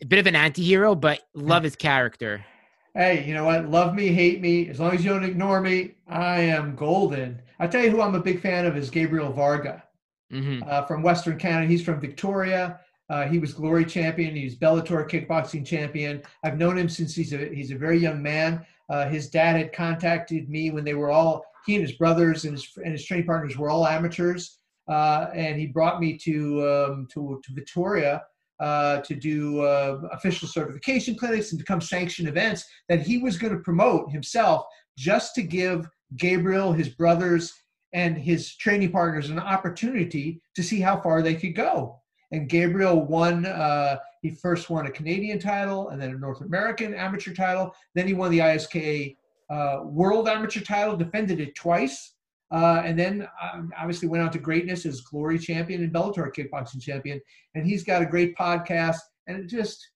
a 0.02 0.06
bit 0.06 0.20
of 0.20 0.28
an 0.28 0.36
anti-hero, 0.36 0.96
but 0.96 1.22
love 1.34 1.64
his 1.64 1.76
character. 1.76 2.46
Hey, 2.94 3.26
you 3.28 3.34
know 3.34 3.44
what? 3.44 3.70
Love 3.70 3.94
me, 3.94 4.08
hate 4.08 4.42
me. 4.42 4.70
As 4.70 4.80
long 4.80 4.94
as 4.94 5.04
you 5.04 5.12
don't 5.12 5.24
ignore 5.24 5.60
me, 5.60 5.96
I 6.08 6.40
am 6.40 6.76
golden. 6.76 7.42
I 7.60 7.68
tell 7.68 7.84
you 7.84 7.90
who 7.90 8.02
I'm 8.02 8.16
a 8.16 8.22
big 8.22 8.42
fan 8.42 8.66
of 8.66 8.78
is 8.78 8.90
Gabriel 8.90 9.32
Varga 9.32 9.84
mm-hmm. 10.32 10.64
uh, 10.68 10.86
from 10.86 11.02
Western 11.02 11.38
Canada. 11.38 11.68
He's 11.68 11.84
from 11.84 12.00
Victoria. 12.00 12.80
Uh, 13.10 13.26
he 13.28 13.38
was 13.38 13.54
glory 13.54 13.86
champion. 13.86 14.36
He's 14.36 14.58
Bellator 14.58 15.08
kickboxing 15.10 15.66
champion. 15.66 16.24
I've 16.44 16.58
known 16.58 16.78
him 16.78 16.90
since 16.90 17.14
he's 17.14 17.34
a 17.34 17.54
he's 17.54 17.72
a 17.72 17.78
very 17.78 18.00
young 18.00 18.22
man. 18.22 18.66
Uh, 18.90 19.08
his 19.08 19.30
dad 19.30 19.56
had 19.58 19.74
contacted 19.74 20.50
me 20.50 20.72
when 20.72 20.84
they 20.84 20.96
were 20.96 21.12
all 21.12 21.46
he 21.66 21.76
and 21.76 21.86
his 21.86 21.98
brothers 21.98 22.46
and 22.46 22.54
his 22.54 22.68
and 22.78 22.92
his 22.92 23.06
training 23.06 23.26
partners 23.26 23.58
were 23.58 23.70
all 23.70 23.86
amateurs 23.86 24.60
uh, 24.88 25.28
and 25.34 25.60
he 25.60 25.68
brought 25.68 26.00
me 26.00 26.18
to 26.18 26.68
um, 26.68 27.08
to, 27.14 27.42
to 27.44 27.54
Victoria 27.54 28.24
uh, 28.60 29.02
to 29.02 29.16
do 29.16 29.62
uh, 29.62 30.00
official 30.12 30.48
certification 30.48 31.16
clinics 31.16 31.52
and 31.52 31.60
to 31.60 31.66
come 31.66 31.82
sanction 31.82 32.28
events 32.28 32.64
that 32.90 33.02
he 33.02 33.18
was 33.18 33.38
going 33.38 33.54
to 33.54 33.60
promote 33.60 34.12
himself 34.12 34.66
just 34.98 35.36
to 35.36 35.42
give 35.42 35.88
Gabriel, 36.18 36.72
his 36.72 36.90
brothers, 36.90 37.54
and 37.94 38.18
his 38.18 38.56
training 38.58 38.92
partners 38.92 39.30
an 39.30 39.40
opportunity 39.40 40.42
to 40.56 40.64
see 40.64 40.80
how 40.80 41.00
far 41.02 41.22
they 41.22 41.36
could 41.36 41.56
go. 41.56 42.02
and 42.32 42.50
Gabriel 42.50 43.06
won. 43.06 43.46
Uh, 43.46 43.98
he 44.22 44.32
first 44.32 44.70
won 44.70 44.88
a 44.88 44.92
Canadian 44.92 45.38
title 45.38 45.90
and 45.90 46.02
then 46.02 46.10
a 46.10 46.18
North 46.18 46.42
American 46.42 46.94
amateur 46.96 47.34
title. 47.34 47.74
Then 47.94 48.08
he 48.08 48.14
won 48.14 48.32
the 48.32 48.40
ISKA 48.40 49.16
uh, 49.50 49.82
World 49.84 50.28
Amateur 50.28 50.62
title, 50.62 50.98
defended 50.98 51.40
it 51.40 51.54
twice, 51.56 52.15
uh, 52.56 52.82
and 52.86 52.98
then 52.98 53.28
um, 53.44 53.74
obviously 53.78 54.08
went 54.08 54.24
on 54.24 54.32
to 54.32 54.40
greatness 54.40 54.86
as 54.86 55.02
Glory 55.02 55.38
champion 55.38 55.84
and 55.84 55.94
Bellator 55.94 56.34
kickboxing 56.34 56.82
champion. 56.82 57.20
And 57.54 57.66
he's 57.66 57.84
got 57.84 58.02
a 58.02 58.06
great 58.06 58.34
podcast 58.38 58.96
and 59.28 59.50
just 59.50 59.90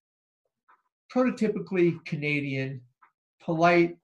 prototypically 1.16 2.04
Canadian, 2.04 2.82
polite, 3.42 3.96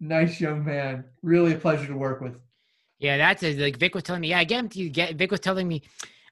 nice 0.00 0.40
young 0.40 0.64
man. 0.64 1.04
Really 1.22 1.52
a 1.52 1.58
pleasure 1.58 1.86
to 1.86 1.96
work 1.96 2.22
with. 2.22 2.38
Yeah, 2.98 3.18
that's 3.18 3.42
it. 3.42 3.58
Like 3.58 3.76
Vic 3.76 3.94
was 3.94 4.04
telling 4.04 4.22
me. 4.22 4.28
Yeah, 4.28 4.42
to 4.42 4.88
get. 4.88 5.16
Vic 5.16 5.30
was 5.30 5.40
telling 5.40 5.68
me 5.68 5.82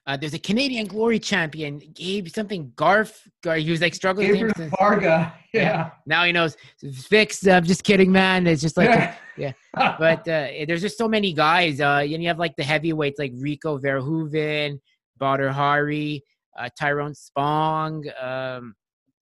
uh, 0.07 0.17
there's 0.17 0.33
a 0.33 0.39
Canadian 0.39 0.87
Glory 0.87 1.19
champion, 1.19 1.79
Gabe 1.93 2.27
something 2.27 2.71
Garf. 2.75 3.19
Gar, 3.43 3.57
he 3.57 3.69
was 3.69 3.81
like 3.81 3.93
struggling. 3.93 4.33
Gabriel 4.33 4.71
Varga. 4.79 5.33
Yeah. 5.53 5.61
yeah. 5.61 5.89
Now 6.07 6.23
he 6.23 6.31
knows. 6.31 6.57
Fix. 6.93 7.45
I'm 7.45 7.63
just 7.63 7.83
kidding, 7.83 8.11
man. 8.11 8.47
It's 8.47 8.61
just 8.61 8.77
like 8.77 8.89
yeah. 8.89 9.15
yeah. 9.37 9.53
But 9.75 10.21
uh, 10.27 10.47
there's 10.67 10.81
just 10.81 10.97
so 10.97 11.07
many 11.07 11.33
guys. 11.33 11.79
Uh, 11.79 12.01
and 12.03 12.21
you 12.21 12.27
have 12.29 12.39
like 12.39 12.55
the 12.55 12.63
heavyweights 12.63 13.19
like 13.19 13.31
Rico 13.35 13.77
Verhoeven, 13.77 14.79
Badr 15.19 15.49
Hari, 15.49 16.23
uh, 16.57 16.69
Tyrone 16.77 17.13
Spong. 17.13 18.03
Um, 18.19 18.75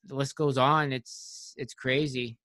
the 0.06 0.16
list 0.16 0.36
goes 0.38 0.58
on. 0.58 0.94
It's 0.94 1.54
it's 1.58 1.74
crazy. 1.74 2.38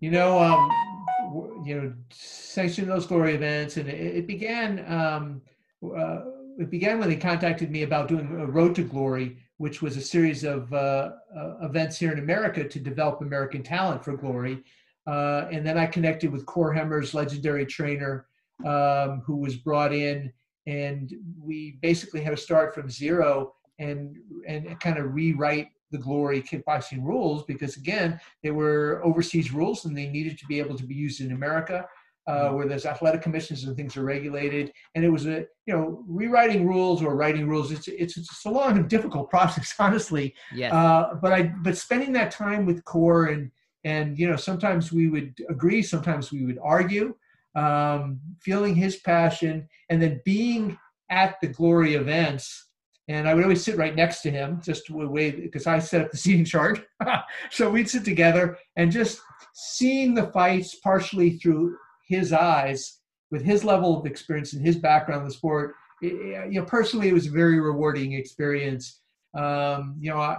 You 0.00 0.10
know, 0.10 0.38
um, 0.40 1.64
you 1.64 1.80
know, 1.80 1.92
sanctioning 2.10 2.88
those 2.88 3.06
glory 3.06 3.34
events, 3.34 3.76
and 3.76 3.88
it, 3.88 4.16
it 4.16 4.26
began. 4.26 4.84
Um, 4.90 5.42
uh, 5.84 6.20
it 6.58 6.70
began 6.70 6.98
when 6.98 7.08
they 7.08 7.16
contacted 7.16 7.70
me 7.70 7.82
about 7.82 8.08
doing 8.08 8.26
a 8.40 8.46
Road 8.46 8.74
to 8.76 8.82
Glory, 8.82 9.38
which 9.56 9.82
was 9.82 9.96
a 9.96 10.00
series 10.00 10.44
of 10.44 10.72
uh, 10.72 11.12
uh, 11.36 11.56
events 11.62 11.98
here 11.98 12.12
in 12.12 12.18
America 12.18 12.68
to 12.68 12.78
develop 12.78 13.20
American 13.20 13.62
talent 13.62 14.04
for 14.04 14.16
Glory. 14.16 14.62
Uh, 15.06 15.46
and 15.50 15.66
then 15.66 15.78
I 15.78 15.86
connected 15.86 16.30
with 16.30 16.46
Cor 16.46 16.72
Hemmers, 16.74 17.14
legendary 17.14 17.66
trainer, 17.66 18.26
um, 18.64 19.22
who 19.26 19.36
was 19.36 19.56
brought 19.56 19.92
in, 19.92 20.32
and 20.66 21.12
we 21.40 21.78
basically 21.82 22.22
had 22.22 22.30
to 22.30 22.36
start 22.36 22.74
from 22.74 22.88
zero 22.88 23.54
and 23.78 24.16
and 24.46 24.78
kind 24.78 24.98
of 24.98 25.12
rewrite 25.14 25.68
the 25.90 25.98
Glory 25.98 26.40
kickboxing 26.40 27.02
rules 27.02 27.44
because 27.44 27.76
again 27.76 28.20
they 28.42 28.50
were 28.50 29.00
overseas 29.04 29.52
rules 29.52 29.84
and 29.84 29.96
they 29.96 30.08
needed 30.08 30.38
to 30.38 30.46
be 30.46 30.58
able 30.58 30.76
to 30.76 30.84
be 30.84 30.94
used 30.94 31.20
in 31.20 31.32
America 31.32 31.86
uh, 32.26 32.32
mm-hmm. 32.32 32.56
where 32.56 32.68
there's 32.68 32.86
athletic 32.86 33.22
commissions 33.22 33.64
and 33.64 33.76
things 33.76 33.96
are 33.96 34.04
regulated. 34.04 34.72
And 34.94 35.04
it 35.04 35.10
was 35.10 35.26
a, 35.26 35.46
you 35.66 35.74
know, 35.74 36.04
rewriting 36.06 36.66
rules 36.66 37.02
or 37.02 37.16
writing 37.16 37.48
rules. 37.48 37.72
It's 37.72 37.88
it's, 37.88 38.16
it's 38.16 38.44
a 38.44 38.50
long 38.50 38.76
and 38.76 38.88
difficult 38.88 39.30
process, 39.36 39.74
honestly. 39.78 40.34
Yeah. 40.54 40.74
Uh, 40.74 41.14
but 41.14 41.32
I 41.32 41.52
but 41.62 41.76
spending 41.76 42.12
that 42.12 42.30
time 42.30 42.66
with 42.66 42.84
Cor 42.84 43.26
and 43.26 43.50
and 43.84 44.18
you 44.18 44.28
know 44.28 44.36
sometimes 44.36 44.92
we 44.92 45.08
would 45.08 45.34
agree, 45.48 45.82
sometimes 45.82 46.32
we 46.32 46.44
would 46.44 46.58
argue. 46.62 47.14
Um, 47.54 48.18
feeling 48.40 48.74
his 48.74 48.96
passion 48.96 49.68
and 49.90 50.00
then 50.00 50.22
being 50.24 50.78
at 51.10 51.36
the 51.42 51.48
glory 51.48 51.96
events 51.96 52.70
and 53.08 53.28
I 53.28 53.34
would 53.34 53.42
always 53.42 53.64
sit 53.64 53.76
right 53.76 53.94
next 53.94 54.22
to 54.22 54.30
him, 54.30 54.60
just 54.64 54.86
to 54.86 54.94
way 54.94 55.30
because 55.30 55.66
I 55.66 55.78
set 55.78 56.02
up 56.02 56.10
the 56.10 56.16
seating 56.24 56.44
chart. 56.44 56.84
so 57.50 57.70
we'd 57.70 57.90
sit 57.90 58.04
together 58.04 58.56
and 58.76 58.92
just 58.92 59.20
seeing 59.54 60.14
the 60.14 60.28
fights 60.28 60.76
partially 60.76 61.38
through 61.38 61.76
his 62.06 62.32
eyes 62.32 62.98
with 63.30 63.42
his 63.42 63.64
level 63.64 63.98
of 63.98 64.06
experience 64.06 64.52
and 64.52 64.64
his 64.64 64.76
background 64.76 65.22
in 65.22 65.28
the 65.28 65.34
sport 65.34 65.74
it, 66.02 66.52
you 66.52 66.60
know 66.60 66.66
personally 66.66 67.08
it 67.08 67.14
was 67.14 67.26
a 67.26 67.30
very 67.30 67.60
rewarding 67.60 68.12
experience. 68.12 69.00
Um, 69.36 69.96
you 70.00 70.10
know 70.10 70.18
I, 70.18 70.38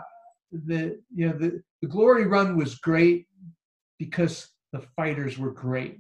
the 0.52 1.00
you 1.14 1.30
know 1.30 1.38
the, 1.38 1.64
the 1.82 1.88
glory 1.88 2.28
run 2.28 2.58
was 2.58 2.76
great 2.76 3.28
because 3.98 4.50
the 4.72 4.82
fighters 4.96 5.38
were 5.38 5.52
great. 5.52 6.00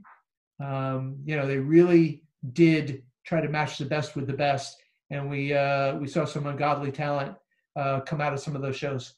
Um, 0.63 1.17
you 1.25 1.35
know 1.35 1.47
they 1.47 1.57
really 1.57 2.23
did 2.51 3.03
try 3.25 3.41
to 3.41 3.47
match 3.47 3.77
the 3.77 3.85
best 3.85 4.15
with 4.15 4.27
the 4.27 4.33
best 4.33 4.77
and 5.09 5.29
we 5.29 5.53
uh, 5.53 5.95
we 5.95 6.07
saw 6.07 6.25
some 6.25 6.45
ungodly 6.45 6.91
talent 6.91 7.35
uh, 7.75 8.01
come 8.01 8.19
out 8.19 8.33
of 8.33 8.39
some 8.39 8.55
of 8.55 8.61
those 8.61 8.75
shows 8.75 9.13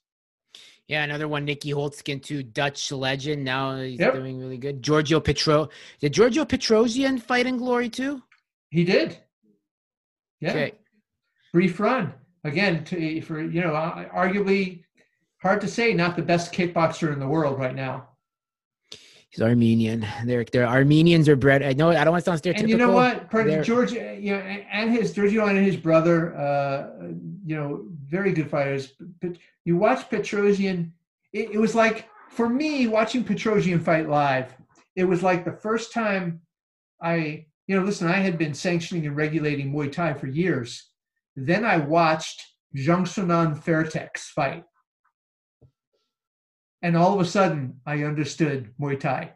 yeah, 0.87 1.03
another 1.03 1.27
one, 1.27 1.47
Nieky 1.47 1.73
Holzken, 1.73 2.21
too, 2.21 2.43
Dutch 2.43 2.91
legend. 2.91 3.43
Now 3.43 3.77
he's 3.77 3.99
yep. 3.99 4.13
doing 4.13 4.39
really 4.39 4.57
good. 4.57 4.83
Giorgio 4.83 5.19
Petro. 5.19 5.69
Did 5.99 6.13
Giorgio 6.13 6.45
Petrosyan 6.45 7.19
fight 7.19 7.47
in 7.47 7.57
glory 7.57 7.89
too? 7.89 8.21
He 8.69 8.83
did. 8.83 9.17
Yeah. 10.41 10.51
Okay. 10.51 10.73
Brief 11.53 11.79
run. 11.79 12.13
Again, 12.43 12.83
to, 12.85 13.21
for, 13.21 13.41
you 13.41 13.61
know, 13.61 13.71
arguably 13.71 14.83
hard 15.41 15.61
to 15.61 15.67
say, 15.67 15.93
not 15.93 16.15
the 16.15 16.21
best 16.21 16.53
kickboxer 16.53 17.11
in 17.11 17.19
the 17.19 17.27
world 17.27 17.57
right 17.57 17.73
now. 17.73 18.09
He's 19.29 19.41
Armenian. 19.41 20.05
They're, 20.25 20.45
they're 20.45 20.67
Armenians 20.67 21.27
are 21.27 21.35
bred. 21.35 21.63
I 21.63 21.73
know. 21.73 21.89
I 21.89 22.03
don't 22.03 22.11
want 22.11 22.23
to 22.23 22.31
sound 22.31 22.41
stereotypical. 22.41 22.59
And 22.59 22.69
you 22.69 22.77
know 22.77 22.91
what? 22.91 23.29
George, 23.63 23.91
you 23.91 24.31
know, 24.31 24.37
and 24.37 24.91
his 24.91 25.13
Giorgio 25.13 25.47
and 25.47 25.57
his 25.57 25.75
brother, 25.75 26.35
uh, 26.37 27.07
you 27.45 27.55
know, 27.55 27.87
very 28.07 28.31
good 28.31 28.49
fighters. 28.49 28.93
But 29.21 29.37
you 29.63 29.77
watch 29.77 30.09
Petrosyan, 30.09 30.91
it, 31.33 31.51
it 31.51 31.57
was 31.57 31.75
like 31.75 32.07
for 32.29 32.49
me 32.49 32.87
watching 32.87 33.23
Petrosyan 33.23 33.81
fight 33.81 34.09
live. 34.09 34.53
It 34.95 35.05
was 35.05 35.23
like 35.23 35.43
the 35.43 35.51
first 35.51 35.91
time 35.91 36.41
I, 37.01 37.45
you 37.67 37.77
know, 37.77 37.83
listen. 37.83 38.07
I 38.07 38.17
had 38.17 38.37
been 38.37 38.53
sanctioning 38.53 39.05
and 39.05 39.15
regulating 39.15 39.73
Muay 39.73 39.91
Thai 39.91 40.13
for 40.13 40.27
years. 40.27 40.89
Then 41.35 41.65
I 41.65 41.77
watched 41.77 42.41
Jongsanan 42.75 43.61
Fairtex 43.61 44.19
fight, 44.19 44.63
and 46.81 46.95
all 46.95 47.13
of 47.13 47.19
a 47.19 47.25
sudden 47.25 47.81
I 47.85 48.03
understood 48.03 48.73
Muay 48.79 48.99
Thai. 48.99 49.33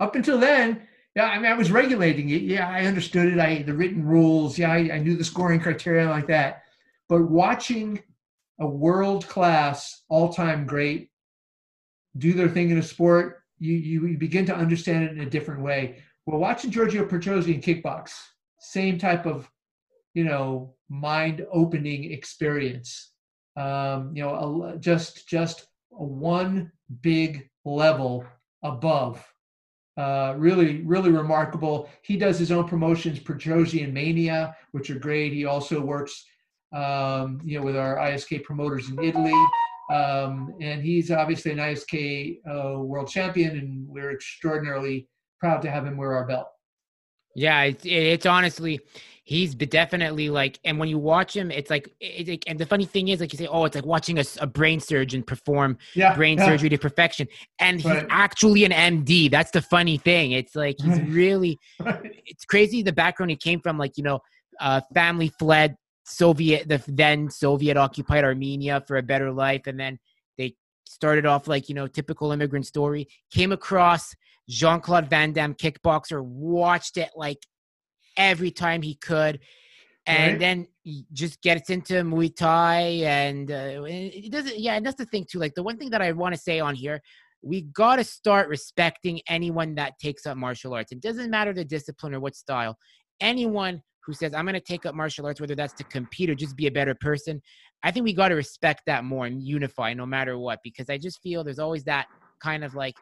Up 0.00 0.16
until 0.16 0.38
then, 0.38 0.82
yeah, 1.14 1.26
I 1.26 1.36
mean, 1.38 1.50
I 1.50 1.54
was 1.54 1.70
regulating 1.70 2.30
it. 2.30 2.42
Yeah, 2.42 2.68
I 2.68 2.86
understood 2.86 3.32
it. 3.32 3.38
I 3.38 3.62
the 3.62 3.74
written 3.74 4.04
rules. 4.04 4.58
Yeah, 4.58 4.72
I, 4.72 4.90
I 4.92 4.98
knew 4.98 5.16
the 5.16 5.24
scoring 5.24 5.60
criteria 5.60 6.08
like 6.08 6.28
that. 6.28 6.62
But 7.10 7.28
watching 7.28 8.00
a 8.60 8.66
world 8.68 9.26
class, 9.26 10.04
all 10.08 10.32
time 10.32 10.64
great 10.64 11.10
do 12.16 12.32
their 12.32 12.48
thing 12.48 12.70
in 12.70 12.78
a 12.78 12.82
sport, 12.82 13.42
you, 13.58 13.74
you 13.74 14.16
begin 14.16 14.46
to 14.46 14.54
understand 14.54 15.04
it 15.04 15.12
in 15.12 15.20
a 15.20 15.30
different 15.30 15.62
way. 15.62 16.02
Well, 16.26 16.38
watching 16.38 16.70
Giorgio 16.70 17.04
Petrosyan 17.04 17.62
kickbox, 17.62 18.12
same 18.60 18.96
type 18.96 19.26
of, 19.26 19.50
you 20.14 20.24
know, 20.24 20.74
mind 20.88 21.44
opening 21.52 22.12
experience. 22.12 23.12
Um, 23.56 24.12
you 24.14 24.22
know, 24.22 24.72
a, 24.74 24.78
just 24.78 25.28
just 25.28 25.66
a 25.92 26.04
one 26.04 26.70
big 27.00 27.48
level 27.64 28.24
above. 28.62 29.24
Uh, 29.96 30.34
really, 30.36 30.82
really 30.82 31.10
remarkable. 31.10 31.90
He 32.02 32.16
does 32.16 32.38
his 32.38 32.52
own 32.52 32.68
promotions, 32.68 33.18
Petrosyan 33.18 33.92
Mania, 33.92 34.56
which 34.70 34.90
are 34.90 34.98
great. 34.98 35.32
He 35.32 35.44
also 35.44 35.80
works 35.80 36.24
um, 36.72 37.40
you 37.44 37.58
know, 37.58 37.64
with 37.64 37.76
our 37.76 37.96
ISK 37.96 38.44
promoters 38.44 38.88
in 38.88 39.02
Italy. 39.02 39.34
Um, 39.92 40.54
and 40.60 40.82
he's 40.82 41.10
obviously 41.10 41.50
an 41.50 41.58
ISK 41.58 42.38
uh, 42.48 42.78
world 42.78 43.08
champion, 43.08 43.58
and 43.58 43.88
we're 43.88 44.12
extraordinarily 44.12 45.08
proud 45.40 45.62
to 45.62 45.70
have 45.70 45.84
him 45.84 45.96
wear 45.96 46.14
our 46.14 46.26
belt. 46.26 46.46
Yeah, 47.34 47.62
it's, 47.62 47.84
it's 47.84 48.26
honestly, 48.26 48.80
he's 49.24 49.54
definitely 49.54 50.30
like, 50.30 50.58
and 50.64 50.78
when 50.78 50.88
you 50.88 50.98
watch 50.98 51.36
him, 51.36 51.50
it's 51.50 51.70
like, 51.70 51.88
it's 52.00 52.28
like, 52.28 52.44
and 52.48 52.58
the 52.58 52.66
funny 52.66 52.84
thing 52.84 53.08
is, 53.08 53.20
like 53.20 53.32
you 53.32 53.38
say, 53.38 53.46
oh, 53.46 53.64
it's 53.64 53.76
like 53.76 53.86
watching 53.86 54.18
a, 54.18 54.24
a 54.40 54.46
brain 54.46 54.80
surgeon 54.80 55.22
perform 55.22 55.78
yeah, 55.94 56.14
brain 56.14 56.38
yeah. 56.38 56.46
surgery 56.46 56.68
to 56.68 56.78
perfection, 56.78 57.28
and 57.58 57.80
he's 57.80 57.90
right. 57.90 58.06
actually 58.10 58.64
an 58.64 58.72
MD. 58.72 59.30
That's 59.30 59.52
the 59.52 59.62
funny 59.62 59.96
thing. 59.96 60.32
It's 60.32 60.56
like 60.56 60.76
he's 60.80 61.00
really, 61.02 61.58
right. 61.80 62.00
it's 62.26 62.44
crazy 62.44 62.82
the 62.82 62.92
background 62.92 63.30
he 63.30 63.36
came 63.36 63.60
from. 63.60 63.78
Like 63.78 63.96
you 63.96 64.02
know, 64.02 64.20
uh, 64.60 64.80
family 64.92 65.32
fled 65.38 65.76
Soviet, 66.04 66.68
the 66.68 66.82
then 66.88 67.30
Soviet 67.30 67.76
occupied 67.76 68.24
Armenia 68.24 68.82
for 68.86 68.96
a 68.96 69.02
better 69.02 69.30
life. 69.30 69.66
And 69.66 69.78
then 69.78 69.98
they 70.38 70.56
started 70.84 71.26
off 71.26 71.46
like, 71.46 71.68
you 71.68 71.74
know, 71.74 71.86
typical 71.86 72.32
immigrant 72.32 72.66
story. 72.66 73.08
Came 73.32 73.52
across 73.52 74.14
Jean 74.48 74.80
Claude 74.80 75.08
Van 75.08 75.32
Damme, 75.32 75.54
kickboxer, 75.54 76.22
watched 76.24 76.96
it 76.96 77.10
like 77.14 77.38
every 78.16 78.50
time 78.50 78.82
he 78.82 78.94
could. 78.96 79.40
And 80.06 80.32
right. 80.32 80.40
then 80.40 80.66
he 80.82 81.04
just 81.12 81.40
gets 81.42 81.70
into 81.70 81.94
Muay 82.02 82.34
Thai. 82.34 82.80
And 83.04 83.50
uh, 83.50 83.84
it 83.86 84.32
doesn't, 84.32 84.58
yeah, 84.58 84.74
and 84.74 84.84
that's 84.84 84.96
the 84.96 85.06
thing 85.06 85.26
too. 85.30 85.38
Like 85.38 85.54
the 85.54 85.62
one 85.62 85.76
thing 85.76 85.90
that 85.90 86.02
I 86.02 86.10
want 86.12 86.34
to 86.34 86.40
say 86.40 86.58
on 86.58 86.74
here, 86.74 87.00
we 87.42 87.62
got 87.62 87.96
to 87.96 88.04
start 88.04 88.48
respecting 88.48 89.20
anyone 89.28 89.74
that 89.76 89.98
takes 89.98 90.26
up 90.26 90.36
martial 90.36 90.74
arts. 90.74 90.92
It 90.92 91.00
doesn't 91.00 91.30
matter 91.30 91.52
the 91.52 91.64
discipline 91.64 92.14
or 92.14 92.20
what 92.20 92.34
style. 92.34 92.76
Anyone 93.20 93.82
who 94.04 94.12
says, 94.12 94.34
I'm 94.34 94.44
going 94.44 94.54
to 94.54 94.60
take 94.60 94.86
up 94.86 94.94
martial 94.94 95.26
arts, 95.26 95.40
whether 95.40 95.54
that's 95.54 95.74
to 95.74 95.84
compete 95.84 96.30
or 96.30 96.34
just 96.34 96.56
be 96.56 96.66
a 96.66 96.70
better 96.70 96.94
person, 96.94 97.40
I 97.82 97.90
think 97.90 98.04
we 98.04 98.12
got 98.12 98.28
to 98.28 98.34
respect 98.34 98.82
that 98.86 99.04
more 99.04 99.26
and 99.26 99.42
unify 99.42 99.94
no 99.94 100.06
matter 100.06 100.38
what, 100.38 100.58
because 100.64 100.90
I 100.90 100.98
just 100.98 101.22
feel 101.22 101.44
there's 101.44 101.58
always 101.58 101.84
that 101.84 102.06
kind 102.42 102.64
of 102.64 102.74
like, 102.74 102.94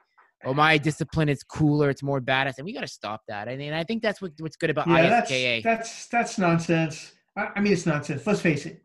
oh, 0.45 0.55
my 0.55 0.79
discipline 0.79 1.29
is 1.29 1.43
cooler, 1.43 1.91
it's 1.91 2.03
more 2.03 2.21
badass, 2.21 2.55
and 2.59 2.65
we 2.65 2.73
got 2.73 2.83
to 2.83 2.89
stop 2.89 3.23
that. 3.29 3.49
I 3.49 3.57
mean, 3.57 3.73
I 3.73 3.85
think 3.85 4.03
that's 4.03 4.21
what, 4.21 4.33
what's 4.39 4.57
good 4.57 4.71
about 4.71 4.89
yeah, 4.89 5.23
ISKA. 5.23 5.63
That's, 5.63 5.89
that's, 5.89 6.07
that's 6.07 6.39
nonsense. 6.39 7.13
I, 7.37 7.49
I 7.57 7.61
mean, 7.61 7.73
it's 7.73 7.87
nonsense. 7.87 8.27
Let's 8.27 8.41
face 8.41 8.67
it. 8.67 8.83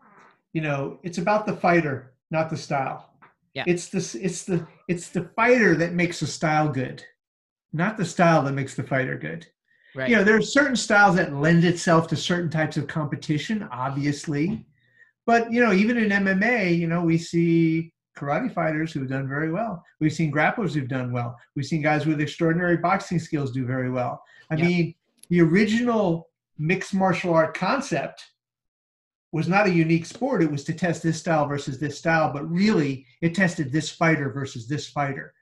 you 0.53 0.61
know, 0.61 0.99
it's 1.03 1.18
about 1.18 1.45
the 1.45 1.55
fighter, 1.55 2.14
not 2.32 2.49
the 2.49 2.57
style. 2.57 3.09
Yeah. 3.53 3.64
It's 3.68 3.89
the 3.89 4.20
it's 4.22 4.45
the 4.45 4.66
it's 4.88 5.09
the 5.09 5.30
fighter 5.36 5.76
that 5.76 5.93
makes 5.93 6.20
the 6.20 6.28
style 6.28 6.70
good, 6.70 7.03
not 7.72 7.97
the 7.97 8.05
style 8.05 8.43
that 8.43 8.53
makes 8.53 8.76
the 8.76 8.84
fighter 8.84 9.18
good. 9.18 9.45
Right. 9.96 10.10
You 10.10 10.16
know, 10.16 10.24
there 10.24 10.36
are 10.36 10.41
certain 10.41 10.76
styles 10.76 11.16
that 11.18 11.34
lend 11.34 11.64
itself 11.64 12.08
to 12.08 12.16
certain 12.16 12.50
types 12.50 12.78
of 12.78 12.88
competition, 12.88 13.68
obviously. 13.72 14.66
But 15.26 15.52
you 15.52 15.64
know, 15.64 15.72
even 15.72 15.98
in 15.98 16.10
MMA, 16.10 16.78
you 16.78 16.88
know, 16.88 17.04
we 17.04 17.18
see 17.18 17.94
karate 18.18 18.54
fighters 18.54 18.91
who 18.91 19.00
have 19.00 19.10
done 19.10 19.28
very 19.28 19.52
well. 19.52 19.84
We've 20.00 20.14
seen 20.14 20.32
grapplers 20.32 20.74
who've 20.74 20.88
done 20.88 21.12
well. 21.12 21.38
We've 21.56 21.66
seen 21.66 21.82
guys 21.82 22.06
with 22.06 22.22
extraordinary 22.22 22.78
boxing 22.78 23.20
skills 23.20 23.52
do 23.52 23.66
very 23.66 23.89
well. 23.89 24.24
I 24.50 24.56
mean, 24.56 24.96
the 25.30 25.41
original 25.41 26.30
mixed 26.58 26.94
martial 26.94 27.34
art 27.34 27.56
concept 27.56 28.24
was 29.32 29.48
not 29.48 29.66
a 29.66 29.72
unique 29.72 30.06
sport. 30.06 30.44
It 30.44 30.52
was 30.52 30.64
to 30.66 30.74
test 30.74 31.02
this 31.02 31.20
style 31.20 31.48
versus 31.48 31.80
this 31.80 31.98
style, 31.98 32.32
but 32.32 32.50
really 32.50 33.06
it 33.22 33.34
tested 33.34 33.72
this 33.72 33.89
fighter 33.89 34.32
versus 34.32 34.68
this 34.68 34.88
fighter. 34.88 35.34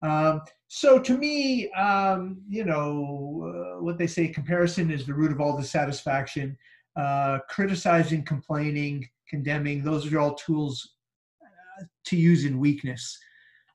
Um, 0.00 0.42
so 0.74 0.98
to 0.98 1.18
me, 1.18 1.70
um, 1.72 2.40
you 2.48 2.64
know, 2.64 3.76
uh, 3.76 3.82
what 3.82 3.98
they 3.98 4.06
say, 4.06 4.26
comparison 4.26 4.90
is 4.90 5.04
the 5.04 5.12
root 5.12 5.30
of 5.30 5.38
all 5.38 5.54
dissatisfaction. 5.54 6.56
Uh, 6.96 7.40
criticizing, 7.50 8.24
complaining, 8.24 9.06
condemning, 9.28 9.84
those 9.84 10.10
are 10.10 10.18
all 10.18 10.34
tools 10.34 10.94
uh, 11.42 11.84
to 12.06 12.16
use 12.16 12.46
in 12.46 12.58
weakness. 12.58 13.18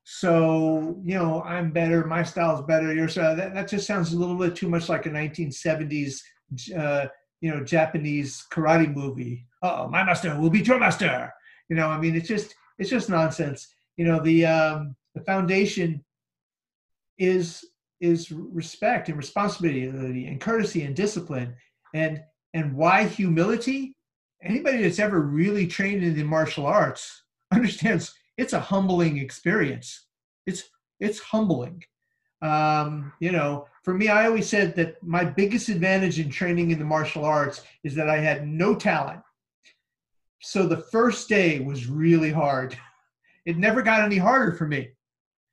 So, 0.02 1.00
you 1.04 1.14
know, 1.14 1.40
I'm 1.42 1.70
better, 1.70 2.04
my 2.04 2.24
style 2.24 2.58
is 2.58 2.66
better, 2.66 2.92
your 2.92 3.06
style, 3.06 3.36
that, 3.36 3.54
that 3.54 3.68
just 3.68 3.86
sounds 3.86 4.12
a 4.12 4.18
little 4.18 4.34
bit 4.34 4.56
too 4.56 4.68
much 4.68 4.88
like 4.88 5.06
a 5.06 5.10
1970s, 5.10 6.20
uh, 6.76 7.06
you 7.40 7.54
know, 7.54 7.62
Japanese 7.62 8.44
karate 8.50 8.92
movie. 8.92 9.46
Oh, 9.62 9.86
my 9.86 10.02
master 10.02 10.36
will 10.36 10.50
beat 10.50 10.66
your 10.66 10.80
master. 10.80 11.32
You 11.68 11.76
know, 11.76 11.90
I 11.90 12.00
mean, 12.00 12.16
it's 12.16 12.26
just, 12.26 12.56
it's 12.76 12.90
just 12.90 13.08
nonsense. 13.08 13.68
You 13.96 14.04
know, 14.04 14.20
the, 14.20 14.46
um, 14.46 14.96
the 15.14 15.20
foundation 15.20 16.04
is, 17.18 17.64
is 18.00 18.30
respect 18.30 19.08
and 19.08 19.16
responsibility 19.16 20.26
and 20.26 20.40
courtesy 20.40 20.82
and 20.82 20.94
discipline. 20.94 21.54
And, 21.94 22.22
and 22.54 22.74
why 22.74 23.04
humility? 23.04 23.94
Anybody 24.42 24.82
that's 24.82 25.00
ever 25.00 25.20
really 25.20 25.66
trained 25.66 26.04
in 26.04 26.14
the 26.14 26.22
martial 26.22 26.66
arts 26.66 27.24
understands 27.52 28.14
it's 28.38 28.52
a 28.52 28.60
humbling 28.60 29.18
experience. 29.18 30.06
It's 30.46 30.70
it's 31.00 31.18
humbling. 31.18 31.82
Um, 32.40 33.12
you 33.20 33.32
know, 33.32 33.66
for 33.82 33.92
me, 33.92 34.08
I 34.08 34.26
always 34.26 34.48
said 34.48 34.74
that 34.76 35.02
my 35.02 35.24
biggest 35.24 35.68
advantage 35.68 36.20
in 36.20 36.30
training 36.30 36.70
in 36.70 36.78
the 36.78 36.84
martial 36.84 37.24
arts 37.24 37.62
is 37.82 37.94
that 37.96 38.08
I 38.08 38.18
had 38.18 38.46
no 38.46 38.74
talent. 38.74 39.20
So 40.40 40.66
the 40.66 40.84
first 40.92 41.28
day 41.28 41.58
was 41.60 41.86
really 41.86 42.30
hard. 42.30 42.78
It 43.46 43.56
never 43.56 43.80
got 43.80 44.02
any 44.02 44.18
harder 44.18 44.52
for 44.52 44.66
me. 44.66 44.90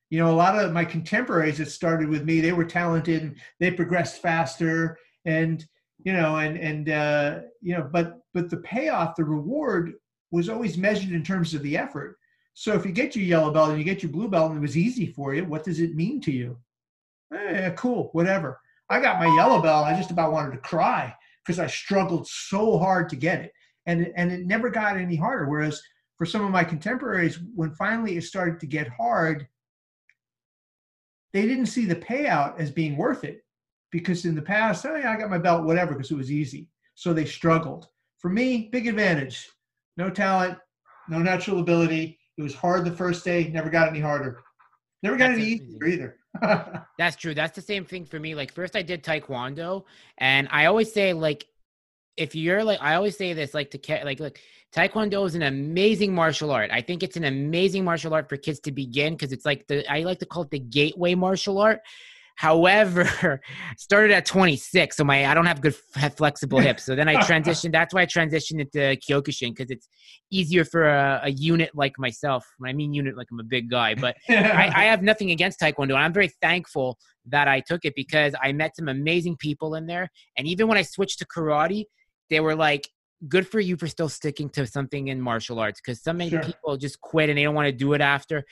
You 0.10 0.20
know, 0.20 0.32
a 0.32 0.36
lot 0.36 0.58
of 0.58 0.72
my 0.72 0.86
contemporaries 0.86 1.58
that 1.58 1.70
started 1.70 2.10
with 2.10 2.24
me, 2.24 2.40
they 2.40 2.54
were 2.54 2.66
talented 2.66 3.24
and 3.24 3.36
they 3.60 3.72
progressed 3.72 4.22
faster 4.22 4.98
and 5.26 5.66
you 6.04 6.14
know, 6.14 6.38
and 6.38 6.58
and 6.58 6.90
uh, 6.90 7.40
you 7.62 7.76
know, 7.76 7.90
but 7.92 8.20
but 8.34 8.50
the 8.50 8.58
payoff, 8.58 9.16
the 9.16 9.24
reward 9.24 9.94
was 10.32 10.50
always 10.50 10.78
measured 10.78 11.12
in 11.12 11.24
terms 11.24 11.54
of 11.54 11.64
the 11.64 11.78
effort. 11.78 12.18
So 12.54 12.74
if 12.74 12.86
you 12.86 12.92
get 12.92 13.16
your 13.16 13.26
yellow 13.26 13.52
belt 13.52 13.70
and 13.70 13.80
you 13.80 13.84
get 13.84 14.04
your 14.04 14.12
blue 14.12 14.30
belt 14.30 14.52
and 14.52 14.60
it 14.60 14.62
was 14.62 14.78
easy 14.78 15.08
for 15.08 15.34
you, 15.34 15.44
what 15.46 15.64
does 15.64 15.80
it 15.80 15.96
mean 15.96 16.22
to 16.22 16.32
you? 16.32 16.58
Eh, 17.34 17.72
cool, 17.72 18.10
whatever. 18.14 18.60
I 18.90 19.02
got 19.02 19.20
my 19.20 19.34
yellow 19.36 19.62
belt. 19.62 19.86
I 19.86 19.98
just 19.98 20.12
about 20.12 20.32
wanted 20.32 20.52
to 20.52 20.60
cry 20.60 21.14
because 21.44 21.60
I 21.60 21.68
struggled 21.68 22.28
so 22.28 22.78
hard 22.78 23.10
to 23.10 23.16
get 23.16 23.42
it, 23.42 23.52
and 23.88 24.12
and 24.16 24.32
it 24.32 24.46
never 24.46 24.70
got 24.70 24.98
any 24.98 25.16
harder. 25.16 25.48
Whereas 25.48 25.82
for 26.18 26.26
some 26.26 26.46
of 26.46 26.52
my 26.52 26.64
contemporaries, 26.64 27.40
when 27.56 27.74
finally 27.74 28.16
it 28.16 28.24
started 28.24 28.60
to 28.60 28.68
get 28.68 28.88
hard, 28.88 29.48
they 31.36 31.46
didn't 31.46 31.66
see 31.66 31.84
the 31.84 31.98
payout 31.98 32.58
as 32.58 32.72
being 32.72 32.96
worth 32.96 33.26
it 33.26 33.44
because 33.92 34.24
in 34.24 34.36
the 34.36 34.42
past, 34.42 34.86
oh 34.86 34.96
yeah, 34.96 35.12
I 35.12 35.18
got 35.18 35.30
my 35.30 35.38
belt, 35.38 35.66
whatever, 35.66 35.92
because 35.94 36.10
it 36.10 36.16
was 36.16 36.32
easy. 36.32 36.70
So 36.96 37.12
they 37.12 37.26
struggled. 37.26 37.90
For 38.20 38.30
me, 38.30 38.70
big 38.72 38.88
advantage. 38.88 39.50
No 39.98 40.10
talent, 40.10 40.58
no 41.10 41.20
natural 41.20 41.60
ability. 41.60 42.18
It 42.38 42.42
was 42.42 42.56
hard 42.56 42.86
the 42.86 42.92
first 42.92 43.26
day, 43.26 43.50
never 43.50 43.70
got 43.70 43.90
any 43.90 44.00
harder. 44.00 44.44
Never 45.04 45.18
got 45.18 45.28
That's 45.28 45.40
any 45.42 45.48
easier 45.48 45.86
either. 45.86 46.18
That's 46.98 47.18
true. 47.18 47.34
That's 47.34 47.54
the 47.54 47.62
same 47.62 47.84
thing 47.84 48.06
for 48.06 48.18
me. 48.18 48.34
Like 48.34 48.54
first 48.54 48.78
I 48.78 48.82
did 48.82 49.04
taekwondo 49.04 49.84
and 50.20 50.48
I 50.52 50.68
always 50.68 50.94
say 50.94 51.12
like 51.12 51.48
if 52.18 52.36
you're 52.36 52.64
like 52.64 52.82
I 52.82 52.96
always 52.96 53.18
say 53.18 53.34
this 53.34 53.54
like 53.54 53.72
to 53.72 54.02
like 54.04 54.20
look 54.20 54.40
taekwondo 54.76 55.26
is 55.26 55.36
an 55.36 55.44
amazing 55.44 56.14
martial 56.14 56.52
art. 56.52 56.70
I 56.72 56.82
think 56.82 57.02
it's 57.02 57.16
an 57.16 57.24
amazing 57.24 57.84
martial 57.86 58.14
art 58.14 58.28
for 58.28 58.38
kids 58.38 58.60
to 58.62 58.72
begin 58.72 59.14
because 59.14 59.32
it's 59.32 59.46
like 59.46 59.68
the 59.68 59.90
I 59.92 60.02
like 60.02 60.20
to 60.20 60.26
call 60.26 60.44
it 60.44 60.52
the 60.52 60.60
gateway 60.60 61.16
martial 61.16 61.60
art. 61.60 61.80
However, 62.38 63.42
started 63.78 64.12
at 64.12 64.26
26, 64.26 64.98
so 64.98 65.06
my 65.06 65.26
I 65.26 65.34
don't 65.34 65.46
have 65.46 65.62
good 65.62 65.74
flexible 66.18 66.60
hips. 66.60 66.84
So 66.84 66.94
then 66.94 67.08
I 67.08 67.16
transitioned. 67.22 67.72
That's 67.72 67.94
why 67.94 68.02
I 68.02 68.06
transitioned 68.06 68.60
into 68.60 68.80
Kyokushin 68.80 69.56
because 69.56 69.72
it's 69.72 69.88
easier 70.30 70.66
for 70.66 70.84
a, 70.86 71.22
a 71.24 71.32
unit 71.32 71.72
like 71.74 71.98
myself. 71.98 72.46
When 72.58 72.70
I 72.70 72.74
mean 72.74 72.94
unit, 72.94 73.16
like 73.16 73.28
I'm 73.32 73.40
a 73.40 73.44
big 73.44 73.70
guy, 73.70 73.96
but 73.96 74.18
I, 74.30 74.72
I 74.76 74.84
have 74.86 75.02
nothing 75.02 75.32
against 75.32 75.62
Taekwondo. 75.62 75.92
And 75.92 76.00
I'm 76.00 76.14
very 76.14 76.32
thankful 76.42 76.98
that 77.28 77.48
I 77.48 77.62
took 77.62 77.86
it 77.86 77.96
because 77.96 78.36
I 78.42 78.52
met 78.52 78.76
some 78.76 78.90
amazing 78.90 79.38
people 79.38 79.76
in 79.76 79.88
there. 79.88 80.10
And 80.38 80.46
even 80.46 80.68
when 80.68 80.78
I 80.78 80.82
switched 80.82 81.20
to 81.20 81.26
karate, 81.26 81.86
they 82.30 82.40
were 82.40 82.56
like, 82.56 82.90
good 83.28 83.48
for 83.48 83.60
you 83.60 83.78
for 83.78 83.88
still 83.88 84.10
sticking 84.10 84.50
to 84.50 84.68
something 84.68 85.08
in 85.08 85.22
martial 85.22 85.60
arts 85.60 85.80
because 85.80 86.02
so 86.02 86.14
many 86.14 86.30
Sure. 86.30 86.44
people 86.44 86.78
just 86.78 87.00
quit 87.02 87.30
and 87.30 87.38
they 87.38 87.44
don't 87.44 87.56
want 87.56 87.68
to 87.68 87.72
do 87.72 87.94
it 87.94 88.02
after. 88.02 88.44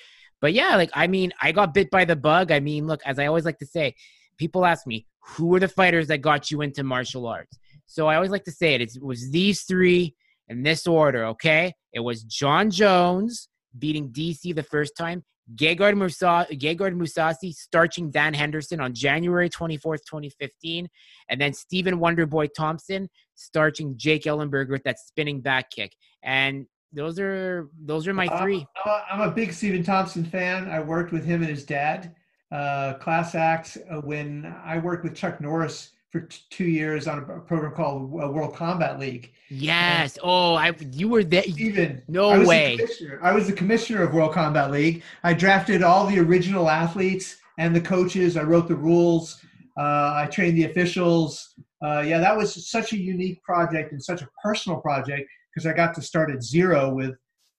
But 0.41 0.53
yeah, 0.53 0.75
like, 0.75 0.89
I 0.93 1.07
mean, 1.07 1.31
I 1.41 1.51
got 1.51 1.73
bit 1.73 1.89
by 1.89 2.05
the 2.05 2.15
bug. 2.15 2.51
I 2.51 2.59
mean, 2.59 2.87
look, 2.87 3.01
as 3.05 3.19
I 3.19 3.27
always 3.27 3.45
like 3.45 3.59
to 3.59 3.65
say, 3.65 3.95
people 4.37 4.65
ask 4.65 4.85
me, 4.87 5.05
who 5.21 5.47
were 5.47 5.59
the 5.59 5.67
fighters 5.67 6.07
that 6.07 6.19
got 6.19 6.51
you 6.51 6.61
into 6.61 6.83
martial 6.83 7.27
arts? 7.27 7.57
So 7.85 8.07
I 8.07 8.15
always 8.15 8.31
like 8.31 8.43
to 8.45 8.51
say 8.51 8.73
it. 8.73 8.81
It 8.81 8.97
was 9.01 9.31
these 9.31 9.61
three 9.63 10.15
in 10.49 10.63
this 10.63 10.87
order, 10.87 11.25
okay? 11.27 11.73
It 11.93 12.01
was 12.01 12.23
Jon 12.23 12.69
Jones 12.71 13.47
beating 13.77 14.09
DC 14.09 14.53
the 14.55 14.63
first 14.63 14.97
time, 14.97 15.23
Gegard, 15.55 15.97
Musa- 15.97 16.47
Gegard 16.51 16.95
Mousasi 16.95 17.53
starching 17.53 18.09
Dan 18.09 18.33
Henderson 18.33 18.79
on 18.79 18.93
January 18.93 19.49
24th, 19.49 20.05
2015, 20.05 20.87
and 21.29 21.41
then 21.41 21.53
Stephen 21.53 21.99
Wonderboy 21.99 22.49
Thompson 22.55 23.09
starching 23.35 23.95
Jake 23.97 24.23
Ellenberger 24.23 24.69
with 24.71 24.83
that 24.83 24.99
spinning 24.99 25.41
back 25.41 25.69
kick. 25.69 25.95
And 26.23 26.65
those 26.93 27.19
are 27.19 27.69
those 27.83 28.07
are 28.07 28.13
my 28.13 28.27
Uh, 28.27 28.41
three. 28.41 28.65
I'm 29.11 29.21
a 29.21 29.31
big 29.31 29.51
Stephen 29.51 29.83
Thompson 29.83 30.23
fan. 30.23 30.69
I 30.69 30.79
worked 30.79 31.11
with 31.11 31.25
him 31.25 31.41
and 31.41 31.49
his 31.49 31.65
dad, 31.65 32.15
uh, 32.51 32.93
class 32.95 33.33
acts, 33.35 33.77
uh, 33.89 33.99
when 34.01 34.45
I 34.63 34.77
worked 34.77 35.03
with 35.03 35.15
Chuck 35.15 35.41
Norris 35.41 35.92
for 36.13 36.21
t- 36.21 36.41
two 36.51 36.65
years 36.65 37.07
on 37.07 37.17
a 37.17 37.21
program 37.21 37.73
called 37.73 38.03
uh, 38.03 38.29
World 38.29 38.55
Combat 38.55 38.99
League. 38.99 39.33
Yes. 39.49 40.19
Oh, 40.21 40.53
I 40.53 40.75
you 40.91 41.09
were 41.09 41.23
there. 41.23 41.41
Stephen, 41.41 42.03
No 42.07 42.29
I 42.29 42.45
way. 42.45 42.79
I 43.21 43.33
was 43.33 43.47
the 43.47 43.53
commissioner 43.53 44.03
of 44.03 44.13
World 44.13 44.31
Combat 44.31 44.69
League. 44.69 45.01
I 45.23 45.33
drafted 45.33 45.81
all 45.81 46.05
the 46.05 46.19
original 46.19 46.69
athletes 46.69 47.37
and 47.57 47.75
the 47.75 47.81
coaches. 47.81 48.37
I 48.37 48.43
wrote 48.43 48.67
the 48.67 48.75
rules. 48.75 49.43
Uh, 49.75 50.13
I 50.23 50.27
trained 50.31 50.55
the 50.55 50.65
officials. 50.65 51.55
Uh, 51.83 52.01
yeah, 52.01 52.19
that 52.19 52.37
was 52.37 52.69
such 52.69 52.93
a 52.93 52.97
unique 52.97 53.41
project 53.41 53.91
and 53.91 54.01
such 54.01 54.21
a 54.21 54.29
personal 54.41 54.79
project 54.79 55.27
because 55.51 55.65
I 55.65 55.73
got 55.73 55.95
to 55.95 56.01
start 56.01 56.29
at 56.29 56.43
zero 56.43 56.93
with 56.93 57.15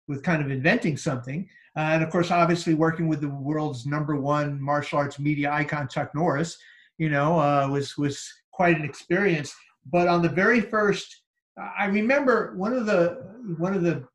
with 0.06 0.22
kind 0.22 0.40
of 0.40 0.50
inventing 0.52 0.96
something. 0.96 1.48
Uh, 1.76 1.80
and 1.94 2.04
of 2.04 2.10
course, 2.10 2.30
obviously 2.30 2.74
working 2.74 3.08
with 3.08 3.20
the 3.20 3.28
world's 3.28 3.84
number 3.84 4.14
one 4.14 4.62
martial 4.62 4.98
arts 4.98 5.18
media 5.18 5.50
icon, 5.50 5.88
Chuck 5.88 6.14
Norris, 6.14 6.56
you 6.98 7.10
know, 7.10 7.36
uh, 7.38 7.68
was 7.68 7.98
was 7.98 8.32
quite 8.54 8.76
an 8.76 8.84
experience. 8.84 9.54
But 9.90 10.08
on 10.08 10.22
the 10.22 10.28
very 10.28 10.60
first, 10.60 11.22
I 11.78 11.86
remember 11.86 12.54
one 12.56 12.72
of 12.72 12.86
the 12.86 13.34
one 13.58 13.74
of 13.74 13.82
the, 13.82 14.06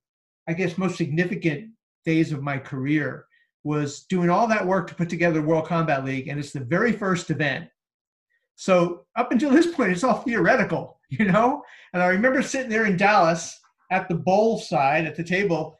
I 0.47 0.53
guess, 0.53 0.77
most 0.77 0.97
significant 0.97 1.69
days 2.05 2.31
of 2.31 2.41
my 2.41 2.57
career 2.57 3.25
was 3.63 4.03
doing 4.03 4.29
all 4.29 4.47
that 4.47 4.65
work 4.65 4.87
to 4.87 4.95
put 4.95 5.09
together 5.09 5.41
World 5.41 5.67
Combat 5.67 6.05
League, 6.05 6.27
and 6.27 6.39
it's 6.39 6.53
the 6.53 6.61
very 6.61 6.91
first 6.91 7.29
event. 7.29 7.67
So 8.55 9.05
up 9.15 9.31
until 9.31 9.51
this 9.51 9.67
point, 9.67 9.91
it's 9.91 10.03
all 10.03 10.21
theoretical, 10.21 10.99
you 11.09 11.25
know. 11.25 11.63
And 11.93 12.01
I 12.01 12.07
remember 12.07 12.41
sitting 12.41 12.69
there 12.69 12.85
in 12.85 12.97
Dallas 12.97 13.57
at 13.91 14.07
the 14.07 14.15
bowl 14.15 14.59
side 14.59 15.05
at 15.05 15.15
the 15.15 15.23
table, 15.23 15.77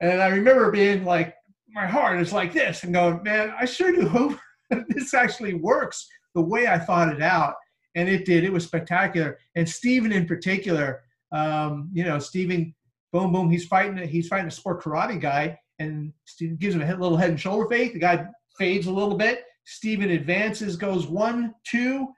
and 0.00 0.20
I 0.20 0.28
remember 0.28 0.70
being 0.70 1.04
like, 1.04 1.34
my 1.68 1.86
heart 1.86 2.20
is 2.20 2.32
like 2.32 2.52
this, 2.52 2.84
and 2.84 2.94
going, 2.94 3.22
man, 3.22 3.52
I 3.58 3.64
sure 3.64 3.92
do 3.92 4.08
hope 4.08 4.38
this 4.88 5.12
actually 5.12 5.54
works 5.54 6.06
the 6.34 6.42
way 6.42 6.66
I 6.66 6.78
thought 6.78 7.12
it 7.12 7.22
out. 7.22 7.54
And 7.94 8.08
it 8.08 8.24
did. 8.24 8.44
It 8.44 8.52
was 8.52 8.64
spectacular. 8.64 9.38
And 9.54 9.68
Stephen 9.68 10.12
in 10.12 10.26
particular, 10.26 11.02
um, 11.32 11.90
you 11.92 12.04
know, 12.04 12.18
Stephen, 12.18 12.74
boom, 13.12 13.32
boom, 13.32 13.50
he's 13.50 13.66
fighting. 13.66 13.96
He's 14.08 14.28
fighting 14.28 14.48
a 14.48 14.50
sport 14.50 14.82
karate 14.82 15.20
guy, 15.20 15.58
and 15.78 16.12
Stephen 16.24 16.56
gives 16.56 16.74
him 16.74 16.82
a 16.82 16.86
little 16.96 17.16
head 17.16 17.30
and 17.30 17.40
shoulder 17.40 17.68
fake. 17.68 17.92
The 17.92 18.00
guy 18.00 18.26
fades 18.58 18.86
a 18.86 18.92
little 18.92 19.16
bit. 19.16 19.44
Stephen 19.64 20.10
advances, 20.10 20.76
goes 20.76 21.06
one, 21.06 21.54
two, 21.64 22.08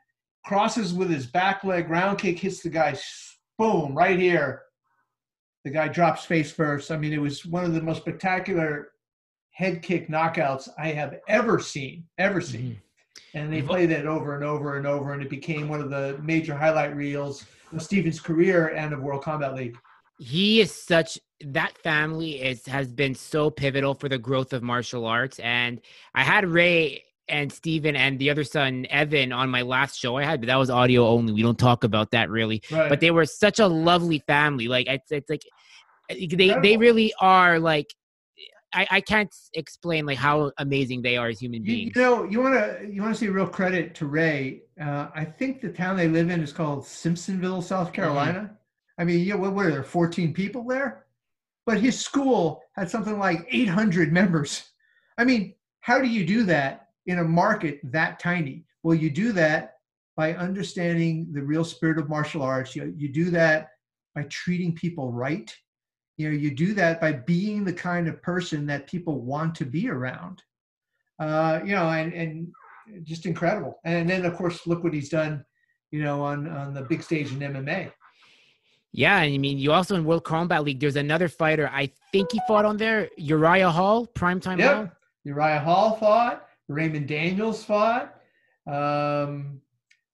crosses 0.45 0.93
with 0.95 1.11
his 1.11 1.27
back 1.27 1.65
leg, 1.65 1.89
round 1.91 2.19
kick, 2.19 2.39
hits 2.39 2.63
the 2.63 2.69
guy, 2.69 2.97
boom, 3.59 3.95
right 3.95 4.19
here. 4.19 4.63
the 5.65 5.71
guy 5.71 5.89
drops 5.89 6.25
face 6.25 6.53
first. 6.53 6.93
I 6.93 6.97
mean, 6.97 7.13
it 7.13 7.21
was 7.21 7.45
one 7.45 7.65
of 7.65 7.75
the 7.75 7.83
most 7.83 8.03
spectacular 8.03 8.93
head 9.51 9.83
kick 9.83 10.09
knockouts 10.09 10.69
I 10.79 10.89
have 10.93 11.17
ever 11.27 11.59
seen, 11.59 12.05
ever 12.19 12.41
seen. 12.41 12.61
Mm-hmm. 12.61 12.86
And 13.37 13.53
they 13.53 13.61
played 13.61 13.91
it 13.91 14.07
over 14.07 14.35
and 14.35 14.43
over 14.43 14.79
and 14.79 14.87
over, 14.87 15.13
and 15.13 15.23
it 15.23 15.29
became 15.29 15.69
one 15.69 15.83
of 15.83 15.91
the 15.91 16.19
major 16.23 16.57
highlight 16.57 16.97
reels 16.97 17.45
of 17.71 17.83
Stephen's 17.83 18.19
career 18.19 18.69
and 18.69 18.95
of 18.95 19.03
World 19.03 19.23
Combat 19.23 19.55
League. 19.55 19.77
He 20.19 20.63
is 20.63 20.73
such 20.73 21.19
that 21.45 21.77
family 21.77 22.43
is 22.43 22.65
has 22.65 22.91
been 22.91 23.15
so 23.15 23.51
pivotal 23.51 23.93
for 23.95 24.09
the 24.09 24.17
growth 24.17 24.55
of 24.55 24.63
martial 24.63 25.05
arts. 25.05 25.39
And 25.41 25.83
I 26.15 26.23
had 26.23 26.47
Ray 26.47 27.05
and 27.29 27.53
Stephen 27.53 27.95
and 27.95 28.19
the 28.19 28.31
other 28.31 28.43
son 28.43 28.87
Evan 28.89 29.33
on 29.33 29.51
my 29.51 29.61
last 29.61 29.99
show 29.99 30.17
I 30.17 30.25
had, 30.25 30.41
but 30.41 30.47
that 30.47 30.57
was 30.57 30.71
audio 30.71 31.07
only. 31.07 31.35
We 31.35 31.43
don't 31.43 31.59
talk 31.59 31.85
about 31.85 32.13
that 32.13 32.31
really. 32.31 32.63
Right. 32.71 32.89
But 32.89 33.01
they 33.01 33.11
were 33.11 33.27
such 33.27 33.59
a 33.59 33.67
lovely 33.67 34.21
family. 34.21 34.67
Like 34.67 34.87
it's, 34.87 35.13
it's 35.13 35.29
like 35.29 35.43
they 36.09 36.57
they 36.63 36.79
really 36.79 37.13
are 37.21 37.59
like 37.59 37.95
I, 38.77 38.87
I 38.91 39.01
can't 39.01 39.35
explain 39.55 40.05
like 40.05 40.19
how 40.19 40.53
amazing 40.59 41.01
they 41.01 41.17
are 41.17 41.29
as 41.29 41.41
human 41.41 41.63
beings. 41.63 41.97
You, 41.97 42.03
you 42.03 42.09
know, 42.09 42.25
you 42.25 42.41
want 42.43 42.55
to 42.55 42.87
you 42.93 43.01
want 43.01 43.15
to 43.15 43.19
see 43.19 43.29
real 43.29 43.49
credit 43.49 43.95
to 43.97 44.07
Ray. 44.07 44.63
Uh, 44.79 45.09
I 45.15 45.25
think 45.25 45.63
the 45.63 45.71
town 45.71 45.97
they 45.97 46.09
live 46.09 46.29
in 46.29 46.43
is 46.43 46.53
called 46.53 46.85
Simpsonville, 46.85 47.63
South 47.63 47.87
mm-hmm. 47.87 47.97
Carolina. 47.97 48.41
Mm-hmm. 48.41 48.55
I 48.99 49.05
mean, 49.05 49.25
yeah, 49.25 49.35
what, 49.35 49.55
what 49.55 49.67
are 49.67 49.71
there? 49.71 49.83
Fourteen 49.83 50.35
people 50.35 50.63
there, 50.65 51.07
but 51.65 51.81
his 51.81 51.99
school 51.99 52.63
had 52.77 52.91
something 52.91 53.19
like 53.19 53.49
eight 53.51 53.69
hundred 53.69 54.13
members. 54.13 54.71
I 55.17 55.25
mean, 55.25 55.55
how 55.81 55.99
do 55.99 56.07
you 56.07 56.27
do 56.27 56.43
that 56.45 56.89
in 57.07 57.19
a 57.19 57.25
market 57.25 57.81
that 57.85 58.19
tiny? 58.19 58.67
Well, 58.83 58.95
you 58.95 59.11
do 59.11 59.33
that 59.33 59.77
by 60.17 60.35
understanding 60.35 61.29
the 61.33 61.43
real 61.43 61.65
spirit 61.65 61.99
of 61.99 62.11
martial 62.11 62.43
arts. 62.43 62.77
You, 62.77 62.93
you 62.97 63.09
do 63.13 63.31
that 63.31 63.71
by 64.15 64.25
treating 64.25 64.75
people 64.75 65.13
right 65.13 65.55
you 66.17 66.29
know 66.29 66.37
you 66.37 66.55
do 66.55 66.75
that 66.75 67.01
by 67.01 67.13
being 67.13 67.65
the 67.65 67.73
kind 67.73 68.09
of 68.09 68.23
person 68.23 68.67
that 68.67 68.87
people 68.87 69.21
want 69.21 69.55
to 69.55 69.65
be 69.65 69.89
around 69.89 70.43
uh, 71.19 71.61
you 71.65 71.73
know 71.73 71.89
and 71.91 72.13
and 72.13 72.49
just 73.03 73.27
incredible 73.27 73.79
and 73.85 74.09
then 74.09 74.25
of 74.25 74.35
course 74.35 74.67
look 74.67 74.83
what 74.85 74.95
he's 74.95 75.09
done 75.09 75.45
you 75.91 76.03
know 76.03 76.23
on 76.23 76.49
on 76.49 76.75
the 76.75 76.83
big 76.83 77.03
stage 77.03 77.33
in 77.33 77.39
mma 77.39 77.91
yeah, 78.97 79.17
I 79.17 79.37
mean, 79.37 79.59
you 79.59 79.73
also 79.73 79.95
in 79.95 80.07
World 80.07 80.25
Combat 80.25 80.65
League. 80.65 80.81
There's 80.81 80.97
another 80.97 81.29
fighter. 81.29 81.69
I 81.71 81.91
think 82.13 82.33
he 82.33 82.41
fought 82.49 82.65
on 82.65 82.79
there. 82.79 83.11
Uriah 83.19 83.71
Hall, 83.71 84.07
primetime 84.07 84.59
yep. 84.59 84.75
Hall. 84.75 84.91
Uriah 85.25 85.61
Hall 85.61 85.97
fought. 85.97 86.47
Raymond 86.69 87.07
Daniels 87.07 87.63
fought. 87.63 88.15
Um, 88.67 89.61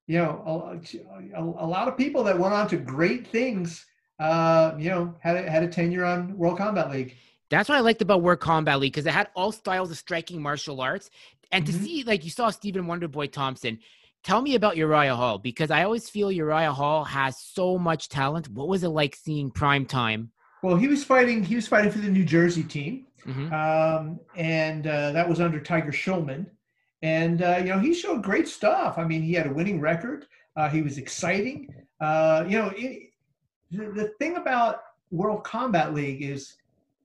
you 0.09 0.19
know, 0.19 0.81
a, 0.85 1.41
a, 1.41 1.45
a, 1.45 1.67
lot 1.67 1.87
of 1.87 1.97
people 1.97 2.25
that 2.25 2.37
went 2.37 2.53
on 2.53 2.67
to 2.71 2.77
great 2.77 3.29
things 3.29 3.87
uh, 4.19 4.75
you 4.79 4.91
know, 4.91 5.15
had 5.21 5.37
a, 5.37 5.51
had 5.51 5.63
a 5.63 5.69
tenure 5.69 6.05
on 6.05 6.37
World 6.37 6.59
Combat 6.59 6.91
League. 6.91 7.17
That's 7.51 7.69
what 7.69 7.77
I 7.77 7.81
liked 7.81 8.03
about 8.03 8.23
World 8.23 8.41
Combat 8.41 8.81
League 8.81 8.93
because 8.93 9.07
it 9.07 9.13
had 9.13 9.29
all 9.35 9.53
styles 9.53 9.91
of 9.91 9.99
striking 9.99 10.41
martial 10.41 10.81
arts. 10.81 11.11
And 11.51 11.65
mm-hmm. 11.65 11.79
to 11.79 11.85
see, 11.85 12.03
like, 12.05 12.25
you 12.25 12.31
saw 12.31 12.51
Stephen 12.51 12.85
Wonderboy 12.85 13.33
Thompson. 13.33 13.79
Tell 14.25 14.41
me 14.41 14.55
about 14.55 14.77
Uriah 14.77 15.17
Hall 15.17 15.39
because 15.39 15.71
I 15.71 15.83
always 15.83 16.09
feel 16.09 16.31
Uriah 16.31 16.73
Hall 16.73 17.05
has 17.05 17.39
so 17.39 17.77
much 17.77 18.09
talent. 18.09 18.49
What 18.49 18.69
was 18.69 18.85
it 18.85 18.89
like 18.89 19.17
seeing 19.17 19.51
prime 19.51 19.85
time? 19.85 20.31
Well, 20.63 20.77
he 20.77 20.87
was 20.87 21.03
fighting. 21.03 21.43
He 21.43 21.57
was 21.57 21.67
fighting 21.67 21.91
for 21.91 21.99
the 21.99 22.09
New 22.09 22.25
Jersey 22.25 22.63
team, 22.63 23.07
mm-hmm. 23.27 23.53
um, 23.53 24.21
and 24.37 24.87
uh, 24.87 25.11
that 25.11 25.29
was 25.29 25.41
under 25.41 25.59
Tiger 25.59 25.91
Schulmann. 25.91 26.47
And 27.03 27.43
uh, 27.43 27.57
you 27.59 27.65
know, 27.65 27.81
he 27.81 27.93
showed 27.93 28.23
great 28.23 28.47
stuff. 28.47 28.97
I 28.97 29.05
mean, 29.05 29.23
he 29.23 29.33
had 29.33 29.49
a 29.49 29.53
winning 29.53 29.81
record. 29.81 30.27
Uh, 30.57 30.69
he 30.69 30.83
was 30.83 30.99
exciting. 30.99 31.67
Uh, 32.01 32.45
you 32.47 32.59
know, 32.59 32.73
it, 32.77 33.11
the, 33.73 34.13
thing 34.19 34.37
about 34.37 34.83
World 35.11 35.45
Combat 35.45 35.95
League 35.95 36.23
is 36.23 36.55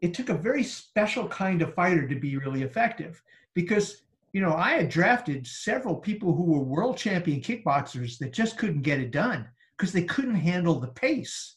it 0.01 0.13
took 0.13 0.29
a 0.29 0.33
very 0.33 0.63
special 0.63 1.27
kind 1.27 1.61
of 1.61 1.73
fighter 1.73 2.07
to 2.07 2.15
be 2.15 2.37
really 2.37 2.63
effective 2.63 3.21
because 3.53 4.03
you 4.33 4.41
know 4.41 4.53
I 4.53 4.71
had 4.71 4.89
drafted 4.89 5.47
several 5.47 5.95
people 5.95 6.35
who 6.35 6.43
were 6.43 6.59
world 6.59 6.97
champion 6.97 7.41
kickboxers 7.41 8.17
that 8.19 8.33
just 8.33 8.57
couldn't 8.57 8.81
get 8.81 8.99
it 8.99 9.11
done 9.11 9.47
because 9.77 9.91
they 9.91 10.03
couldn't 10.03 10.35
handle 10.35 10.79
the 10.79 10.87
pace. 10.87 11.55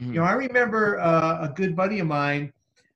Mm-hmm. 0.00 0.14
You 0.14 0.20
know, 0.20 0.26
I 0.26 0.32
remember 0.32 0.98
uh, 1.00 1.48
a 1.48 1.52
good 1.54 1.76
buddy 1.76 2.00
of 2.00 2.06
mine, 2.06 2.52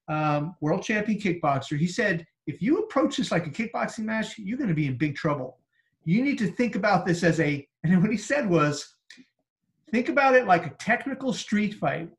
um, 0.08 0.54
world 0.60 0.82
champion 0.82 1.18
kickboxer. 1.18 1.78
He 1.78 1.86
said, 1.86 2.26
if 2.46 2.62
you 2.62 2.78
approach 2.78 3.16
this 3.16 3.30
like 3.30 3.46
a 3.46 3.50
kickboxing 3.50 4.04
match, 4.04 4.38
you're 4.38 4.58
going 4.58 4.68
to 4.68 4.74
be 4.74 4.86
in 4.86 4.96
big 4.96 5.16
trouble. 5.16 5.58
You 6.04 6.22
need 6.22 6.38
to 6.38 6.46
think 6.46 6.76
about 6.76 7.06
this 7.06 7.22
as 7.22 7.40
a. 7.40 7.66
And 7.84 8.00
what 8.00 8.10
he 8.10 8.16
said 8.16 8.48
was, 8.48 8.93
Think 9.94 10.08
about 10.08 10.34
it 10.34 10.48
like 10.48 10.66
a 10.66 10.70
technical 10.70 11.32
street 11.32 11.74
fight 11.74 12.10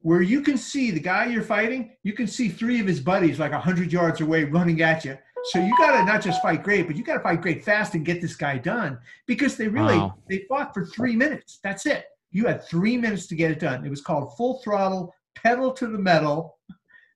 where 0.00 0.22
you 0.22 0.40
can 0.40 0.56
see 0.56 0.90
the 0.90 0.98
guy 0.98 1.26
you're 1.26 1.42
fighting, 1.42 1.90
you 2.04 2.14
can 2.14 2.26
see 2.26 2.48
three 2.48 2.80
of 2.80 2.86
his 2.86 3.00
buddies 3.00 3.38
like 3.38 3.52
100 3.52 3.92
yards 3.92 4.22
away 4.22 4.44
running 4.44 4.80
at 4.80 5.04
you. 5.04 5.18
So 5.50 5.58
you 5.58 5.76
got 5.76 5.98
to 5.98 6.06
not 6.06 6.22
just 6.22 6.40
fight 6.40 6.62
great, 6.62 6.86
but 6.86 6.96
you 6.96 7.04
got 7.04 7.18
to 7.18 7.20
fight 7.20 7.42
great 7.42 7.62
fast 7.66 7.92
and 7.92 8.02
get 8.02 8.22
this 8.22 8.34
guy 8.34 8.56
done 8.56 8.98
because 9.26 9.58
they 9.58 9.68
really 9.68 9.98
wow. 9.98 10.14
they 10.26 10.46
fought 10.48 10.72
for 10.72 10.86
3 10.86 11.16
minutes. 11.16 11.58
That's 11.62 11.84
it. 11.84 12.06
You 12.30 12.46
had 12.46 12.64
3 12.64 12.96
minutes 12.96 13.26
to 13.26 13.34
get 13.34 13.50
it 13.50 13.60
done. 13.60 13.84
It 13.84 13.90
was 13.90 14.00
called 14.00 14.34
full 14.38 14.62
throttle, 14.64 15.14
pedal 15.34 15.72
to 15.72 15.86
the 15.86 15.98
metal. 15.98 16.56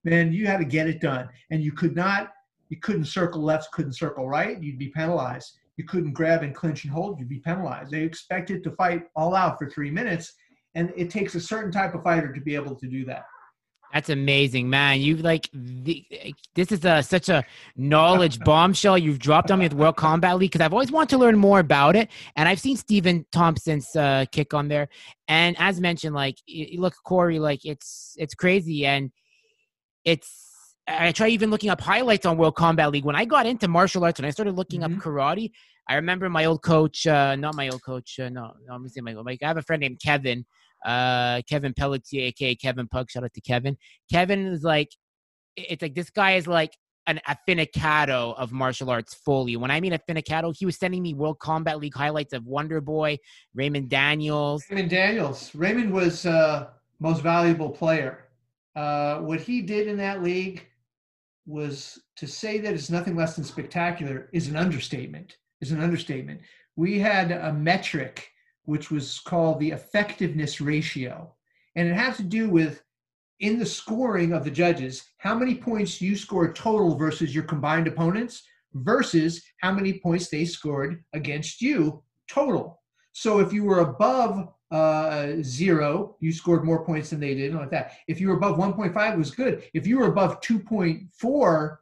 Man, 0.05 0.31
you 0.31 0.47
had 0.47 0.59
to 0.59 0.67
get 0.67 0.89
it 0.89 1.01
done. 1.01 1.31
And 1.51 1.63
you 1.63 1.73
could 1.73 1.97
not 1.97 2.35
you 2.69 2.77
couldn't 2.81 3.07
circle 3.07 3.43
left, 3.43 3.73
couldn't 3.73 3.95
circle 3.95 4.29
right, 4.29 4.63
you'd 4.63 4.79
be 4.79 4.89
penalized 4.89 5.57
you 5.77 5.85
couldn't 5.85 6.13
grab 6.13 6.43
and 6.43 6.55
clinch 6.55 6.85
and 6.85 6.93
hold, 6.93 7.19
you'd 7.19 7.29
be 7.29 7.41
penalized. 7.41 7.91
They 7.91 8.03
expected 8.03 8.63
to 8.65 8.71
fight 8.73 9.05
all 9.17 9.35
out 9.35 9.59
for 9.59 9.69
three 9.69 9.91
minutes, 9.91 10.33
and 10.75 10.93
it 10.97 11.11
takes 11.11 11.35
a 11.35 11.41
certain 11.41 11.73
type 11.73 11.95
of 11.95 12.03
fighter 12.03 12.33
to 12.33 12.41
be 12.41 12.55
able 12.55 12.77
to 12.77 12.87
do 12.87 13.05
that. 13.07 13.25
That's 13.95 14.11
amazing, 14.11 14.69
man. 14.69 15.01
You 15.01 15.19
like 15.19 15.49
the, 15.53 16.05
this 16.57 16.73
is 16.73 16.85
a, 16.85 17.01
such 17.01 17.29
a 17.29 17.45
knowledge 17.77 18.41
bombshell 18.45 18.99
you've 18.99 19.21
dropped 19.21 19.53
on 19.53 19.61
me 19.61 19.67
with 19.67 19.75
World 19.75 19.95
Combat 19.95 20.37
League 20.37 20.51
because 20.51 20.65
I've 20.65 20.73
always 20.73 20.91
wanted 20.91 21.11
to 21.11 21.19
learn 21.19 21.39
more 21.39 21.61
about 21.61 21.95
it, 21.95 22.11
and 22.35 22.49
I've 22.49 22.59
seen 22.59 22.77
Stephen 22.77 23.25
Thompson's 23.31 23.95
uh, 23.95 24.25
kick 24.33 24.53
on 24.53 24.67
there. 24.67 24.89
And 25.29 25.55
as 25.61 25.81
mentioned, 25.81 26.13
like 26.13 26.39
look, 26.77 26.95
Cory, 27.05 27.39
like 27.39 27.65
it's 27.65 28.17
it's 28.19 28.35
crazy, 28.35 28.85
and 28.85 29.13
it's 30.05 30.44
I 30.87 31.13
try 31.13 31.29
even 31.29 31.51
looking 31.51 31.71
up 31.71 31.81
highlights 31.81 32.27
on 32.27 32.37
World 32.37 32.57
Combat 32.57 32.91
League. 32.91 33.05
When 33.05 33.17
I 33.17 33.25
got 33.25 33.47
into 33.47 33.69
martial 33.69 34.05
arts 34.05 34.19
and 34.19 34.27
I 34.27 34.31
started 34.31 34.55
looking 34.55 34.81
mm-hmm. 34.81 34.99
up 34.99 35.03
karate, 35.03 35.51
I 35.89 35.97
remember 35.97 36.29
my 36.29 36.45
old 36.45 36.63
coach, 36.63 37.07
uh, 37.07 37.37
not 37.37 37.55
my 37.55 37.69
old 37.69 37.83
coach, 37.83 38.19
uh, 38.19 38.29
no, 38.29 38.53
no, 38.67 38.75
I'm 38.75 38.81
gonna 38.81 38.91
say 38.91 39.01
my 39.01 39.15
old, 39.15 39.27
like 39.27 39.43
I 39.43 39.49
have 39.49 39.57
a 39.57 39.63
friend 39.63 39.81
named 39.81 40.01
Kevin, 40.03 40.45
uh, 40.85 41.43
Kevin 41.49 41.75
Pelletier, 41.75 42.29
aka 42.29 42.55
Kevin 42.55 42.89
Pug. 42.89 43.11
Shout 43.11 43.25
out 43.25 43.35
to 43.35 43.41
Kevin. 43.41 43.77
Kevin 44.11 44.47
is 44.47 44.63
like, 44.63 44.91
it's 45.57 45.83
like 45.83 45.95
this 45.95 46.11
guy 46.11 46.33
is 46.33 46.47
like 46.47 46.77
an 47.07 47.21
affinicado 47.29 48.35
of 48.37 48.51
martial 48.53 48.91
arts 48.91 49.15
fully. 49.15 49.57
When 49.57 49.71
I 49.71 49.81
mean 49.81 49.93
affinicado, 49.93 50.55
he 50.57 50.65
was 50.65 50.79
sending 50.79 51.03
me 51.03 51.15
World 51.15 51.39
Combat 51.39 51.79
League 51.79 51.95
highlights 51.95 52.33
of 52.33 52.47
Wonder 52.47 52.81
Boy, 52.81 53.19
Raymond 53.55 53.91
Daniels. 53.91 54.65
Raymond 54.71 54.91
Daniels. 54.91 55.55
Raymond 55.55 55.93
was 55.93 56.25
uh, 56.25 56.69
most 57.01 57.23
valuable 57.23 57.71
player. 57.71 58.29
Uh, 58.75 59.19
what 59.19 59.41
he 59.41 59.63
did 59.63 59.87
in 59.87 59.99
that 59.99 60.23
league 60.23 60.67
was 61.47 61.99
to 62.17 62.27
say 62.27 62.59
that 62.59 62.75
it's 62.75 62.91
nothing 62.91 63.17
less 63.17 63.37
than 63.37 63.45
spectacular 63.45 64.29
is 64.33 64.49
an 64.49 64.57
understatement. 64.57 65.37
Is 65.61 65.73
an 65.73 65.81
understatement. 65.81 66.41
We 66.77 66.99
had 66.99 67.31
a 67.31 67.53
metric 67.53 68.29
which 68.65 68.91
was 68.91 69.21
called 69.21 69.61
the 69.61 69.71
effectiveness 69.71 70.61
ratio, 70.61 71.35
and 71.77 71.89
it 71.89 71.95
has 71.95 72.17
to 72.19 72.23
do 72.23 72.49
with 72.51 72.83
in 73.41 73.59
the 73.59 73.67
scoring 73.67 74.33
of 74.33 74.45
the 74.45 74.51
judges 74.51 75.05
how 75.19 75.35
many 75.35 75.55
points 75.55 76.01
you 76.01 76.17
scored 76.17 76.55
total 76.55 76.97
versus 76.97 77.35
your 77.35 77.45
combined 77.45 77.87
opponents 77.87 78.43
versus 78.75 79.43
how 79.61 79.73
many 79.73 80.01
points 80.01 80.29
they 80.29 80.45
scored 80.45 81.03
against 81.13 81.61
you 81.61 82.03
total. 82.29 82.81
So 83.13 83.41
if 83.41 83.53
you 83.53 83.65
were 83.65 83.81
above 83.81 84.49
uh, 84.75 85.37
zero, 85.41 86.17
you 86.19 86.33
scored 86.33 86.65
more 86.65 86.85
points 86.85 87.11
than 87.11 87.21
they 87.21 87.33
did, 87.33 87.55
like 87.55 87.71
that. 87.71 87.93
If 88.09 88.21
you 88.21 88.27
were 88.27 88.35
above 88.35 88.59
1.5, 88.59 89.13
it 89.13 89.17
was 89.17 89.31
good. 89.31 89.63
If 89.73 89.87
you 89.87 90.01
were 90.01 90.09
above 90.09 90.41
2.4, 90.41 91.77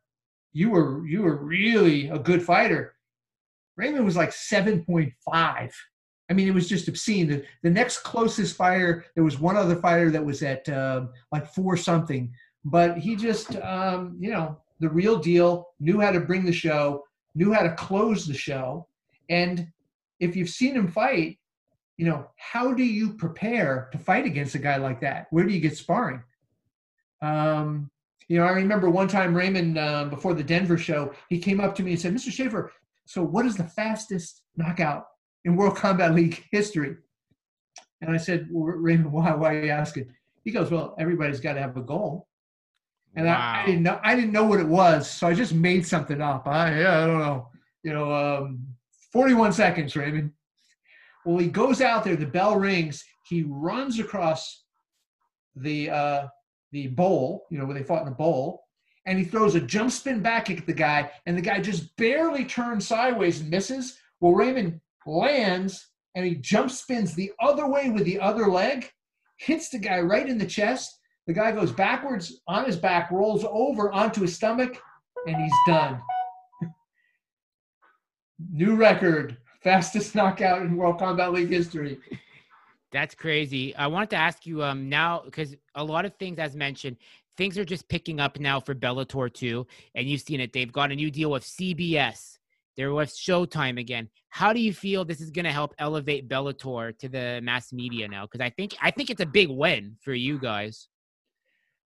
you 0.52 0.68
were 0.68 1.06
you 1.06 1.22
were 1.22 1.36
really 1.36 2.10
a 2.10 2.18
good 2.18 2.42
fighter. 2.42 2.94
Raymond 3.78 4.04
was 4.04 4.16
like 4.16 4.28
7.5. 4.28 5.14
I 5.32 6.34
mean, 6.34 6.46
it 6.46 6.54
was 6.54 6.68
just 6.68 6.86
obscene. 6.86 7.28
The, 7.28 7.44
the 7.62 7.70
next 7.70 8.00
closest 8.00 8.56
fighter, 8.56 9.06
there 9.14 9.24
was 9.24 9.40
one 9.40 9.56
other 9.56 9.76
fighter 9.76 10.10
that 10.10 10.24
was 10.24 10.42
at 10.42 10.68
um, 10.68 11.08
like 11.32 11.46
four 11.46 11.78
something, 11.78 12.30
but 12.62 12.98
he 12.98 13.16
just, 13.16 13.56
um, 13.56 14.16
you 14.20 14.30
know, 14.30 14.58
the 14.80 14.90
real 14.90 15.18
deal, 15.18 15.68
knew 15.80 15.98
how 15.98 16.10
to 16.10 16.20
bring 16.20 16.44
the 16.44 16.52
show, 16.52 17.04
knew 17.34 17.54
how 17.54 17.62
to 17.62 17.74
close 17.74 18.26
the 18.26 18.34
show. 18.34 18.86
And 19.30 19.66
if 20.20 20.36
you've 20.36 20.50
seen 20.50 20.74
him 20.74 20.88
fight, 20.88 21.38
you 21.96 22.06
know, 22.06 22.26
how 22.36 22.72
do 22.72 22.84
you 22.84 23.14
prepare 23.14 23.88
to 23.92 23.98
fight 23.98 24.26
against 24.26 24.54
a 24.54 24.58
guy 24.58 24.76
like 24.76 25.00
that? 25.00 25.26
Where 25.30 25.44
do 25.44 25.52
you 25.52 25.60
get 25.60 25.76
sparring? 25.76 26.22
Um, 27.20 27.90
you 28.28 28.38
know, 28.38 28.44
I 28.44 28.50
remember 28.50 28.88
one 28.88 29.08
time 29.08 29.34
Raymond, 29.34 29.78
uh, 29.78 30.06
before 30.06 30.34
the 30.34 30.42
Denver 30.42 30.78
show, 30.78 31.12
he 31.28 31.38
came 31.38 31.60
up 31.60 31.74
to 31.76 31.82
me 31.82 31.92
and 31.92 32.00
said, 32.00 32.14
Mr. 32.14 32.30
Schafer, 32.30 32.70
so 33.04 33.22
what 33.22 33.46
is 33.46 33.56
the 33.56 33.64
fastest 33.64 34.42
knockout 34.56 35.06
in 35.44 35.56
World 35.56 35.76
Combat 35.76 36.14
League 36.14 36.44
history? 36.50 36.96
And 38.00 38.10
I 38.10 38.16
said, 38.16 38.48
well, 38.50 38.64
Raymond, 38.64 39.12
why, 39.12 39.34
why 39.34 39.54
are 39.54 39.64
you 39.64 39.70
asking? 39.70 40.12
He 40.44 40.50
goes, 40.50 40.70
well, 40.70 40.94
everybody's 40.98 41.40
got 41.40 41.54
to 41.54 41.60
have 41.60 41.76
a 41.76 41.82
goal. 41.82 42.26
And 43.14 43.26
wow. 43.26 43.38
I, 43.38 43.62
I, 43.62 43.66
didn't 43.66 43.82
know 43.82 44.00
I 44.02 44.14
didn't 44.14 44.32
know 44.32 44.44
what 44.44 44.60
it 44.60 44.66
was, 44.66 45.08
so 45.10 45.26
I 45.26 45.34
just 45.34 45.52
made 45.52 45.86
something 45.86 46.20
up. 46.20 46.46
I 46.46 46.80
yeah, 46.80 47.02
I 47.02 47.06
don't 47.06 47.18
know. 47.18 47.48
You 47.82 47.92
know, 47.92 48.12
um, 48.12 48.66
41 49.12 49.52
seconds, 49.52 49.94
Raymond. 49.94 50.32
Well, 51.24 51.38
he 51.38 51.48
goes 51.48 51.80
out 51.80 52.04
there, 52.04 52.16
the 52.16 52.26
bell 52.26 52.56
rings, 52.56 53.04
he 53.28 53.44
runs 53.46 53.98
across 54.00 54.64
the 55.56 55.90
uh, 55.90 56.26
the 56.72 56.88
bowl, 56.88 57.46
you 57.50 57.58
know, 57.58 57.64
where 57.64 57.74
they 57.74 57.84
fought 57.84 58.02
in 58.02 58.08
the 58.08 58.10
bowl, 58.12 58.62
and 59.06 59.18
he 59.18 59.24
throws 59.24 59.54
a 59.54 59.60
jump 59.60 59.90
spin 59.90 60.20
back 60.20 60.50
at 60.50 60.66
the 60.66 60.72
guy, 60.72 61.10
and 61.26 61.36
the 61.36 61.42
guy 61.42 61.60
just 61.60 61.94
barely 61.96 62.44
turns 62.44 62.86
sideways 62.86 63.40
and 63.40 63.50
misses. 63.50 63.98
Well, 64.20 64.32
Raymond 64.32 64.80
lands 65.06 65.92
and 66.14 66.24
he 66.24 66.34
jump 66.36 66.70
spins 66.70 67.14
the 67.14 67.32
other 67.40 67.66
way 67.66 67.90
with 67.90 68.04
the 68.04 68.20
other 68.20 68.46
leg, 68.46 68.90
hits 69.38 69.70
the 69.70 69.78
guy 69.78 70.00
right 70.00 70.28
in 70.28 70.38
the 70.38 70.46
chest. 70.46 70.98
The 71.26 71.32
guy 71.32 71.52
goes 71.52 71.72
backwards 71.72 72.40
on 72.46 72.64
his 72.64 72.76
back, 72.76 73.10
rolls 73.10 73.44
over 73.48 73.92
onto 73.92 74.22
his 74.22 74.34
stomach, 74.34 74.80
and 75.26 75.36
he's 75.36 75.52
done. 75.66 76.00
New 78.52 78.74
record, 78.74 79.38
fastest 79.62 80.14
knockout 80.16 80.62
in 80.62 80.76
World 80.76 80.98
Combat 80.98 81.32
League 81.32 81.50
history. 81.50 81.98
That's 82.92 83.14
crazy. 83.14 83.74
I 83.74 83.86
wanted 83.86 84.10
to 84.10 84.16
ask 84.16 84.46
you 84.46 84.62
um 84.62 84.88
now 84.88 85.22
because 85.24 85.56
a 85.74 85.84
lot 85.84 86.04
of 86.04 86.14
things, 86.16 86.38
as 86.38 86.54
mentioned, 86.54 86.96
things 87.36 87.56
are 87.58 87.64
just 87.64 87.88
picking 87.88 88.20
up 88.20 88.38
now 88.38 88.60
for 88.60 88.74
Bellator 88.74 89.32
too, 89.32 89.66
and 89.94 90.08
you've 90.08 90.20
seen 90.20 90.40
it. 90.40 90.52
They've 90.52 90.72
got 90.72 90.92
a 90.92 90.96
new 90.96 91.10
deal 91.10 91.30
with 91.30 91.44
CBS. 91.44 92.38
They're 92.76 92.92
with 92.92 93.10
Showtime 93.10 93.78
again. 93.78 94.08
How 94.30 94.52
do 94.52 94.60
you 94.60 94.72
feel 94.72 95.04
this 95.04 95.20
is 95.20 95.30
going 95.30 95.44
to 95.44 95.52
help 95.52 95.74
elevate 95.78 96.28
Bellator 96.28 96.96
to 96.98 97.08
the 97.08 97.40
mass 97.42 97.72
media 97.72 98.08
now? 98.08 98.22
Because 98.22 98.40
I 98.40 98.50
think 98.50 98.74
I 98.80 98.90
think 98.90 99.10
it's 99.10 99.20
a 99.20 99.26
big 99.26 99.48
win 99.50 99.96
for 100.00 100.14
you 100.14 100.38
guys. 100.38 100.88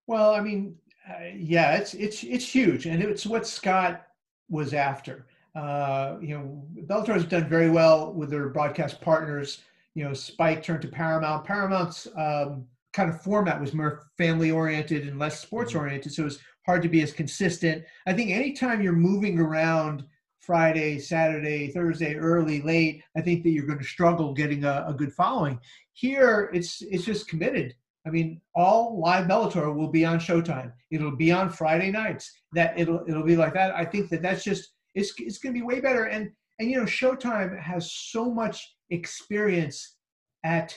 Well, 0.07 0.33
I 0.33 0.41
mean, 0.41 0.77
uh, 1.09 1.25
yeah, 1.37 1.77
it's 1.77 1.95
it's 1.95 2.23
it's 2.23 2.49
huge, 2.49 2.87
and 2.87 3.03
it's 3.03 3.27
what 3.27 3.47
Scott 3.47 4.07
was 4.49 4.75
after. 4.75 5.27
Uh, 5.57 6.19
you 6.21 6.37
know, 6.37 6.63
Bellator 6.85 7.15
has 7.15 7.25
done 7.25 7.49
very 7.49 7.71
well 7.71 8.13
with 8.13 8.31
their 8.31 8.51
broadcast 8.51 9.01
partners. 9.01 9.63
You 9.95 10.05
know, 10.05 10.13
Spike 10.13 10.63
turned 10.63 10.83
to 10.83 10.89
Paramount. 10.89 11.47
Paramount's 11.47 12.07
um, 12.15 12.67
kind 12.93 13.09
of 13.09 13.23
format 13.23 13.59
was 13.61 13.73
more 13.73 14.03
family 14.19 14.51
oriented 14.51 15.09
and 15.09 15.19
less 15.19 15.41
sports 15.41 15.75
oriented, 15.75 16.13
so 16.13 16.23
it 16.23 16.27
was 16.27 16.41
hard 16.67 16.83
to 16.83 16.91
be 16.91 17.01
as 17.01 17.13
consistent. 17.13 17.85
I 18.07 18.13
think 18.13 18.31
anytime 18.31 18.83
you're 18.83 18.93
moving 18.93 19.39
around 19.39 20.05
Friday, 20.41 20.99
Saturday, 20.99 21.69
Thursday, 21.69 22.17
early, 22.17 22.61
late, 22.61 23.03
I 23.17 23.23
think 23.23 23.43
that 23.43 23.51
you're 23.51 23.67
going 23.67 23.79
to 23.79 23.85
struggle 23.85 24.35
getting 24.35 24.65
a, 24.65 24.85
a 24.89 24.95
good 24.95 25.13
following. 25.13 25.59
Here, 25.95 26.51
it's 26.53 26.83
it's 26.83 27.07
just 27.07 27.29
committed. 27.29 27.75
I 28.07 28.11
mean, 28.11 28.41
all 28.55 29.01
live 29.01 29.27
Bellator 29.27 29.75
will 29.75 29.89
be 29.89 30.05
on 30.05 30.19
Showtime. 30.19 30.73
It'll 30.91 31.17
be 31.17 31.33
on 31.33 31.49
Friday 31.49 31.91
nights. 31.91 32.31
That 32.53 32.79
it'll 32.79 33.05
it'll 33.09 33.25
be 33.25 33.37
like 33.37 33.55
that. 33.55 33.75
I 33.75 33.87
think 33.87 34.11
that 34.11 34.21
that's 34.23 34.45
just 34.45 34.76
it's 34.97 35.13
it's 35.19 35.39
going 35.39 35.55
to 35.55 35.61
be 35.61 35.65
way 35.65 35.81
better. 35.81 36.05
And 36.05 36.33
and 36.59 36.69
you 36.69 36.79
know, 36.79 36.85
Showtime 36.85 37.61
has 37.61 37.93
so 37.93 38.33
much 38.33 38.77
experience 38.91 39.97
at 40.43 40.77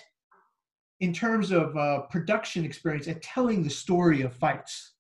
in 1.00 1.14
terms 1.14 1.52
of 1.52 1.76
uh, 1.78 2.02
production 2.02 2.66
experience 2.66 3.08
at 3.08 3.24
telling 3.24 3.64
the 3.64 3.70
story 3.70 4.22
of 4.22 4.34
fights. 4.36 4.94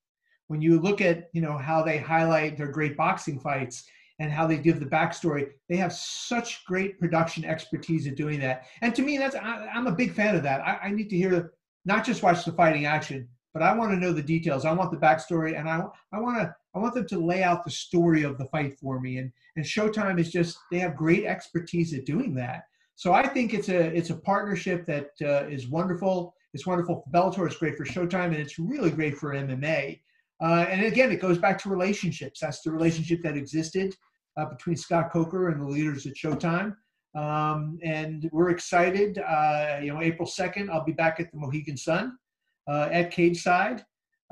When 0.47 0.61
you 0.61 0.79
look 0.79 1.01
at 1.01 1.29
you 1.33 1.41
know 1.41 1.57
how 1.57 1.83
they 1.83 1.97
highlight 1.97 2.57
their 2.57 2.71
great 2.71 2.97
boxing 2.97 3.39
fights 3.39 3.83
and 4.19 4.31
how 4.31 4.45
they 4.45 4.57
give 4.57 4.79
the 4.79 4.85
backstory. 4.85 5.51
They 5.69 5.77
have 5.77 5.93
such 5.93 6.65
great 6.65 6.99
production 6.99 7.45
expertise 7.45 8.05
at 8.05 8.15
doing 8.15 8.39
that. 8.41 8.65
And 8.81 8.93
to 8.95 9.01
me, 9.01 9.17
that's 9.17 9.35
I, 9.35 9.69
am 9.73 9.87
a 9.87 9.93
big 9.93 10.13
fan 10.13 10.35
of 10.35 10.43
that. 10.43 10.59
I, 10.61 10.87
I, 10.87 10.91
need 10.91 11.09
to 11.11 11.15
hear 11.15 11.53
not 11.85 12.05
just 12.05 12.21
watch 12.21 12.43
the 12.43 12.51
fighting 12.51 12.85
action, 12.85 13.29
but 13.53 13.63
I 13.63 13.73
want 13.73 13.91
to 13.91 13.97
know 13.97 14.11
the 14.11 14.21
details. 14.21 14.65
I 14.65 14.73
want 14.73 14.91
the 14.91 14.97
backstory, 14.97 15.57
and 15.57 15.69
I 15.69 15.83
I 16.11 16.19
want 16.19 16.37
to 16.37 16.53
I 16.75 16.79
want 16.79 16.93
them 16.93 17.07
to 17.07 17.19
lay 17.19 17.43
out 17.43 17.63
the 17.63 17.71
story 17.71 18.23
of 18.23 18.37
the 18.37 18.45
fight 18.45 18.77
for 18.79 18.99
me. 18.99 19.17
And 19.17 19.31
and 19.55 19.65
Showtime 19.65 20.19
is 20.19 20.31
just 20.31 20.57
they 20.71 20.79
have 20.79 20.95
great 20.95 21.25
expertise 21.25 21.93
at 21.93 22.05
doing 22.05 22.33
that. 22.35 22.63
So 22.95 23.13
I 23.13 23.27
think 23.27 23.53
it's 23.53 23.69
a 23.69 23.95
it's 23.95 24.09
a 24.09 24.15
partnership 24.15 24.85
that 24.87 25.09
uh, 25.21 25.47
is 25.47 25.67
wonderful. 25.67 26.33
It's 26.53 26.67
wonderful 26.67 27.03
for 27.03 27.11
Bellator. 27.11 27.45
It's 27.47 27.57
great 27.57 27.77
for 27.77 27.85
Showtime, 27.85 28.25
and 28.25 28.35
it's 28.37 28.59
really 28.59 28.91
great 28.91 29.17
for 29.17 29.33
MMA. 29.33 30.01
Uh, 30.41 30.65
and 30.69 30.85
again, 30.85 31.11
it 31.11 31.19
goes 31.19 31.37
back 31.37 31.61
to 31.63 31.69
relationships. 31.69 32.39
That's 32.39 32.61
the 32.61 32.71
relationship 32.71 33.21
that 33.23 33.35
existed 33.35 33.95
uh, 34.37 34.45
between 34.45 34.77
Scott 34.77 35.11
Coker 35.11 35.49
and 35.49 35.61
the 35.61 35.67
leaders 35.67 36.05
at 36.07 36.15
Showtime. 36.15 36.75
Um, 37.15 37.79
and 37.83 38.29
we're 38.31 38.49
excited. 38.51 39.17
Uh, 39.17 39.79
you 39.81 39.93
know, 39.93 40.01
April 40.01 40.27
2nd, 40.27 40.69
I'll 40.69 40.85
be 40.85 40.91
back 40.91 41.19
at 41.19 41.31
the 41.31 41.37
Mohegan 41.37 41.77
Sun 41.77 42.17
uh, 42.67 42.89
at 42.91 43.11
cage 43.11 43.41
side 43.41 43.83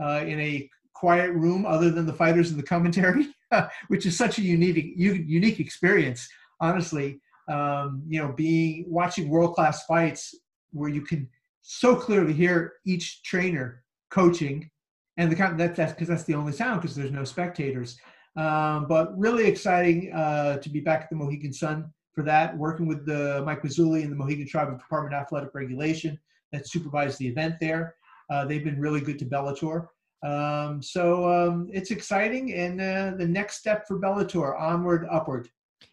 uh, 0.02 0.24
in 0.26 0.40
a 0.40 0.70
quiet 0.98 1.32
room 1.32 1.64
other 1.66 1.92
than 1.92 2.08
the 2.08 2.14
fighters 2.14 2.50
and 2.50 2.60
the 2.60 2.64
commentary, 2.64 3.28
which 3.88 4.08
is 4.08 4.18
such 4.18 4.40
a 4.40 4.42
unique, 4.42 4.94
unique 4.98 5.60
experience, 5.60 6.28
honestly. 6.60 7.22
Um, 7.48 8.04
you 8.08 8.20
know, 8.20 8.34
being 8.34 8.86
watching 8.88 9.30
world 9.30 9.54
class 9.56 9.86
fights 9.86 10.36
where 10.72 10.90
you 10.90 11.02
can 11.02 11.30
so 11.62 11.96
clearly 11.96 12.34
hear 12.34 12.74
each 12.86 13.24
trainer 13.24 13.84
coaching, 14.10 14.70
and 15.18 15.32
the 15.32 15.36
that, 15.36 15.76
that's 15.76 15.94
because 15.94 16.08
that's 16.08 16.24
the 16.24 16.34
only 16.34 16.52
sound 16.52 16.82
because 16.82 16.96
there's 16.96 17.12
no 17.12 17.24
spectators. 17.24 17.98
Um, 18.36 18.88
but 18.88 19.18
really 19.18 19.46
exciting 19.46 20.12
uh, 20.14 20.58
to 20.58 20.70
be 20.70 20.80
back 20.80 21.04
at 21.04 21.10
the 21.10 21.16
Mohegan 21.16 21.54
Sun 21.54 21.92
for 22.14 22.24
that, 22.24 22.58
working 22.58 22.88
with 22.88 23.06
the 23.06 23.44
Mike 23.46 23.62
Mazzulli 23.62 24.02
and 24.02 24.12
the 24.12 24.16
Mohegan 24.16 24.48
Tribe 24.48 24.70
of 24.70 24.80
Department 24.80 25.14
of 25.16 25.22
Athletic 25.22 25.54
Regulation 25.54 26.20
that 26.52 26.68
supervised 26.68 27.20
the 27.20 27.28
event 27.28 27.56
there. 27.62 27.96
Uh, 28.30 28.46
they've 28.46 28.64
been 28.64 28.80
really 28.80 29.00
good 29.00 29.20
to 29.20 29.26
Bellator. 29.26 29.88
Um, 30.24 30.82
so 30.82 31.30
um, 31.30 31.70
it's 31.72 31.92
exciting, 31.92 32.54
and 32.54 32.82
uh, 32.82 33.12
the 33.18 33.28
next 33.28 33.58
step 33.58 33.88
for 33.88 34.00
Bellator, 34.00 34.60
onward, 34.60 35.08
upward. 35.12 35.50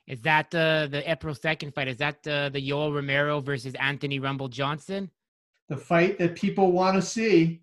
Is 0.06 0.20
that 0.22 0.50
the 0.50 0.88
the 0.90 1.08
April 1.10 1.34
second 1.34 1.74
fight? 1.74 1.88
Is 1.88 1.98
that 1.98 2.22
the 2.22 2.50
the 2.52 2.70
Yoel 2.70 2.94
Romero 2.94 3.40
versus 3.40 3.74
Anthony 3.74 4.18
Rumble 4.18 4.48
Johnson? 4.48 5.10
The 5.68 5.76
fight 5.76 6.18
that 6.18 6.34
people 6.34 6.72
want 6.72 6.96
to 6.96 7.02
see. 7.02 7.62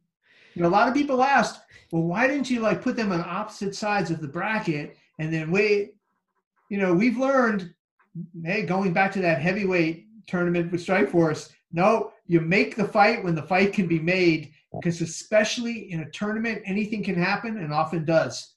You 0.53 0.63
know, 0.63 0.67
a 0.67 0.69
lot 0.69 0.87
of 0.87 0.93
people 0.93 1.23
asked, 1.23 1.61
well, 1.91 2.03
why 2.03 2.27
didn't 2.27 2.49
you 2.49 2.59
like 2.59 2.81
put 2.81 2.95
them 2.95 3.11
on 3.11 3.21
opposite 3.21 3.73
sides 3.73 4.11
of 4.11 4.21
the 4.21 4.27
bracket 4.27 4.97
and 5.17 5.33
then 5.33 5.49
wait? 5.49 5.95
You 6.69 6.77
know, 6.77 6.93
we've 6.93 7.17
learned, 7.17 7.73
hey, 8.43 8.63
going 8.63 8.91
back 8.91 9.11
to 9.13 9.21
that 9.21 9.41
heavyweight 9.41 10.07
tournament 10.27 10.71
with 10.71 10.85
Strikeforce, 10.85 11.51
no, 11.71 12.11
you 12.27 12.41
make 12.41 12.75
the 12.75 12.87
fight 12.87 13.23
when 13.23 13.35
the 13.35 13.43
fight 13.43 13.71
can 13.73 13.87
be 13.87 13.99
made 13.99 14.51
because 14.73 15.01
especially 15.01 15.91
in 15.91 16.01
a 16.01 16.09
tournament, 16.11 16.61
anything 16.65 17.03
can 17.03 17.15
happen 17.15 17.57
and 17.57 17.73
often 17.73 18.05
does. 18.05 18.55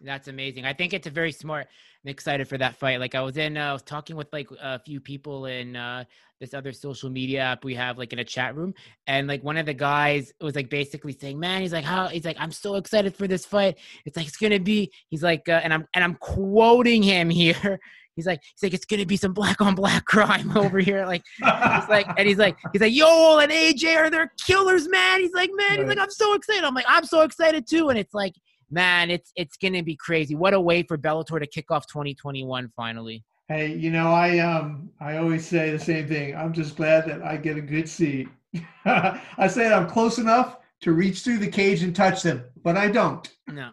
That's 0.00 0.28
amazing. 0.28 0.66
I 0.66 0.72
think 0.72 0.92
it's 0.92 1.06
a 1.06 1.10
very 1.10 1.32
smart. 1.32 1.68
I'm 2.04 2.10
excited 2.10 2.46
for 2.48 2.58
that 2.58 2.76
fight. 2.76 3.00
Like 3.00 3.14
I 3.14 3.22
was 3.22 3.36
in, 3.36 3.56
uh, 3.56 3.70
I 3.70 3.72
was 3.72 3.82
talking 3.82 4.14
with 4.14 4.30
like 4.32 4.48
a 4.62 4.78
few 4.78 5.00
people 5.00 5.46
in 5.46 5.74
uh, 5.74 6.04
this 6.38 6.52
other 6.52 6.72
social 6.72 7.08
media 7.08 7.40
app 7.40 7.64
we 7.64 7.74
have, 7.74 7.96
like 7.96 8.12
in 8.12 8.18
a 8.18 8.24
chat 8.24 8.54
room, 8.54 8.74
and 9.06 9.26
like 9.26 9.42
one 9.42 9.56
of 9.56 9.66
the 9.66 9.74
guys 9.74 10.32
was 10.40 10.54
like 10.54 10.68
basically 10.68 11.16
saying, 11.18 11.40
"Man, 11.40 11.62
he's 11.62 11.72
like, 11.72 11.84
how? 11.84 12.08
He's 12.08 12.24
like, 12.24 12.36
I'm 12.38 12.52
so 12.52 12.74
excited 12.74 13.14
for 13.16 13.26
this 13.26 13.46
fight. 13.46 13.78
It's 14.04 14.16
like 14.16 14.26
it's 14.26 14.36
gonna 14.36 14.60
be." 14.60 14.92
He's 15.08 15.22
like, 15.22 15.48
uh, 15.48 15.60
and 15.64 15.72
I'm 15.72 15.86
and 15.94 16.04
I'm 16.04 16.14
quoting 16.16 17.02
him 17.02 17.30
here. 17.42 17.80
He's 18.16 18.26
like, 18.26 18.40
he's 18.42 18.62
like, 18.62 18.74
it's 18.74 18.86
gonna 18.86 19.06
be 19.06 19.16
some 19.16 19.32
black 19.32 19.60
on 19.60 19.74
black 19.74 20.04
crime 20.06 20.56
over 20.56 20.78
here. 20.78 21.06
Like, 21.06 21.22
he's 21.36 21.88
like, 21.88 22.06
and 22.16 22.26
he's 22.26 22.38
like, 22.38 22.56
he's 22.72 22.80
like, 22.80 22.92
Yoel 22.92 23.42
and 23.42 23.52
AJ 23.52 23.96
are 23.96 24.10
they're 24.10 24.32
killers, 24.44 24.88
man. 24.88 25.20
He's 25.20 25.32
like, 25.32 25.50
man, 25.54 25.70
right. 25.70 25.78
he's 25.80 25.88
like, 25.88 25.98
I'm 25.98 26.10
so 26.10 26.34
excited. 26.34 26.64
I'm 26.64 26.74
like, 26.74 26.86
I'm 26.88 27.04
so 27.04 27.22
excited 27.22 27.66
too. 27.68 27.90
And 27.90 27.98
it's 27.98 28.14
like, 28.14 28.34
man, 28.70 29.10
it's 29.10 29.32
it's 29.36 29.56
gonna 29.56 29.82
be 29.82 29.96
crazy. 29.96 30.34
What 30.34 30.54
a 30.54 30.60
way 30.60 30.82
for 30.82 30.98
Bellator 30.98 31.38
to 31.38 31.46
kick 31.46 31.70
off 31.70 31.86
2021 31.86 32.72
finally. 32.74 33.24
Hey, 33.48 33.74
you 33.74 33.90
know, 33.90 34.12
I 34.12 34.38
um 34.38 34.90
I 35.00 35.18
always 35.18 35.46
say 35.46 35.70
the 35.70 35.78
same 35.78 36.08
thing. 36.08 36.34
I'm 36.34 36.52
just 36.52 36.76
glad 36.76 37.06
that 37.06 37.22
I 37.22 37.36
get 37.36 37.56
a 37.56 37.60
good 37.60 37.88
seat. 37.88 38.28
I 38.84 39.46
say 39.48 39.72
I'm 39.72 39.88
close 39.88 40.18
enough 40.18 40.58
to 40.80 40.92
reach 40.92 41.20
through 41.20 41.38
the 41.38 41.48
cage 41.48 41.82
and 41.82 41.94
touch 41.94 42.22
them, 42.22 42.44
but 42.62 42.76
I 42.76 42.88
don't. 42.88 43.28
No. 43.48 43.70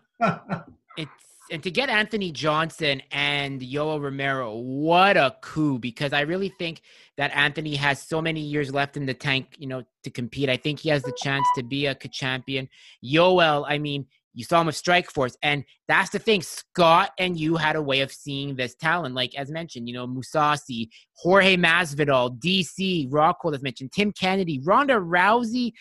it's 0.98 1.33
and 1.54 1.62
to 1.62 1.70
get 1.70 1.88
Anthony 1.88 2.32
Johnson 2.32 3.04
and 3.12 3.62
Yoel 3.62 4.02
Romero, 4.02 4.56
what 4.56 5.18
a 5.18 5.36
coup! 5.42 5.78
Because 5.78 6.12
I 6.12 6.22
really 6.22 6.50
think 6.50 6.82
that 7.16 7.30
Anthony 7.36 7.76
has 7.76 8.02
so 8.02 8.24
many 8.24 8.40
years 8.40 8.74
left 8.74 8.98
in 8.98 9.06
the 9.06 9.14
tank, 9.14 9.56
you 9.60 9.68
know, 9.68 9.84
to 10.04 10.10
compete. 10.10 10.50
I 10.50 10.58
think 10.58 10.80
he 10.80 10.90
has 10.90 11.04
the 11.04 11.14
chance 11.16 11.46
to 11.56 11.62
be 11.62 11.86
a 11.86 11.94
champion. 11.94 12.70
Yoel, 13.06 13.66
I 13.68 13.78
mean, 13.78 14.08
you 14.34 14.44
saw 14.44 14.62
him 14.62 14.68
with 14.68 14.76
Strikeforce. 14.76 15.36
And 15.44 15.64
that's 15.88 16.10
the 16.10 16.20
thing. 16.20 16.42
Scott 16.42 17.12
and 17.20 17.38
you 17.38 17.56
had 17.56 17.76
a 17.76 17.82
way 17.82 18.02
of 18.02 18.12
seeing 18.12 18.56
this 18.56 18.76
talent. 18.76 19.16
Like, 19.16 19.36
as 19.36 19.52
mentioned, 19.52 19.88
you 19.88 19.94
know, 19.94 20.08
Mousasi, 20.08 20.90
Jorge 21.16 21.56
Masvidal, 21.56 22.40
DC, 22.40 23.10
Rockhold, 23.12 23.56
as 23.56 23.62
mentioned, 23.62 23.92
Tim 23.92 24.12
Kennedy, 24.12 24.60
Ronda 24.64 24.96
Rousey, 24.96 25.74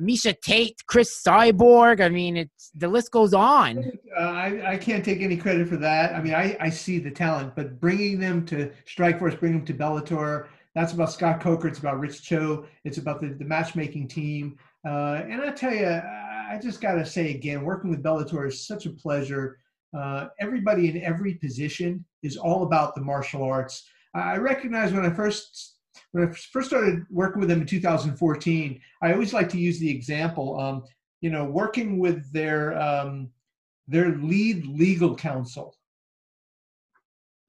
Miesha 0.00 0.34
Tate, 0.40 0.84
Cris 0.86 1.22
Cyborg. 1.22 2.00
I 2.00 2.08
mean, 2.08 2.36
it's 2.36 2.70
the 2.74 2.88
list 2.88 3.10
goes 3.10 3.34
on. 3.34 3.92
Uh, 4.18 4.20
I, 4.20 4.72
I 4.72 4.76
can't 4.76 5.04
take 5.04 5.20
any 5.20 5.36
credit 5.36 5.68
for 5.68 5.76
that. 5.76 6.14
I 6.14 6.22
mean, 6.22 6.34
I, 6.34 6.56
I 6.60 6.70
see 6.70 6.98
the 6.98 7.10
talent, 7.10 7.54
but 7.54 7.80
bringing 7.80 8.18
them 8.18 8.44
to 8.46 8.70
Strikeforce, 8.86 9.38
bringing 9.38 9.58
them 9.58 9.66
to 9.66 9.74
Bellator, 9.74 10.48
that's 10.74 10.92
about 10.92 11.12
Scott 11.12 11.40
Coker. 11.40 11.66
It's 11.68 11.80
about 11.80 11.98
Rich 11.98 12.22
Chou. 12.22 12.64
It's 12.84 12.98
about 12.98 13.20
the, 13.20 13.28
the 13.28 13.44
matchmaking 13.44 14.08
team. 14.08 14.56
Uh, 14.86 15.22
and 15.28 15.42
I 15.42 15.50
tell 15.50 15.74
you, 15.74 16.00
I 16.48 16.58
just 16.58 16.80
got 16.80 16.94
to 16.94 17.04
say 17.04 17.34
again, 17.34 17.62
working 17.62 17.90
with 17.90 18.02
Bellator 18.02 18.48
is 18.48 18.66
such 18.66 18.86
a 18.86 18.90
pleasure. 18.90 19.58
Uh, 19.96 20.28
everybody 20.40 20.88
in 20.88 21.02
every 21.02 21.34
position 21.34 22.04
is 22.22 22.36
all 22.36 22.62
about 22.62 22.94
the 22.94 23.00
martial 23.00 23.42
arts. 23.42 23.86
I 24.14 24.36
recognize 24.36 24.92
when 24.92 25.04
I 25.04 25.10
first 25.10 25.76
when 26.12 26.28
I 26.28 26.32
first 26.32 26.68
started 26.68 27.04
working 27.10 27.40
with 27.40 27.48
them 27.48 27.60
in 27.60 27.66
2014, 27.66 28.80
I 29.02 29.12
always 29.12 29.34
like 29.34 29.48
to 29.50 29.58
use 29.58 29.78
the 29.78 29.90
example. 29.90 30.58
Um, 30.58 30.84
you 31.20 31.30
know, 31.30 31.44
working 31.44 31.98
with 31.98 32.32
their 32.32 32.80
um, 32.80 33.30
their 33.86 34.16
lead 34.16 34.66
legal 34.66 35.14
counsel. 35.14 35.76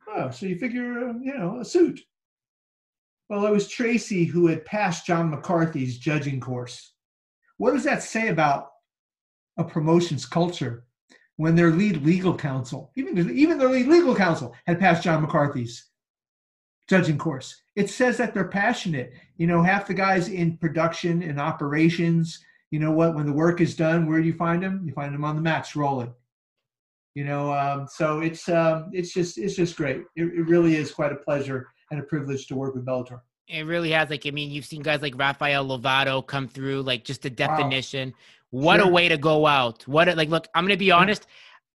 Oh, 0.07 0.31
so 0.31 0.45
you 0.45 0.57
figure, 0.57 1.13
you 1.21 1.37
know, 1.37 1.59
a 1.59 1.65
suit. 1.65 2.01
Well, 3.29 3.45
it 3.45 3.51
was 3.51 3.69
Tracy 3.69 4.25
who 4.25 4.47
had 4.47 4.65
passed 4.65 5.05
John 5.05 5.29
McCarthy's 5.29 5.99
judging 5.99 6.39
course. 6.39 6.93
What 7.57 7.73
does 7.73 7.83
that 7.83 8.01
say 8.01 8.29
about 8.29 8.69
a 9.60 9.64
promotions 9.64 10.26
culture 10.26 10.86
when 11.36 11.55
their 11.55 11.72
lead 11.72 12.03
legal 12.03 12.36
counsel, 12.36 12.91
even, 12.95 13.38
even 13.38 13.60
their 13.60 13.70
lead 13.70 13.88
legal 13.88 14.16
counsel, 14.16 14.55
had 14.66 14.80
passed 14.80 15.03
John 15.03 15.22
McCarthy's 15.22 15.89
judging 16.89 17.18
course? 17.18 17.62
It 17.76 17.89
says 17.89 18.18
that 18.18 18.34
they're 18.34 18.47
passionate. 18.47 19.14
You 19.38 19.47
know, 19.47 19.62
half 19.62 19.88
the 19.88 19.93
guys 19.93 20.30
in 20.30 20.57
production 20.57 21.22
and 21.22 21.39
operations, 21.39 22.43
you 22.72 22.80
know 22.80 22.91
what, 22.91 23.16
when 23.16 23.26
the 23.26 23.34
work 23.34 23.62
is 23.62 23.76
done, 23.76 24.07
where 24.07 24.20
do 24.20 24.28
you 24.28 24.34
find 24.34 24.64
them? 24.64 24.84
You 24.86 24.93
find 24.93 25.14
them 25.14 25.24
on 25.24 25.36
the 25.36 25.41
mats 25.41 25.76
rolling. 25.76 26.14
You 27.16 27.26
know, 27.26 27.53
um, 27.53 27.88
so 27.91 28.20
it's 28.20 28.47
um, 28.47 28.89
it's 28.93 29.14
just 29.14 29.38
it's 29.38 29.55
just 29.55 29.76
great. 29.76 30.03
It, 30.16 30.24
it 30.24 30.47
really 30.47 30.76
is 30.76 30.91
quite 30.91 31.12
a 31.12 31.18
pleasure 31.18 31.68
and 31.91 31.99
a 31.99 32.03
privilege 32.03 32.47
to 32.47 32.55
work 32.55 32.76
with 32.76 32.86
Bellator. 32.86 33.22
It 33.49 33.65
really 33.65 33.91
has. 33.91 34.09
Like, 34.09 34.27
I 34.27 34.31
mean, 34.31 34.51
you've 34.51 34.65
seen 34.65 34.83
guys 34.83 35.01
like 35.01 35.17
Rafael 35.17 35.65
Lovato 35.65 36.25
come 36.25 36.47
through, 36.47 36.83
like 36.83 37.03
just 37.03 37.23
the 37.23 37.31
definition. 37.31 38.13
Wow. 38.51 38.61
What 38.61 38.79
a 38.79 38.87
way 38.87 39.09
to 39.09 39.17
go 39.17 39.47
out. 39.47 39.87
What 39.87 40.07
a, 40.07 40.15
like, 40.15 40.29
look, 40.29 40.47
I'm 40.53 40.65
gonna 40.65 40.77
be 40.77 40.91
honest. 40.91 41.25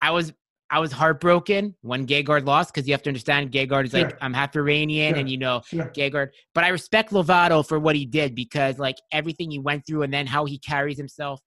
I 0.00 0.10
was 0.10 0.32
I 0.72 0.78
was 0.78 0.90
heartbroken 0.90 1.74
when 1.82 2.06
Gegard 2.06 2.46
lost 2.46 2.72
because 2.72 2.88
you 2.88 2.94
have 2.94 3.02
to 3.02 3.10
understand 3.10 3.52
Gegard 3.52 3.84
is 3.84 3.90
sure. 3.90 4.04
like 4.04 4.16
I'm 4.22 4.32
half 4.32 4.56
Iranian 4.56 5.12
sure. 5.12 5.20
and 5.20 5.30
you 5.30 5.36
know 5.36 5.62
sure. 5.66 5.84
Gegard. 5.94 6.30
But 6.54 6.64
I 6.64 6.68
respect 6.68 7.10
Lovato 7.10 7.66
for 7.66 7.78
what 7.78 7.94
he 7.94 8.06
did 8.06 8.34
because 8.34 8.78
like 8.78 8.96
everything 9.12 9.50
he 9.50 9.58
went 9.58 9.86
through 9.86 10.02
and 10.02 10.12
then 10.12 10.26
how 10.26 10.46
he 10.46 10.58
carries 10.58 10.96
himself. 10.96 11.40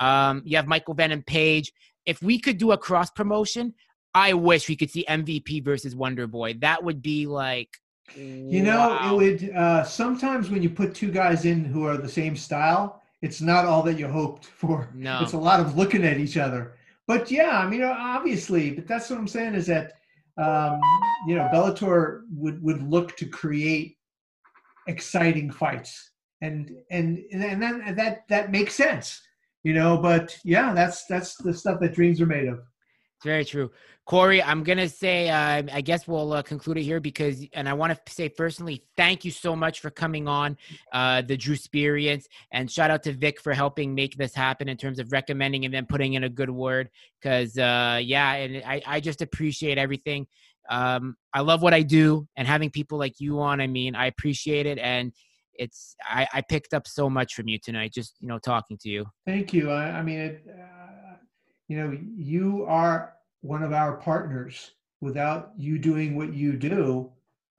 Um, 0.00 0.42
you 0.44 0.56
have 0.56 0.66
Michael 0.66 0.94
Venom 0.94 1.22
Page. 1.22 1.72
If 2.04 2.20
we 2.20 2.38
could 2.40 2.58
do 2.58 2.72
a 2.72 2.78
cross 2.78 3.10
promotion, 3.10 3.74
I 4.12 4.34
wish 4.34 4.68
we 4.68 4.76
could 4.76 4.90
see 4.90 5.04
MVP 5.08 5.64
versus 5.64 5.94
Wonder 5.94 6.26
Boy. 6.26 6.54
That 6.54 6.82
would 6.82 7.00
be 7.00 7.26
like 7.26 7.70
you 8.14 8.62
know, 8.62 8.78
wow. 8.78 9.18
it 9.18 9.42
would 9.42 9.50
uh, 9.56 9.84
sometimes 9.84 10.50
when 10.50 10.62
you 10.62 10.70
put 10.70 10.94
two 10.94 11.10
guys 11.10 11.44
in 11.44 11.64
who 11.64 11.84
are 11.84 11.96
the 11.96 12.08
same 12.08 12.36
style, 12.36 13.02
it's 13.22 13.40
not 13.40 13.64
all 13.64 13.82
that 13.82 13.98
you 13.98 14.06
hoped 14.06 14.44
for. 14.44 14.88
No, 14.94 15.20
it's 15.22 15.32
a 15.32 15.38
lot 15.38 15.60
of 15.60 15.76
looking 15.76 16.04
at 16.04 16.18
each 16.18 16.36
other. 16.36 16.74
But 17.06 17.30
yeah, 17.30 17.58
I 17.58 17.66
mean, 17.68 17.82
obviously, 17.82 18.70
but 18.70 18.86
that's 18.86 19.10
what 19.10 19.18
I'm 19.18 19.28
saying 19.28 19.54
is 19.54 19.66
that 19.66 19.94
um, 20.36 20.80
you 21.26 21.34
know 21.36 21.48
Bellator 21.52 22.22
would 22.32 22.62
would 22.62 22.82
look 22.82 23.16
to 23.16 23.26
create 23.26 23.96
exciting 24.86 25.50
fights, 25.50 26.10
and 26.40 26.70
and 26.90 27.18
and 27.32 27.62
that 27.62 27.96
that 27.96 28.28
that 28.28 28.50
makes 28.50 28.74
sense, 28.74 29.20
you 29.62 29.72
know. 29.72 29.96
But 29.96 30.36
yeah, 30.44 30.74
that's 30.74 31.06
that's 31.06 31.36
the 31.36 31.54
stuff 31.54 31.80
that 31.80 31.94
dreams 31.94 32.20
are 32.20 32.26
made 32.26 32.48
of. 32.48 32.60
Very 33.22 33.44
true. 33.44 33.70
Cory, 34.06 34.42
I'm 34.42 34.62
gonna 34.64 34.88
say, 34.88 35.30
uh, 35.30 35.62
I 35.72 35.80
guess 35.80 36.06
we'll 36.06 36.34
uh, 36.34 36.42
conclude 36.42 36.76
it 36.76 36.82
here 36.82 37.00
because, 37.00 37.42
and 37.54 37.66
I 37.66 37.72
want 37.72 37.90
to 37.94 38.12
say 38.12 38.28
personally, 38.28 38.84
thank 38.98 39.24
you 39.24 39.30
so 39.30 39.56
much 39.56 39.80
for 39.80 39.88
coming 39.88 40.28
on 40.28 40.58
uh, 40.92 41.22
the 41.22 41.38
Drewsperience, 41.38 42.26
and 42.52 42.70
shout 42.70 42.90
out 42.90 43.02
to 43.04 43.12
Vic 43.12 43.40
for 43.40 43.54
helping 43.54 43.94
make 43.94 44.16
this 44.18 44.34
happen 44.34 44.68
in 44.68 44.76
terms 44.76 44.98
of 44.98 45.10
recommending 45.10 45.64
and 45.64 45.72
then 45.72 45.86
putting 45.86 46.14
in 46.14 46.24
a 46.24 46.28
good 46.28 46.50
word. 46.50 46.90
Because, 47.18 47.56
uh, 47.56 47.98
yeah, 48.02 48.34
and 48.34 48.62
I, 48.66 48.82
I 48.86 49.00
just 49.00 49.22
appreciate 49.22 49.78
everything. 49.78 50.26
Um, 50.68 51.16
I 51.32 51.40
love 51.40 51.62
what 51.62 51.72
I 51.72 51.80
do, 51.80 52.28
and 52.36 52.46
having 52.46 52.68
people 52.68 52.98
like 52.98 53.20
you 53.20 53.40
on, 53.40 53.58
I 53.58 53.68
mean, 53.68 53.94
I 53.94 54.06
appreciate 54.06 54.66
it, 54.66 54.78
and 54.78 55.12
it's 55.54 55.96
I, 56.04 56.26
I 56.32 56.40
picked 56.42 56.74
up 56.74 56.86
so 56.86 57.08
much 57.08 57.34
from 57.34 57.48
you 57.48 57.58
tonight, 57.58 57.92
just 57.94 58.16
you 58.20 58.28
know, 58.28 58.38
talking 58.38 58.76
to 58.78 58.88
you. 58.90 59.06
Thank 59.26 59.54
you. 59.54 59.70
I, 59.70 59.98
I 59.98 60.02
mean, 60.02 60.18
it, 60.18 60.46
you 61.68 61.76
know, 61.76 61.98
you 62.16 62.64
are 62.68 63.14
one 63.40 63.62
of 63.62 63.72
our 63.72 63.96
partners. 63.96 64.72
Without 65.00 65.50
you 65.58 65.78
doing 65.78 66.16
what 66.16 66.32
you 66.32 66.54
do 66.54 67.12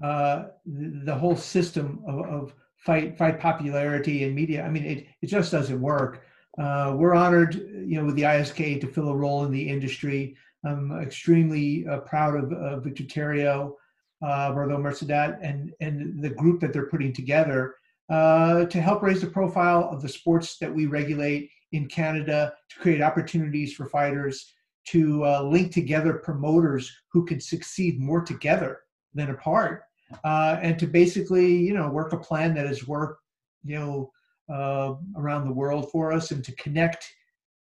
uh, 0.04 0.46
the, 0.66 1.02
the, 1.06 1.16
whole 1.16 1.36
system 1.36 2.04
of, 2.08 2.26
of, 2.26 2.54
fight 2.78 3.18
fight 3.18 3.40
popularity 3.40 4.26
and 4.26 4.36
media 4.36 4.64
i 4.64 4.70
mean 4.70 4.84
it, 4.84 5.08
it 5.22 5.28
just 5.28 5.52
doesn't 5.52 5.82
work. 5.82 6.24
Uh, 6.60 6.94
we're 6.96 7.16
honored 7.16 7.56
you 7.56 7.98
know 7.98 8.06
with 8.06 8.16
the 8.16 8.24
ISKA 8.24 8.80
to 8.82 8.88
fill 8.88 9.10
a 9.10 9.16
role 9.16 9.46
in 9.46 9.52
the 9.52 9.70
industry. 9.70 10.36
I'm 10.66 10.92
extremely 11.02 11.86
uh, 11.88 12.00
proud 12.00 12.36
of, 12.36 12.84
Victor 12.84 13.04
Theriault 13.04 13.76
uh, 14.22 14.52
Bardo 14.54 14.78
Mercedat 14.78 15.38
and, 15.42 15.74
and 15.80 16.22
the 16.22 16.30
group 16.30 16.60
that 16.62 16.74
they're 16.74 16.88
putting 16.88 17.14
together 17.14 17.76
uh, 18.10 18.66
to 18.66 18.82
help 18.82 19.02
raise 19.02 19.22
the 19.22 19.28
profile 19.28 19.90
of 19.92 20.02
the 20.02 20.10
sports 20.10 20.58
that 20.58 20.74
we 20.74 20.86
regulate 20.86 21.50
in 21.72 21.88
Canada, 21.88 22.54
to 22.70 22.80
create 22.80 23.02
opportunities 23.02 23.74
for 23.74 23.86
fighters, 23.86 24.54
to 24.86 25.26
uh, 25.26 25.42
link 25.42 25.72
together 25.72 26.14
promoters 26.14 26.92
who 27.12 27.26
can 27.26 27.40
succeed 27.40 28.00
more 28.00 28.22
together 28.22 28.82
than 29.14 29.30
apart, 29.32 29.84
uh, 30.24 30.58
and 30.62 30.78
to 30.78 30.86
basically, 30.86 31.56
you 31.56 31.74
know, 31.74 31.90
work 31.90 32.14
a 32.14 32.18
plan 32.18 32.54
that 32.54 32.68
has 32.68 32.88
worked, 32.88 33.22
you 33.64 33.80
know, 33.80 34.12
uh, 34.54 34.94
around 35.18 35.46
the 35.46 35.54
world 35.54 35.92
for 35.92 36.14
us, 36.14 36.32
and 36.32 36.44
to 36.44 36.56
connect 36.56 37.12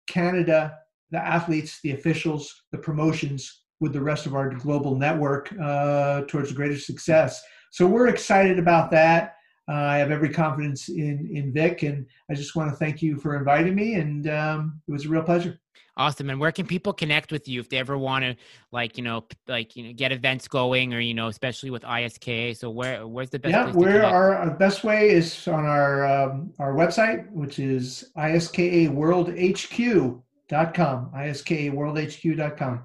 Canada, 0.06 0.78
the 1.10 1.18
athletes, 1.18 1.80
the 1.82 1.92
officials, 1.92 2.62
the 2.72 2.78
promotions 2.78 3.64
with 3.80 3.92
the 3.92 4.00
rest 4.00 4.26
of 4.26 4.34
our 4.34 4.48
global 4.48 4.96
network 4.96 5.52
uh, 5.60 6.22
towards 6.28 6.52
greater 6.52 6.78
success. 6.78 7.42
So 7.70 7.86
we're 7.86 8.08
excited 8.08 8.58
about 8.58 8.90
that. 8.92 9.36
Uh, 9.68 9.74
I 9.74 9.98
have 9.98 10.10
every 10.10 10.30
confidence 10.30 10.88
in 10.88 11.30
in 11.32 11.52
Vic, 11.52 11.82
and 11.82 12.06
I 12.30 12.34
just 12.34 12.56
want 12.56 12.70
to 12.70 12.76
thank 12.76 13.00
you 13.00 13.18
for 13.18 13.36
inviting 13.36 13.74
me, 13.74 13.94
and 13.94 14.28
um, 14.28 14.80
it 14.88 14.92
was 14.92 15.06
a 15.06 15.08
real 15.08 15.22
pleasure. 15.22 15.58
Awesome. 15.96 16.30
And 16.30 16.40
where 16.40 16.52
can 16.52 16.66
people 16.66 16.94
connect 16.94 17.32
with 17.32 17.46
you 17.46 17.60
if 17.60 17.68
they 17.68 17.76
ever 17.76 17.98
want 17.98 18.24
to, 18.24 18.34
like 18.70 18.96
you 18.96 19.04
know, 19.04 19.26
like 19.46 19.76
you 19.76 19.84
know, 19.84 19.92
get 19.92 20.10
events 20.10 20.48
going, 20.48 20.94
or 20.94 21.00
you 21.00 21.12
know, 21.12 21.28
especially 21.28 21.68
with 21.70 21.82
ISKA? 21.82 22.56
So 22.56 22.70
where 22.70 23.06
where's 23.06 23.28
the 23.30 23.38
best? 23.38 23.52
Way? 23.52 23.60
Yeah, 23.60 23.92
where 23.92 24.04
our, 24.04 24.34
our, 24.34 24.50
best 24.50 24.84
way 24.84 25.10
is 25.10 25.46
on 25.48 25.66
our 25.66 26.06
um, 26.06 26.54
our 26.58 26.72
website, 26.72 27.30
which 27.30 27.58
is 27.58 28.10
iskaworldhq.com. 28.16 30.22
iskaworldhq.com. 30.50 32.84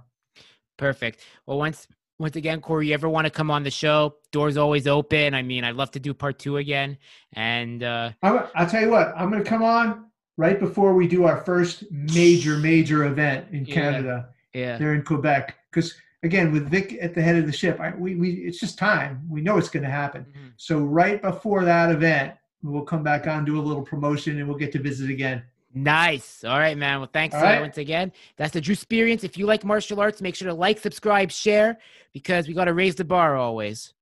Perfect. 0.78 1.21
Well, 1.45 1.57
once 1.57 1.88
once 2.20 2.36
again, 2.36 2.61
Cory, 2.61 2.88
you 2.88 2.93
ever 2.93 3.07
want 3.07 3.26
to 3.26 3.32
come 3.32 3.51
on 3.51 3.63
the 3.63 3.72
show? 3.72 4.15
Doors 4.32 4.57
always 4.57 4.88
open. 4.88 5.34
I 5.34 5.43
mean, 5.43 5.63
I'd 5.63 5.76
love 5.76 5.91
to 5.91 5.99
do 5.99 6.13
part 6.13 6.39
two 6.39 6.57
again. 6.57 6.97
And 7.34 7.84
uh, 7.84 8.11
I'll 8.24 8.68
tell 8.68 8.82
you 8.82 8.89
what, 8.89 9.13
I'm 9.15 9.30
going 9.30 9.43
to 9.43 9.49
come 9.49 9.63
on 9.63 10.05
right 10.38 10.59
before 10.59 10.93
we 10.93 11.07
do 11.07 11.26
our 11.26 11.43
first 11.43 11.84
major, 11.91 12.57
major 12.57 13.05
event 13.05 13.47
in 13.51 13.65
Canada. 13.65 14.30
Yeah. 14.53 14.78
There 14.78 14.95
in 14.95 15.03
Quebec. 15.03 15.55
Because 15.70 15.93
again, 16.24 16.51
with 16.51 16.70
Vic 16.70 16.98
at 16.99 17.14
the 17.14 17.22
head 17.22 17.35
of 17.35 17.45
the 17.45 17.52
ship, 17.52 17.80
I, 17.80 17.94
we, 17.95 18.15
we 18.15 18.31
it's 18.31 18.60
just 18.60 18.80
time. 18.80 19.22
We 19.30 19.41
know 19.41 19.57
it's 19.57 19.69
going 19.69 19.84
to 19.84 19.89
happen. 19.89 20.26
Mm-hmm. 20.26 20.48
So 20.57 20.80
right 20.80 21.22
before 21.22 21.64
that 21.65 21.91
event, 21.91 22.34
we'll 22.64 22.84
come 22.84 23.03
back 23.03 23.27
on, 23.27 23.45
do 23.45 23.60
a 23.60 23.61
little 23.61 23.84
promotion, 23.84 24.39
and 24.39 24.48
we'll 24.48 24.57
get 24.57 24.72
to 24.72 24.80
visit 24.80 25.11
again. 25.11 25.44
Nice. 25.83 26.43
All 26.43 26.57
right, 26.57 26.77
man. 26.77 26.99
Well, 26.99 27.09
thanks 27.11 27.35
uh, 27.35 27.39
right. 27.39 27.61
once 27.61 27.77
again. 27.77 28.11
That's 28.35 28.53
the 28.53 28.61
Drewsperience. 28.61 29.23
If 29.23 29.37
you 29.37 29.45
like 29.45 29.63
martial 29.63 29.99
arts, 29.99 30.21
make 30.21 30.35
sure 30.35 30.47
to 30.47 30.53
like, 30.53 30.79
subscribe, 30.79 31.31
share, 31.31 31.77
because 32.13 32.47
we 32.47 32.53
got 32.53 32.65
to 32.65 32.73
raise 32.73 32.95
the 32.95 33.05
bar 33.05 33.35
always. 33.35 33.93